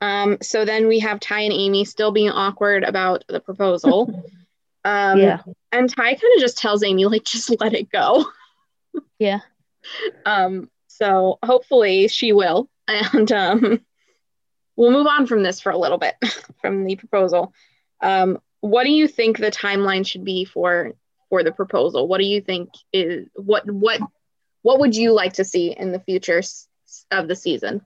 Um, 0.00 0.38
so 0.42 0.64
then 0.64 0.88
we 0.88 0.98
have 0.98 1.20
Ty 1.20 1.40
and 1.40 1.52
Amy 1.52 1.84
still 1.84 2.10
being 2.10 2.30
awkward 2.30 2.84
about 2.84 3.24
the 3.28 3.40
proposal. 3.40 4.24
Um, 4.86 5.18
yeah. 5.18 5.40
And 5.72 5.88
Ty 5.88 6.02
kind 6.02 6.34
of 6.36 6.40
just 6.40 6.58
tells 6.58 6.82
Amy, 6.84 7.06
like, 7.06 7.24
just 7.24 7.58
let 7.58 7.72
it 7.72 7.90
go. 7.90 8.26
Yeah. 9.18 9.40
Um, 10.26 10.70
so 10.88 11.38
hopefully 11.44 12.08
she 12.08 12.32
will. 12.32 12.68
And 12.86 13.32
um, 13.32 13.80
we'll 14.76 14.90
move 14.90 15.06
on 15.06 15.26
from 15.26 15.42
this 15.42 15.58
for 15.58 15.72
a 15.72 15.78
little 15.78 15.96
bit 15.96 16.16
from 16.60 16.84
the 16.84 16.96
proposal. 16.96 17.54
Um, 18.02 18.38
what 18.60 18.84
do 18.84 18.90
you 18.90 19.08
think 19.08 19.38
the 19.38 19.50
timeline 19.50 20.06
should 20.06 20.24
be 20.24 20.44
for 20.44 20.92
for 21.30 21.42
the 21.42 21.52
proposal? 21.52 22.06
What 22.06 22.18
do 22.18 22.24
you 22.24 22.42
think 22.42 22.70
is 22.92 23.26
what 23.36 23.70
what 23.70 24.00
what 24.62 24.80
would 24.80 24.94
you 24.94 25.12
like 25.12 25.34
to 25.34 25.44
see 25.44 25.74
in 25.76 25.92
the 25.92 26.00
future 26.00 26.42
of 27.10 27.28
the 27.28 27.36
season? 27.36 27.80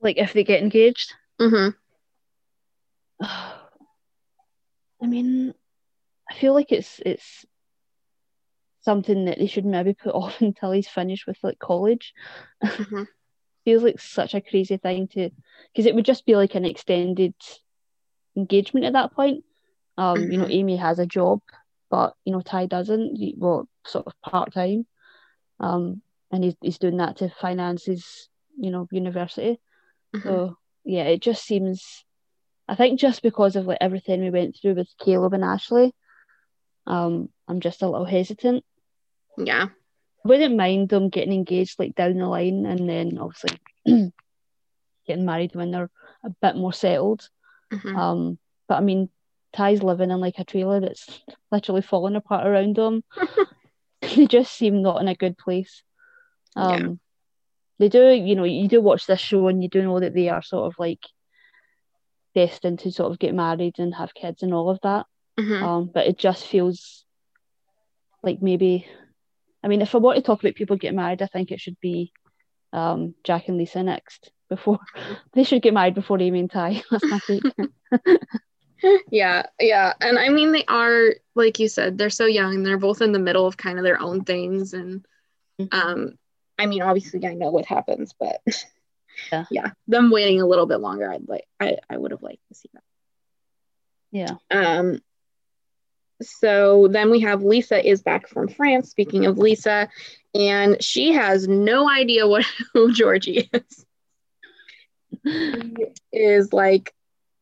Like 0.00 0.18
if 0.18 0.32
they 0.32 0.44
get 0.44 0.62
engaged? 0.62 1.12
Mm-hmm. 1.40 1.70
I 5.02 5.06
mean, 5.06 5.54
I 6.30 6.34
feel 6.34 6.54
like 6.54 6.72
it's 6.72 7.00
it's 7.04 7.44
something 8.84 9.24
that 9.24 9.38
they 9.38 9.46
should 9.46 9.64
maybe 9.64 9.94
put 9.94 10.14
off 10.14 10.40
until 10.40 10.72
he's 10.72 10.88
finished 10.88 11.26
with 11.26 11.38
like 11.42 11.58
college. 11.58 12.14
Mm-hmm. 12.62 13.04
Feels 13.64 13.82
like 13.82 13.98
such 13.98 14.34
a 14.34 14.42
crazy 14.42 14.76
thing 14.76 15.08
to, 15.08 15.30
because 15.72 15.86
it 15.86 15.94
would 15.94 16.04
just 16.04 16.26
be 16.26 16.36
like 16.36 16.54
an 16.54 16.66
extended 16.66 17.34
engagement 18.36 18.84
at 18.84 18.92
that 18.92 19.12
point. 19.12 19.42
Um, 19.96 20.18
mm-hmm. 20.18 20.32
you 20.32 20.38
know, 20.38 20.44
mm-hmm. 20.44 20.52
Amy 20.52 20.76
has 20.76 20.98
a 20.98 21.06
job, 21.06 21.40
but 21.90 22.14
you 22.24 22.32
know 22.32 22.42
Ty 22.42 22.66
doesn't. 22.66 23.18
Well, 23.38 23.66
sort 23.86 24.06
of 24.06 24.12
part 24.20 24.52
time. 24.52 24.86
Um, 25.60 26.02
and 26.30 26.44
he's 26.44 26.54
he's 26.60 26.78
doing 26.78 26.98
that 26.98 27.18
to 27.18 27.30
finance 27.30 27.86
his 27.86 28.28
you 28.58 28.70
know 28.70 28.86
university. 28.90 29.60
Mm-hmm. 30.14 30.28
So 30.28 30.58
yeah, 30.84 31.04
it 31.04 31.22
just 31.22 31.44
seems 31.44 32.04
I 32.68 32.74
think 32.74 32.98
just 32.98 33.22
because 33.22 33.56
of 33.56 33.66
like 33.66 33.78
everything 33.80 34.20
we 34.20 34.30
went 34.30 34.56
through 34.56 34.74
with 34.74 34.88
Caleb 34.98 35.34
and 35.34 35.44
Ashley, 35.44 35.94
um, 36.86 37.28
I'm 37.48 37.60
just 37.60 37.82
a 37.82 37.88
little 37.88 38.06
hesitant. 38.06 38.64
Yeah. 39.38 39.66
Wouldn't 40.24 40.56
mind 40.56 40.88
them 40.88 41.10
getting 41.10 41.32
engaged 41.32 41.78
like 41.78 41.94
down 41.94 42.16
the 42.16 42.26
line 42.26 42.64
and 42.66 42.88
then 42.88 43.18
obviously 43.18 43.58
getting 45.06 45.24
married 45.24 45.54
when 45.54 45.70
they're 45.70 45.90
a 46.24 46.30
bit 46.30 46.56
more 46.56 46.72
settled. 46.72 47.28
Mm-hmm. 47.72 47.96
Um, 47.96 48.38
but 48.68 48.76
I 48.76 48.80
mean, 48.80 49.10
Ty's 49.52 49.82
living 49.82 50.10
in 50.10 50.20
like 50.20 50.38
a 50.38 50.44
trailer 50.44 50.80
that's 50.80 51.22
literally 51.52 51.82
falling 51.82 52.16
apart 52.16 52.46
around 52.46 52.76
them. 52.76 53.04
they 54.16 54.26
just 54.26 54.52
seem 54.52 54.82
not 54.82 55.00
in 55.00 55.08
a 55.08 55.14
good 55.14 55.36
place. 55.38 55.82
Um, 56.56 56.80
yeah. 56.80 56.88
They 57.78 57.88
do, 57.88 58.08
you 58.12 58.36
know, 58.36 58.44
you 58.44 58.68
do 58.68 58.80
watch 58.80 59.06
this 59.06 59.20
show 59.20 59.48
and 59.48 59.62
you 59.62 59.68
do 59.68 59.82
know 59.82 60.00
that 60.00 60.14
they 60.14 60.28
are 60.28 60.42
sort 60.42 60.72
of 60.72 60.78
like 60.78 61.00
destined 62.34 62.80
to 62.80 62.92
sort 62.92 63.10
of 63.10 63.18
get 63.18 63.34
married 63.34 63.78
and 63.78 63.94
have 63.94 64.14
kids 64.14 64.42
and 64.42 64.54
all 64.54 64.70
of 64.70 64.78
that. 64.82 65.06
Mm-hmm. 65.38 65.64
Um, 65.64 65.90
but 65.92 66.06
it 66.06 66.18
just 66.18 66.46
feels 66.46 67.04
like 68.22 68.40
maybe, 68.40 68.86
I 69.64 69.68
mean, 69.68 69.82
if 69.82 69.94
I 69.94 69.98
want 69.98 70.16
to 70.16 70.22
talk 70.22 70.40
about 70.40 70.54
people 70.54 70.76
getting 70.76 70.96
married, 70.96 71.22
I 71.22 71.26
think 71.26 71.50
it 71.50 71.60
should 71.60 71.80
be 71.80 72.12
um, 72.72 73.14
Jack 73.24 73.48
and 73.48 73.56
Lisa 73.56 73.82
next. 73.82 74.30
Before 74.50 74.78
they 75.32 75.42
should 75.42 75.62
get 75.62 75.74
married 75.74 75.94
before 75.94 76.20
Amy 76.20 76.40
and 76.40 76.50
Ty. 76.50 76.82
That's 76.90 77.04
my 77.04 77.18
take. 77.26 77.42
yeah, 79.10 79.46
yeah, 79.58 79.94
and 80.00 80.18
I 80.18 80.28
mean 80.28 80.52
they 80.52 80.64
are 80.66 81.14
like 81.34 81.58
you 81.58 81.68
said, 81.68 81.96
they're 81.96 82.10
so 82.10 82.26
young. 82.26 82.62
They're 82.62 82.78
both 82.78 83.00
in 83.00 83.12
the 83.12 83.18
middle 83.18 83.46
of 83.46 83.56
kind 83.56 83.78
of 83.78 83.84
their 83.84 84.00
own 84.00 84.24
things, 84.24 84.74
and 84.74 85.04
mm-hmm. 85.58 85.76
um, 85.76 86.18
I 86.58 86.66
mean, 86.66 86.82
obviously 86.82 87.26
I 87.26 87.34
know 87.34 87.50
what 87.50 87.64
happens, 87.64 88.14
but 88.20 88.40
yeah 89.32 89.44
yeah 89.50 89.70
them 89.86 90.10
waiting 90.10 90.40
a 90.40 90.46
little 90.46 90.66
bit 90.66 90.80
longer 90.80 91.10
i'd 91.10 91.28
like 91.28 91.44
i, 91.60 91.76
I 91.88 91.96
would 91.96 92.10
have 92.10 92.22
liked 92.22 92.42
to 92.48 92.54
see 92.54 92.68
that 92.72 92.82
Yeah. 94.10 94.36
Um, 94.50 95.00
so 96.22 96.88
then 96.88 97.10
we 97.10 97.20
have 97.20 97.42
Lisa 97.42 97.86
is 97.86 98.02
back 98.02 98.28
from 98.28 98.48
France. 98.48 98.90
Speaking 98.90 99.26
of 99.26 99.38
Lisa, 99.38 99.88
and 100.34 100.82
she 100.82 101.12
has 101.12 101.48
no 101.48 101.88
idea 101.88 102.26
what 102.28 102.44
who 102.72 102.92
Georgie 102.92 103.50
is. 103.52 103.86
is 106.12 106.52
like 106.52 106.92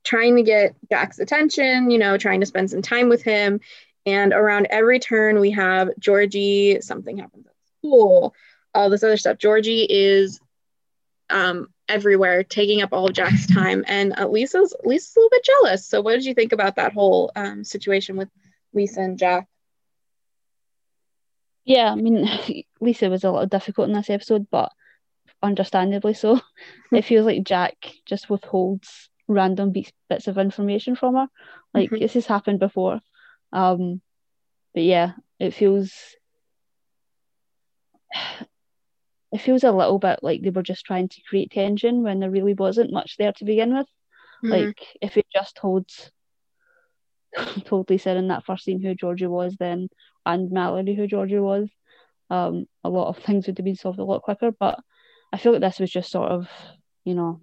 trying 0.04 0.36
to 0.36 0.42
get 0.42 0.74
Jack's 0.90 1.18
attention, 1.18 1.90
you 1.90 1.98
know, 1.98 2.16
trying 2.16 2.40
to 2.40 2.46
spend 2.46 2.70
some 2.70 2.82
time 2.82 3.08
with 3.08 3.22
him. 3.22 3.60
And 4.04 4.32
around 4.32 4.66
every 4.70 4.98
turn, 4.98 5.38
we 5.38 5.52
have 5.52 5.90
Georgie, 5.98 6.80
something 6.80 7.18
happens 7.18 7.46
at 7.46 7.52
school, 7.78 8.34
all 8.74 8.90
this 8.90 9.04
other 9.04 9.16
stuff. 9.16 9.38
Georgie 9.38 9.86
is 9.88 10.40
um, 11.30 11.68
everywhere, 11.88 12.42
taking 12.42 12.82
up 12.82 12.92
all 12.92 13.06
of 13.06 13.14
Jack's 13.14 13.46
time. 13.46 13.84
And 13.86 14.18
uh, 14.18 14.26
Lisa's, 14.26 14.74
Lisa's 14.84 15.16
a 15.16 15.20
little 15.20 15.30
bit 15.30 15.44
jealous. 15.44 15.86
So, 15.86 16.00
what 16.00 16.14
did 16.14 16.24
you 16.24 16.34
think 16.34 16.52
about 16.52 16.76
that 16.76 16.92
whole 16.92 17.30
um, 17.36 17.62
situation 17.62 18.16
with 18.16 18.28
Lisa 18.72 19.00
and 19.00 19.18
Jack? 19.18 19.46
Yeah, 21.64 21.92
I 21.92 21.94
mean, 21.94 22.28
Lisa 22.80 23.08
was 23.08 23.24
a 23.24 23.30
little 23.30 23.46
difficult 23.46 23.88
in 23.88 23.94
this 23.94 24.10
episode, 24.10 24.46
but 24.50 24.72
understandably 25.42 26.14
so. 26.14 26.40
it 26.92 27.04
feels 27.04 27.26
like 27.26 27.44
Jack 27.44 27.74
just 28.06 28.30
withholds 28.30 29.10
random 29.28 29.72
bits 30.08 30.28
of 30.28 30.38
information 30.38 30.96
from 30.96 31.14
her. 31.14 31.26
Like 31.74 31.90
mm-hmm. 31.90 32.00
this 32.00 32.14
has 32.14 32.26
happened 32.26 32.58
before. 32.60 33.00
Um, 33.52 34.00
but 34.74 34.82
yeah, 34.82 35.12
it 35.38 35.52
feels 35.52 35.92
it 39.32 39.40
feels 39.40 39.64
a 39.64 39.72
little 39.72 39.98
bit 39.98 40.20
like 40.22 40.42
they 40.42 40.50
were 40.50 40.62
just 40.62 40.84
trying 40.84 41.08
to 41.08 41.22
create 41.28 41.50
tension 41.50 42.02
when 42.02 42.20
there 42.20 42.30
really 42.30 42.54
wasn't 42.54 42.92
much 42.92 43.16
there 43.16 43.32
to 43.32 43.44
begin 43.44 43.74
with. 43.74 43.86
Mm-hmm. 44.44 44.50
Like 44.50 44.80
if 45.00 45.16
it 45.16 45.26
just 45.32 45.56
told 45.56 45.88
told 47.64 47.90
Lisa 47.90 48.16
in 48.16 48.28
that 48.28 48.44
first 48.44 48.64
scene 48.64 48.80
who 48.80 48.94
Georgie 48.94 49.26
was 49.26 49.56
then 49.58 49.88
and 50.24 50.50
Mallory 50.50 50.94
who 50.94 51.06
Georgie 51.06 51.38
was, 51.38 51.68
um, 52.30 52.66
a 52.84 52.88
lot 52.88 53.08
of 53.08 53.18
things 53.18 53.46
would 53.46 53.58
have 53.58 53.64
been 53.64 53.76
solved 53.76 53.98
a 53.98 54.04
lot 54.04 54.22
quicker. 54.22 54.50
But 54.50 54.78
I 55.32 55.38
feel 55.38 55.52
like 55.52 55.60
this 55.60 55.80
was 55.80 55.90
just 55.90 56.10
sort 56.10 56.30
of, 56.30 56.48
you 57.04 57.14
know, 57.14 57.40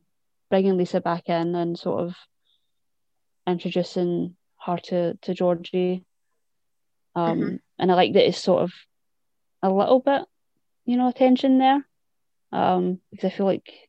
bringing 0.50 0.78
Lisa 0.78 1.02
back 1.02 1.30
in 1.30 1.56
and 1.56 1.78
sort 1.78 2.02
of 2.02 2.16
introducing 3.48 4.36
her 4.66 4.78
to 4.78 5.16
to 5.22 5.34
Georgie. 5.34 6.06
Um, 7.16 7.40
mm-hmm. 7.40 7.56
and 7.80 7.92
I 7.92 7.96
like 7.96 8.14
that 8.14 8.28
it's 8.28 8.38
sort 8.38 8.64
of 8.64 8.72
a 9.62 9.70
little 9.70 10.00
bit, 10.00 10.24
you 10.86 10.98
know, 10.98 11.12
tension 11.12 11.58
there. 11.58 11.86
Um, 12.52 13.00
because 13.12 13.32
I 13.32 13.36
feel 13.36 13.46
like, 13.46 13.89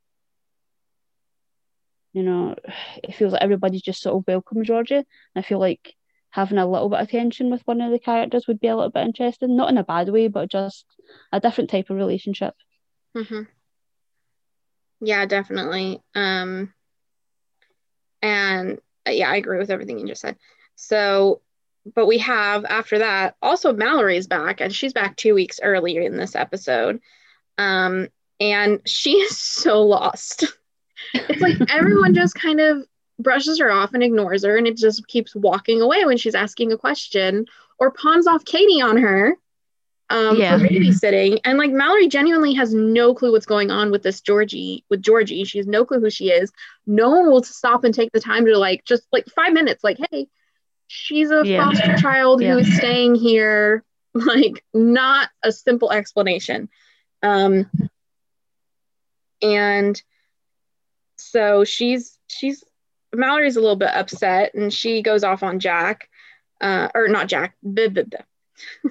you 2.12 2.22
know, 2.22 2.56
it 3.02 3.14
feels 3.14 3.32
like 3.32 3.42
everybody's 3.42 3.82
just 3.82 4.02
sort 4.02 4.16
of 4.16 4.26
welcome 4.26 4.64
Georgie. 4.64 4.96
And 4.96 5.06
I 5.36 5.42
feel 5.42 5.58
like 5.58 5.94
having 6.30 6.58
a 6.58 6.66
little 6.66 6.88
bit 6.88 7.00
of 7.00 7.10
tension 7.10 7.50
with 7.50 7.62
one 7.66 7.80
of 7.80 7.90
the 7.90 7.98
characters 7.98 8.46
would 8.46 8.60
be 8.60 8.68
a 8.68 8.76
little 8.76 8.90
bit 8.90 9.04
interesting, 9.04 9.56
not 9.56 9.70
in 9.70 9.78
a 9.78 9.84
bad 9.84 10.08
way, 10.08 10.28
but 10.28 10.50
just 10.50 10.86
a 11.32 11.40
different 11.40 11.70
type 11.70 11.90
of 11.90 11.96
relationship. 11.96 12.54
Mm-hmm. 13.16 13.42
Yeah, 15.00 15.26
definitely. 15.26 16.00
Um, 16.14 16.72
and 18.22 18.80
uh, 19.06 19.12
yeah, 19.12 19.30
I 19.30 19.36
agree 19.36 19.58
with 19.58 19.70
everything 19.70 19.98
you 19.98 20.06
just 20.06 20.20
said. 20.20 20.36
So, 20.76 21.40
but 21.94 22.06
we 22.06 22.18
have 22.18 22.64
after 22.64 22.98
that 22.98 23.36
also 23.40 23.72
Mallory's 23.72 24.26
back, 24.26 24.60
and 24.60 24.74
she's 24.74 24.92
back 24.92 25.16
two 25.16 25.34
weeks 25.34 25.60
earlier 25.62 26.02
in 26.02 26.16
this 26.16 26.36
episode. 26.36 27.00
Um, 27.56 28.08
and 28.38 28.80
she 28.86 29.12
is 29.20 29.36
so 29.38 29.82
lost. 29.82 30.44
It's 31.14 31.42
like 31.42 31.56
everyone 31.70 32.14
just 32.14 32.34
kind 32.34 32.60
of 32.60 32.86
brushes 33.18 33.58
her 33.58 33.70
off 33.70 33.94
and 33.94 34.02
ignores 34.02 34.44
her, 34.44 34.56
and 34.56 34.66
it 34.66 34.76
just 34.76 35.06
keeps 35.06 35.34
walking 35.34 35.80
away 35.80 36.04
when 36.04 36.16
she's 36.16 36.34
asking 36.34 36.72
a 36.72 36.78
question 36.78 37.46
or 37.78 37.90
pawns 37.90 38.26
off 38.26 38.44
Katie 38.44 38.82
on 38.82 38.96
her 38.96 39.36
um, 40.10 40.36
yeah. 40.36 40.58
for 40.58 40.64
babysitting. 40.64 41.40
And 41.44 41.56
like 41.56 41.70
Mallory 41.70 42.08
genuinely 42.08 42.52
has 42.54 42.74
no 42.74 43.14
clue 43.14 43.32
what's 43.32 43.46
going 43.46 43.70
on 43.70 43.90
with 43.90 44.02
this 44.02 44.20
Georgie, 44.20 44.84
with 44.90 45.00
Georgie. 45.00 45.44
She 45.44 45.58
has 45.58 45.66
no 45.66 45.84
clue 45.84 46.00
who 46.00 46.10
she 46.10 46.30
is. 46.30 46.52
No 46.86 47.10
one 47.10 47.30
will 47.30 47.42
stop 47.42 47.84
and 47.84 47.94
take 47.94 48.12
the 48.12 48.20
time 48.20 48.44
to 48.46 48.58
like 48.58 48.84
just 48.84 49.04
like 49.12 49.26
five 49.34 49.52
minutes, 49.52 49.82
like, 49.84 49.98
hey, 50.10 50.28
she's 50.88 51.30
a 51.30 51.42
yeah. 51.44 51.64
foster 51.64 51.96
child 51.96 52.42
yeah. 52.42 52.52
who 52.52 52.58
is 52.58 52.76
staying 52.76 53.14
here. 53.14 53.84
Like, 54.12 54.64
not 54.74 55.28
a 55.44 55.52
simple 55.52 55.92
explanation. 55.92 56.68
Um, 57.22 57.70
and 59.40 60.02
so 61.30 61.64
she's 61.64 62.18
she's 62.28 62.64
Mallory's 63.14 63.56
a 63.56 63.60
little 63.60 63.76
bit 63.76 63.94
upset 63.94 64.54
and 64.54 64.72
she 64.72 65.02
goes 65.02 65.24
off 65.24 65.42
on 65.42 65.60
Jack, 65.60 66.08
uh, 66.60 66.88
or 66.94 67.08
not 67.08 67.28
Jack, 67.28 67.56
blah, 67.62 67.88
blah, 67.92 68.04
blah. 68.04 68.90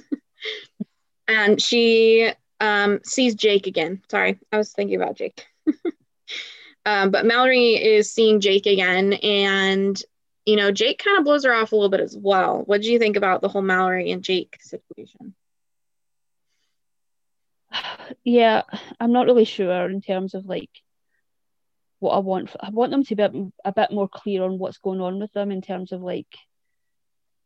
and 1.27 1.61
she 1.61 2.31
um, 2.59 2.99
sees 3.03 3.35
Jake 3.35 3.67
again. 3.67 4.01
Sorry, 4.09 4.39
I 4.51 4.57
was 4.57 4.71
thinking 4.71 5.01
about 5.01 5.15
Jake. 5.15 5.45
um, 6.85 7.11
but 7.11 7.25
Mallory 7.25 7.75
is 7.75 8.11
seeing 8.11 8.39
Jake 8.41 8.65
again, 8.65 9.13
and 9.13 10.01
you 10.45 10.55
know, 10.55 10.71
Jake 10.71 11.03
kind 11.03 11.17
of 11.17 11.25
blows 11.25 11.45
her 11.45 11.53
off 11.53 11.71
a 11.71 11.75
little 11.75 11.89
bit 11.89 11.99
as 11.99 12.17
well. 12.17 12.63
What 12.65 12.81
do 12.81 12.91
you 12.91 12.99
think 12.99 13.15
about 13.15 13.41
the 13.41 13.49
whole 13.49 13.61
Mallory 13.61 14.11
and 14.11 14.23
Jake 14.23 14.57
situation? 14.61 15.35
Yeah, 18.23 18.63
I'm 18.99 19.11
not 19.11 19.27
really 19.27 19.45
sure 19.45 19.87
in 19.87 20.01
terms 20.01 20.33
of 20.33 20.45
like 20.47 20.71
what 21.99 22.15
I 22.15 22.19
want. 22.19 22.55
I 22.59 22.69
want 22.69 22.91
them 22.91 23.03
to 23.03 23.15
be 23.15 23.23
a, 23.23 23.31
a 23.65 23.71
bit 23.71 23.91
more 23.91 24.07
clear 24.07 24.43
on 24.43 24.57
what's 24.57 24.77
going 24.77 25.01
on 25.01 25.19
with 25.19 25.31
them 25.33 25.51
in 25.51 25.61
terms 25.61 25.91
of 25.91 26.01
like 26.01 26.27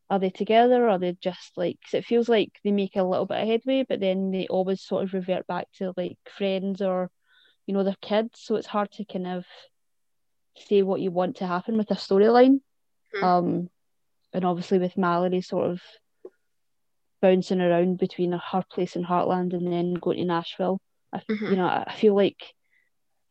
are 0.09 0.19
they 0.19 0.29
together? 0.29 0.87
Are 0.87 0.99
they 0.99 1.17
just 1.19 1.57
like? 1.57 1.79
Cause 1.83 1.95
it 1.95 2.05
feels 2.05 2.29
like 2.29 2.51
they 2.63 2.71
make 2.71 2.95
a 2.95 3.03
little 3.03 3.25
bit 3.25 3.41
of 3.41 3.47
headway, 3.47 3.83
but 3.87 3.99
then 3.99 4.31
they 4.31 4.47
always 4.47 4.81
sort 4.81 5.03
of 5.03 5.13
revert 5.13 5.47
back 5.47 5.67
to 5.77 5.93
like 5.97 6.17
friends 6.37 6.81
or, 6.81 7.09
you 7.65 7.73
know, 7.73 7.83
their 7.83 7.95
kids. 8.01 8.39
So 8.43 8.55
it's 8.55 8.67
hard 8.67 8.91
to 8.93 9.05
kind 9.05 9.27
of 9.27 9.45
say 10.55 10.83
what 10.83 11.01
you 11.01 11.09
want 11.09 11.37
to 11.37 11.47
happen 11.47 11.77
with 11.77 11.89
a 11.89 11.95
storyline. 11.95 12.59
Mm-hmm. 13.15 13.23
Um, 13.23 13.69
and 14.33 14.45
obviously 14.45 14.77
with 14.77 14.97
Mallory 14.97 15.41
sort 15.41 15.71
of 15.71 15.81
bouncing 17.21 17.61
around 17.61 17.97
between 17.97 18.33
her 18.33 18.63
place 18.71 18.95
in 18.95 19.03
Heartland 19.03 19.53
and 19.53 19.71
then 19.71 19.93
going 19.95 20.17
to 20.17 20.25
Nashville. 20.25 20.79
I, 21.11 21.21
mm-hmm. 21.29 21.45
You 21.45 21.55
know, 21.55 21.65
I 21.65 21.95
feel 21.97 22.15
like 22.15 22.37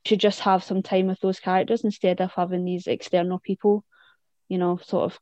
should 0.04 0.20
just 0.20 0.40
have 0.40 0.64
some 0.64 0.82
time 0.82 1.06
with 1.06 1.20
those 1.20 1.40
characters 1.40 1.84
instead 1.84 2.20
of 2.20 2.32
having 2.32 2.64
these 2.64 2.86
external 2.86 3.38
people, 3.38 3.84
you 4.48 4.58
know, 4.58 4.78
sort 4.82 5.12
of 5.12 5.20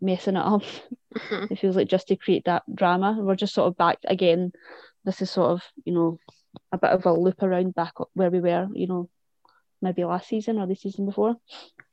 messing 0.00 0.36
it 0.36 0.44
up. 0.44 0.62
Mm-hmm. 1.14 1.52
It 1.52 1.60
feels 1.60 1.76
like 1.76 1.86
just 1.86 2.08
to 2.08 2.16
create 2.16 2.46
that 2.46 2.64
drama. 2.74 3.16
We're 3.16 3.36
just 3.36 3.54
sort 3.54 3.68
of 3.68 3.76
back 3.76 3.98
again. 4.04 4.50
This 5.04 5.22
is 5.22 5.30
sort 5.30 5.52
of, 5.52 5.62
you 5.84 5.92
know, 5.94 6.18
a 6.72 6.76
bit 6.76 6.90
of 6.90 7.06
a 7.06 7.12
loop 7.12 7.40
around 7.40 7.72
back 7.72 7.92
where 8.14 8.32
we 8.32 8.40
were, 8.40 8.66
you 8.72 8.88
know, 8.88 9.08
maybe 9.80 10.04
last 10.04 10.28
season 10.28 10.58
or 10.58 10.66
the 10.66 10.74
season 10.74 11.06
before. 11.06 11.36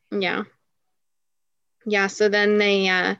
Yeah. 0.09 0.45
Yeah. 1.85 2.07
So 2.07 2.29
then 2.29 2.57
they 2.57 2.89
uh 2.89 3.13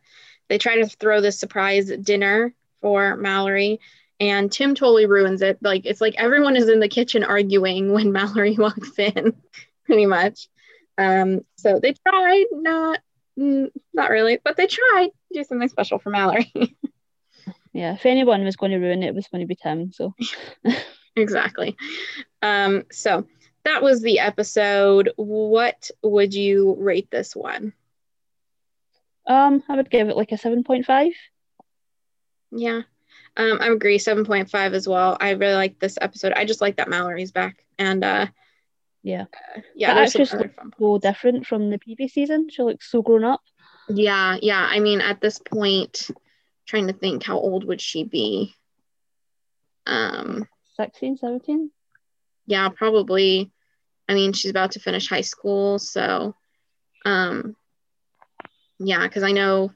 they 0.50 0.58
try 0.58 0.78
to 0.78 0.88
throw 0.88 1.22
this 1.22 1.40
surprise 1.40 1.92
dinner 2.02 2.56
for 2.82 3.16
Mallory 3.16 3.80
and 4.22 4.50
Tim 4.50 4.74
totally 4.74 5.06
ruins 5.06 5.42
it. 5.42 5.58
Like 5.62 5.86
it's 5.86 6.00
like 6.00 6.16
everyone 6.18 6.56
is 6.56 6.70
in 6.70 6.80
the 6.80 6.88
kitchen 6.88 7.26
arguing 7.26 7.92
when 7.92 8.12
Mallory 8.14 8.56
walks 8.56 8.98
in, 8.98 9.36
pretty 9.86 10.06
much. 10.06 10.48
Um, 10.98 11.42
so 11.58 11.80
they 11.82 11.94
tried 12.08 12.46
not 12.52 13.00
Mm, 13.40 13.70
not 13.94 14.10
really, 14.10 14.40
but 14.44 14.58
they 14.58 14.68
tried 14.68 15.08
to 15.08 15.34
do 15.34 15.44
something 15.44 15.70
special 15.70 16.00
for 16.00 16.10
Mallory. 16.10 16.52
yeah, 17.74 17.94
if 17.94 18.06
anyone 18.06 18.44
was 18.44 18.56
going 18.56 18.72
to 18.72 18.78
ruin 18.78 19.04
it, 19.04 19.08
it 19.08 19.16
was 19.16 19.28
going 19.28 19.42
to 19.42 19.48
be 19.48 19.56
Tim. 19.56 19.92
So 19.92 20.14
exactly. 21.16 21.78
Um, 22.42 22.84
so 22.92 23.26
that 23.64 23.82
was 23.82 24.02
the 24.02 24.20
episode. 24.20 25.12
What 25.16 25.90
would 26.04 26.34
you 26.34 26.76
rate 26.78 27.10
this 27.10 27.36
one? 27.36 27.74
Um, 29.28 29.64
I 29.70 29.76
would 29.76 29.90
give 29.90 30.10
it 30.10 30.18
like 30.18 30.32
a 30.32 30.38
seven 30.38 30.64
point 30.64 30.86
five. 30.86 31.14
Yeah. 32.52 32.82
Um, 33.38 33.60
I 33.62 33.68
agree, 33.68 33.98
seven 33.98 34.26
point 34.26 34.50
five 34.50 34.74
as 34.74 34.88
well. 34.88 35.18
I 35.20 35.32
really 35.32 35.54
like 35.54 35.80
this 35.80 35.98
episode. 36.02 36.34
I 36.34 36.46
just 36.46 36.62
like 36.62 36.78
that 36.78 36.90
Mallory's 36.90 37.32
back, 37.32 37.66
and 37.80 38.04
uh, 38.04 38.28
yeah. 39.04 39.26
Uh, 39.56 39.62
yeah. 39.76 39.94
That 39.94 40.08
actress 40.08 40.34
looks 40.34 40.56
so 40.78 40.98
different 40.98 41.48
from 41.48 41.70
the 41.70 41.80
previous 41.80 42.14
season. 42.14 42.50
She 42.50 42.62
looks 42.62 42.90
so 42.92 43.02
grown 43.02 43.24
up. 43.24 43.42
Yeah. 43.90 44.38
Yeah. 44.42 44.68
I 44.70 44.80
mean, 44.80 45.02
at 45.02 45.22
this 45.22 45.40
point, 45.40 46.10
trying 46.68 46.88
to 46.88 46.94
think 46.94 47.24
how 47.24 47.38
old 47.38 47.64
would 47.66 47.82
she 47.82 48.04
be? 48.04 48.56
Um, 49.88 50.48
16, 50.78 51.18
17? 51.18 51.72
Yeah, 52.46 52.70
probably. 52.70 53.52
I 54.08 54.14
mean, 54.14 54.34
she's 54.34 54.52
about 54.52 54.72
to 54.72 54.80
finish 54.80 55.08
high 55.10 55.22
school. 55.22 55.80
So, 55.80 56.36
um, 57.06 57.56
yeah, 58.80 59.04
because 59.04 59.24
I 59.24 59.32
know, 59.32 59.72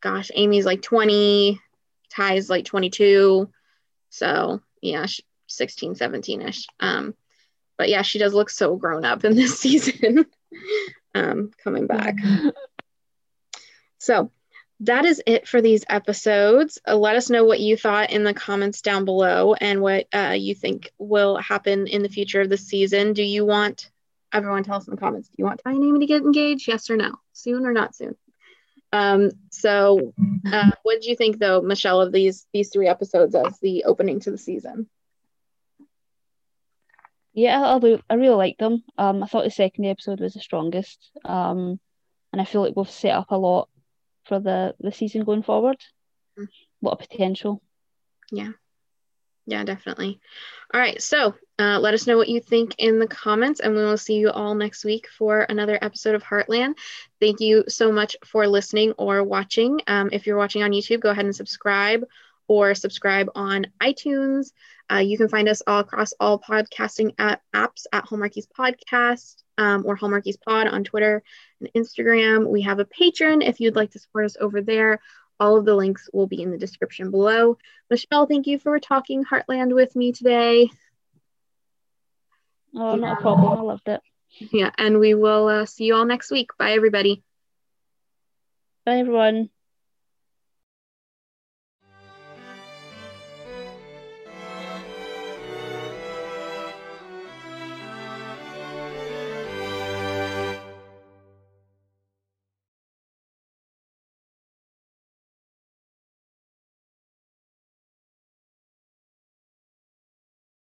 gosh, 0.00 0.30
Amy's 0.34 0.66
like 0.66 0.82
20, 0.82 1.60
Ty's 2.16 2.48
like 2.48 2.64
22. 2.64 3.50
So, 4.10 4.60
yeah, 4.80 5.06
16, 5.48 5.94
17 5.94 6.42
ish. 6.42 6.66
Um, 6.80 7.14
but 7.76 7.88
yeah, 7.88 8.02
she 8.02 8.18
does 8.18 8.34
look 8.34 8.50
so 8.50 8.76
grown 8.76 9.04
up 9.04 9.24
in 9.24 9.34
this 9.34 9.58
season. 9.60 10.26
um, 11.14 11.50
coming 11.62 11.86
back. 11.86 12.16
So 13.98 14.30
that 14.80 15.04
is 15.04 15.22
it 15.26 15.48
for 15.48 15.60
these 15.60 15.84
episodes. 15.88 16.78
Uh, 16.86 16.96
let 16.96 17.16
us 17.16 17.30
know 17.30 17.44
what 17.44 17.60
you 17.60 17.76
thought 17.76 18.10
in 18.10 18.24
the 18.24 18.34
comments 18.34 18.82
down 18.82 19.04
below 19.04 19.54
and 19.54 19.80
what 19.80 20.06
uh, 20.14 20.36
you 20.38 20.54
think 20.54 20.92
will 20.98 21.38
happen 21.38 21.86
in 21.86 22.02
the 22.02 22.08
future 22.08 22.40
of 22.40 22.48
the 22.48 22.56
season. 22.56 23.12
Do 23.12 23.22
you 23.22 23.44
want 23.44 23.90
everyone 24.32 24.64
tell 24.64 24.76
us 24.76 24.86
in 24.86 24.92
the 24.92 25.00
comments? 25.00 25.28
Do 25.28 25.34
you 25.38 25.44
want 25.44 25.60
Ty 25.64 25.72
and 25.72 25.84
Amy 25.84 26.00
to 26.00 26.06
get 26.06 26.22
engaged? 26.22 26.68
Yes 26.68 26.90
or 26.90 26.96
no? 26.96 27.14
Soon 27.32 27.66
or 27.66 27.72
not 27.72 27.94
soon? 27.94 28.16
Um, 28.92 29.30
so, 29.50 30.12
uh, 30.50 30.70
what 30.82 31.00
did 31.00 31.06
you 31.06 31.16
think, 31.16 31.38
though, 31.38 31.60
Michelle, 31.60 32.00
of 32.00 32.12
these 32.12 32.46
these 32.52 32.70
three 32.70 32.88
episodes 32.88 33.34
as 33.34 33.58
the 33.60 33.84
opening 33.84 34.20
to 34.20 34.30
the 34.30 34.38
season? 34.38 34.88
Yeah, 37.34 37.60
I, 37.60 37.98
I 38.08 38.14
really 38.14 38.34
liked 38.34 38.60
them. 38.60 38.82
Um, 38.96 39.22
I 39.22 39.26
thought 39.26 39.44
the 39.44 39.50
second 39.50 39.84
episode 39.84 40.20
was 40.20 40.34
the 40.34 40.40
strongest. 40.40 41.10
Um, 41.24 41.78
and 42.32 42.40
I 42.40 42.44
feel 42.44 42.62
like 42.62 42.74
we've 42.76 42.90
set 42.90 43.14
up 43.14 43.30
a 43.30 43.36
lot 43.36 43.68
for 44.24 44.40
the 44.40 44.74
the 44.80 44.92
season 44.92 45.24
going 45.24 45.42
forward. 45.42 45.76
Mm. 46.38 46.48
What 46.80 46.92
a 46.92 46.96
potential! 46.96 47.62
Yeah, 48.30 48.52
yeah, 49.46 49.62
definitely. 49.64 50.20
All 50.74 50.80
right, 50.80 51.00
so 51.00 51.34
uh, 51.58 51.78
let 51.78 51.94
us 51.94 52.06
know 52.06 52.16
what 52.16 52.28
you 52.28 52.40
think 52.40 52.74
in 52.78 52.98
the 52.98 53.06
comments, 53.06 53.60
and 53.60 53.74
we 53.74 53.82
will 53.82 53.96
see 53.96 54.14
you 54.14 54.30
all 54.30 54.54
next 54.54 54.84
week 54.84 55.08
for 55.08 55.42
another 55.42 55.78
episode 55.80 56.16
of 56.16 56.24
Heartland. 56.24 56.74
Thank 57.20 57.40
you 57.40 57.64
so 57.68 57.92
much 57.92 58.16
for 58.24 58.48
listening 58.48 58.92
or 58.98 59.22
watching. 59.22 59.80
Um, 59.86 60.10
if 60.12 60.26
you're 60.26 60.36
watching 60.36 60.64
on 60.64 60.72
YouTube, 60.72 61.00
go 61.00 61.10
ahead 61.10 61.24
and 61.24 61.34
subscribe 61.34 62.04
or 62.48 62.74
subscribe 62.74 63.28
on 63.36 63.66
iTunes. 63.80 64.52
Uh, 64.90 64.98
you 64.98 65.16
can 65.16 65.28
find 65.28 65.48
us 65.48 65.62
all 65.66 65.80
across 65.80 66.12
all 66.18 66.38
podcasting 66.40 67.14
app- 67.18 67.42
apps 67.54 67.86
at 67.92 68.04
Hallmarkies 68.04 68.46
Podcast 68.48 69.36
um, 69.58 69.84
or 69.86 69.96
Hallmarkies 69.96 70.40
Pod 70.40 70.66
on 70.66 70.84
Twitter 70.84 71.22
and 71.60 71.70
Instagram. 71.74 72.48
We 72.48 72.62
have 72.62 72.78
a 72.78 72.84
Patreon 72.84 73.46
if 73.46 73.60
you'd 73.60 73.76
like 73.76 73.92
to 73.92 73.98
support 73.98 74.26
us 74.26 74.36
over 74.40 74.60
there. 74.60 75.00
All 75.38 75.56
of 75.56 75.64
the 75.64 75.74
links 75.74 76.08
will 76.12 76.26
be 76.26 76.42
in 76.42 76.50
the 76.50 76.58
description 76.58 77.10
below. 77.10 77.58
Michelle, 77.90 78.26
thank 78.26 78.46
you 78.46 78.58
for 78.58 78.78
talking 78.80 79.24
Heartland 79.24 79.74
with 79.74 79.94
me 79.94 80.12
today. 80.12 80.70
Oh, 82.74 82.94
yeah. 82.94 83.00
not 83.00 83.18
a 83.18 83.22
problem. 83.22 83.58
I 83.58 83.62
loved 83.62 83.88
it. 83.88 84.00
Yeah, 84.52 84.70
and 84.76 84.98
we 84.98 85.14
will 85.14 85.48
uh, 85.48 85.66
see 85.66 85.84
you 85.84 85.94
all 85.94 86.04
next 86.04 86.30
week. 86.30 86.50
Bye, 86.58 86.72
everybody. 86.72 87.22
Bye, 88.84 88.98
everyone. 88.98 89.50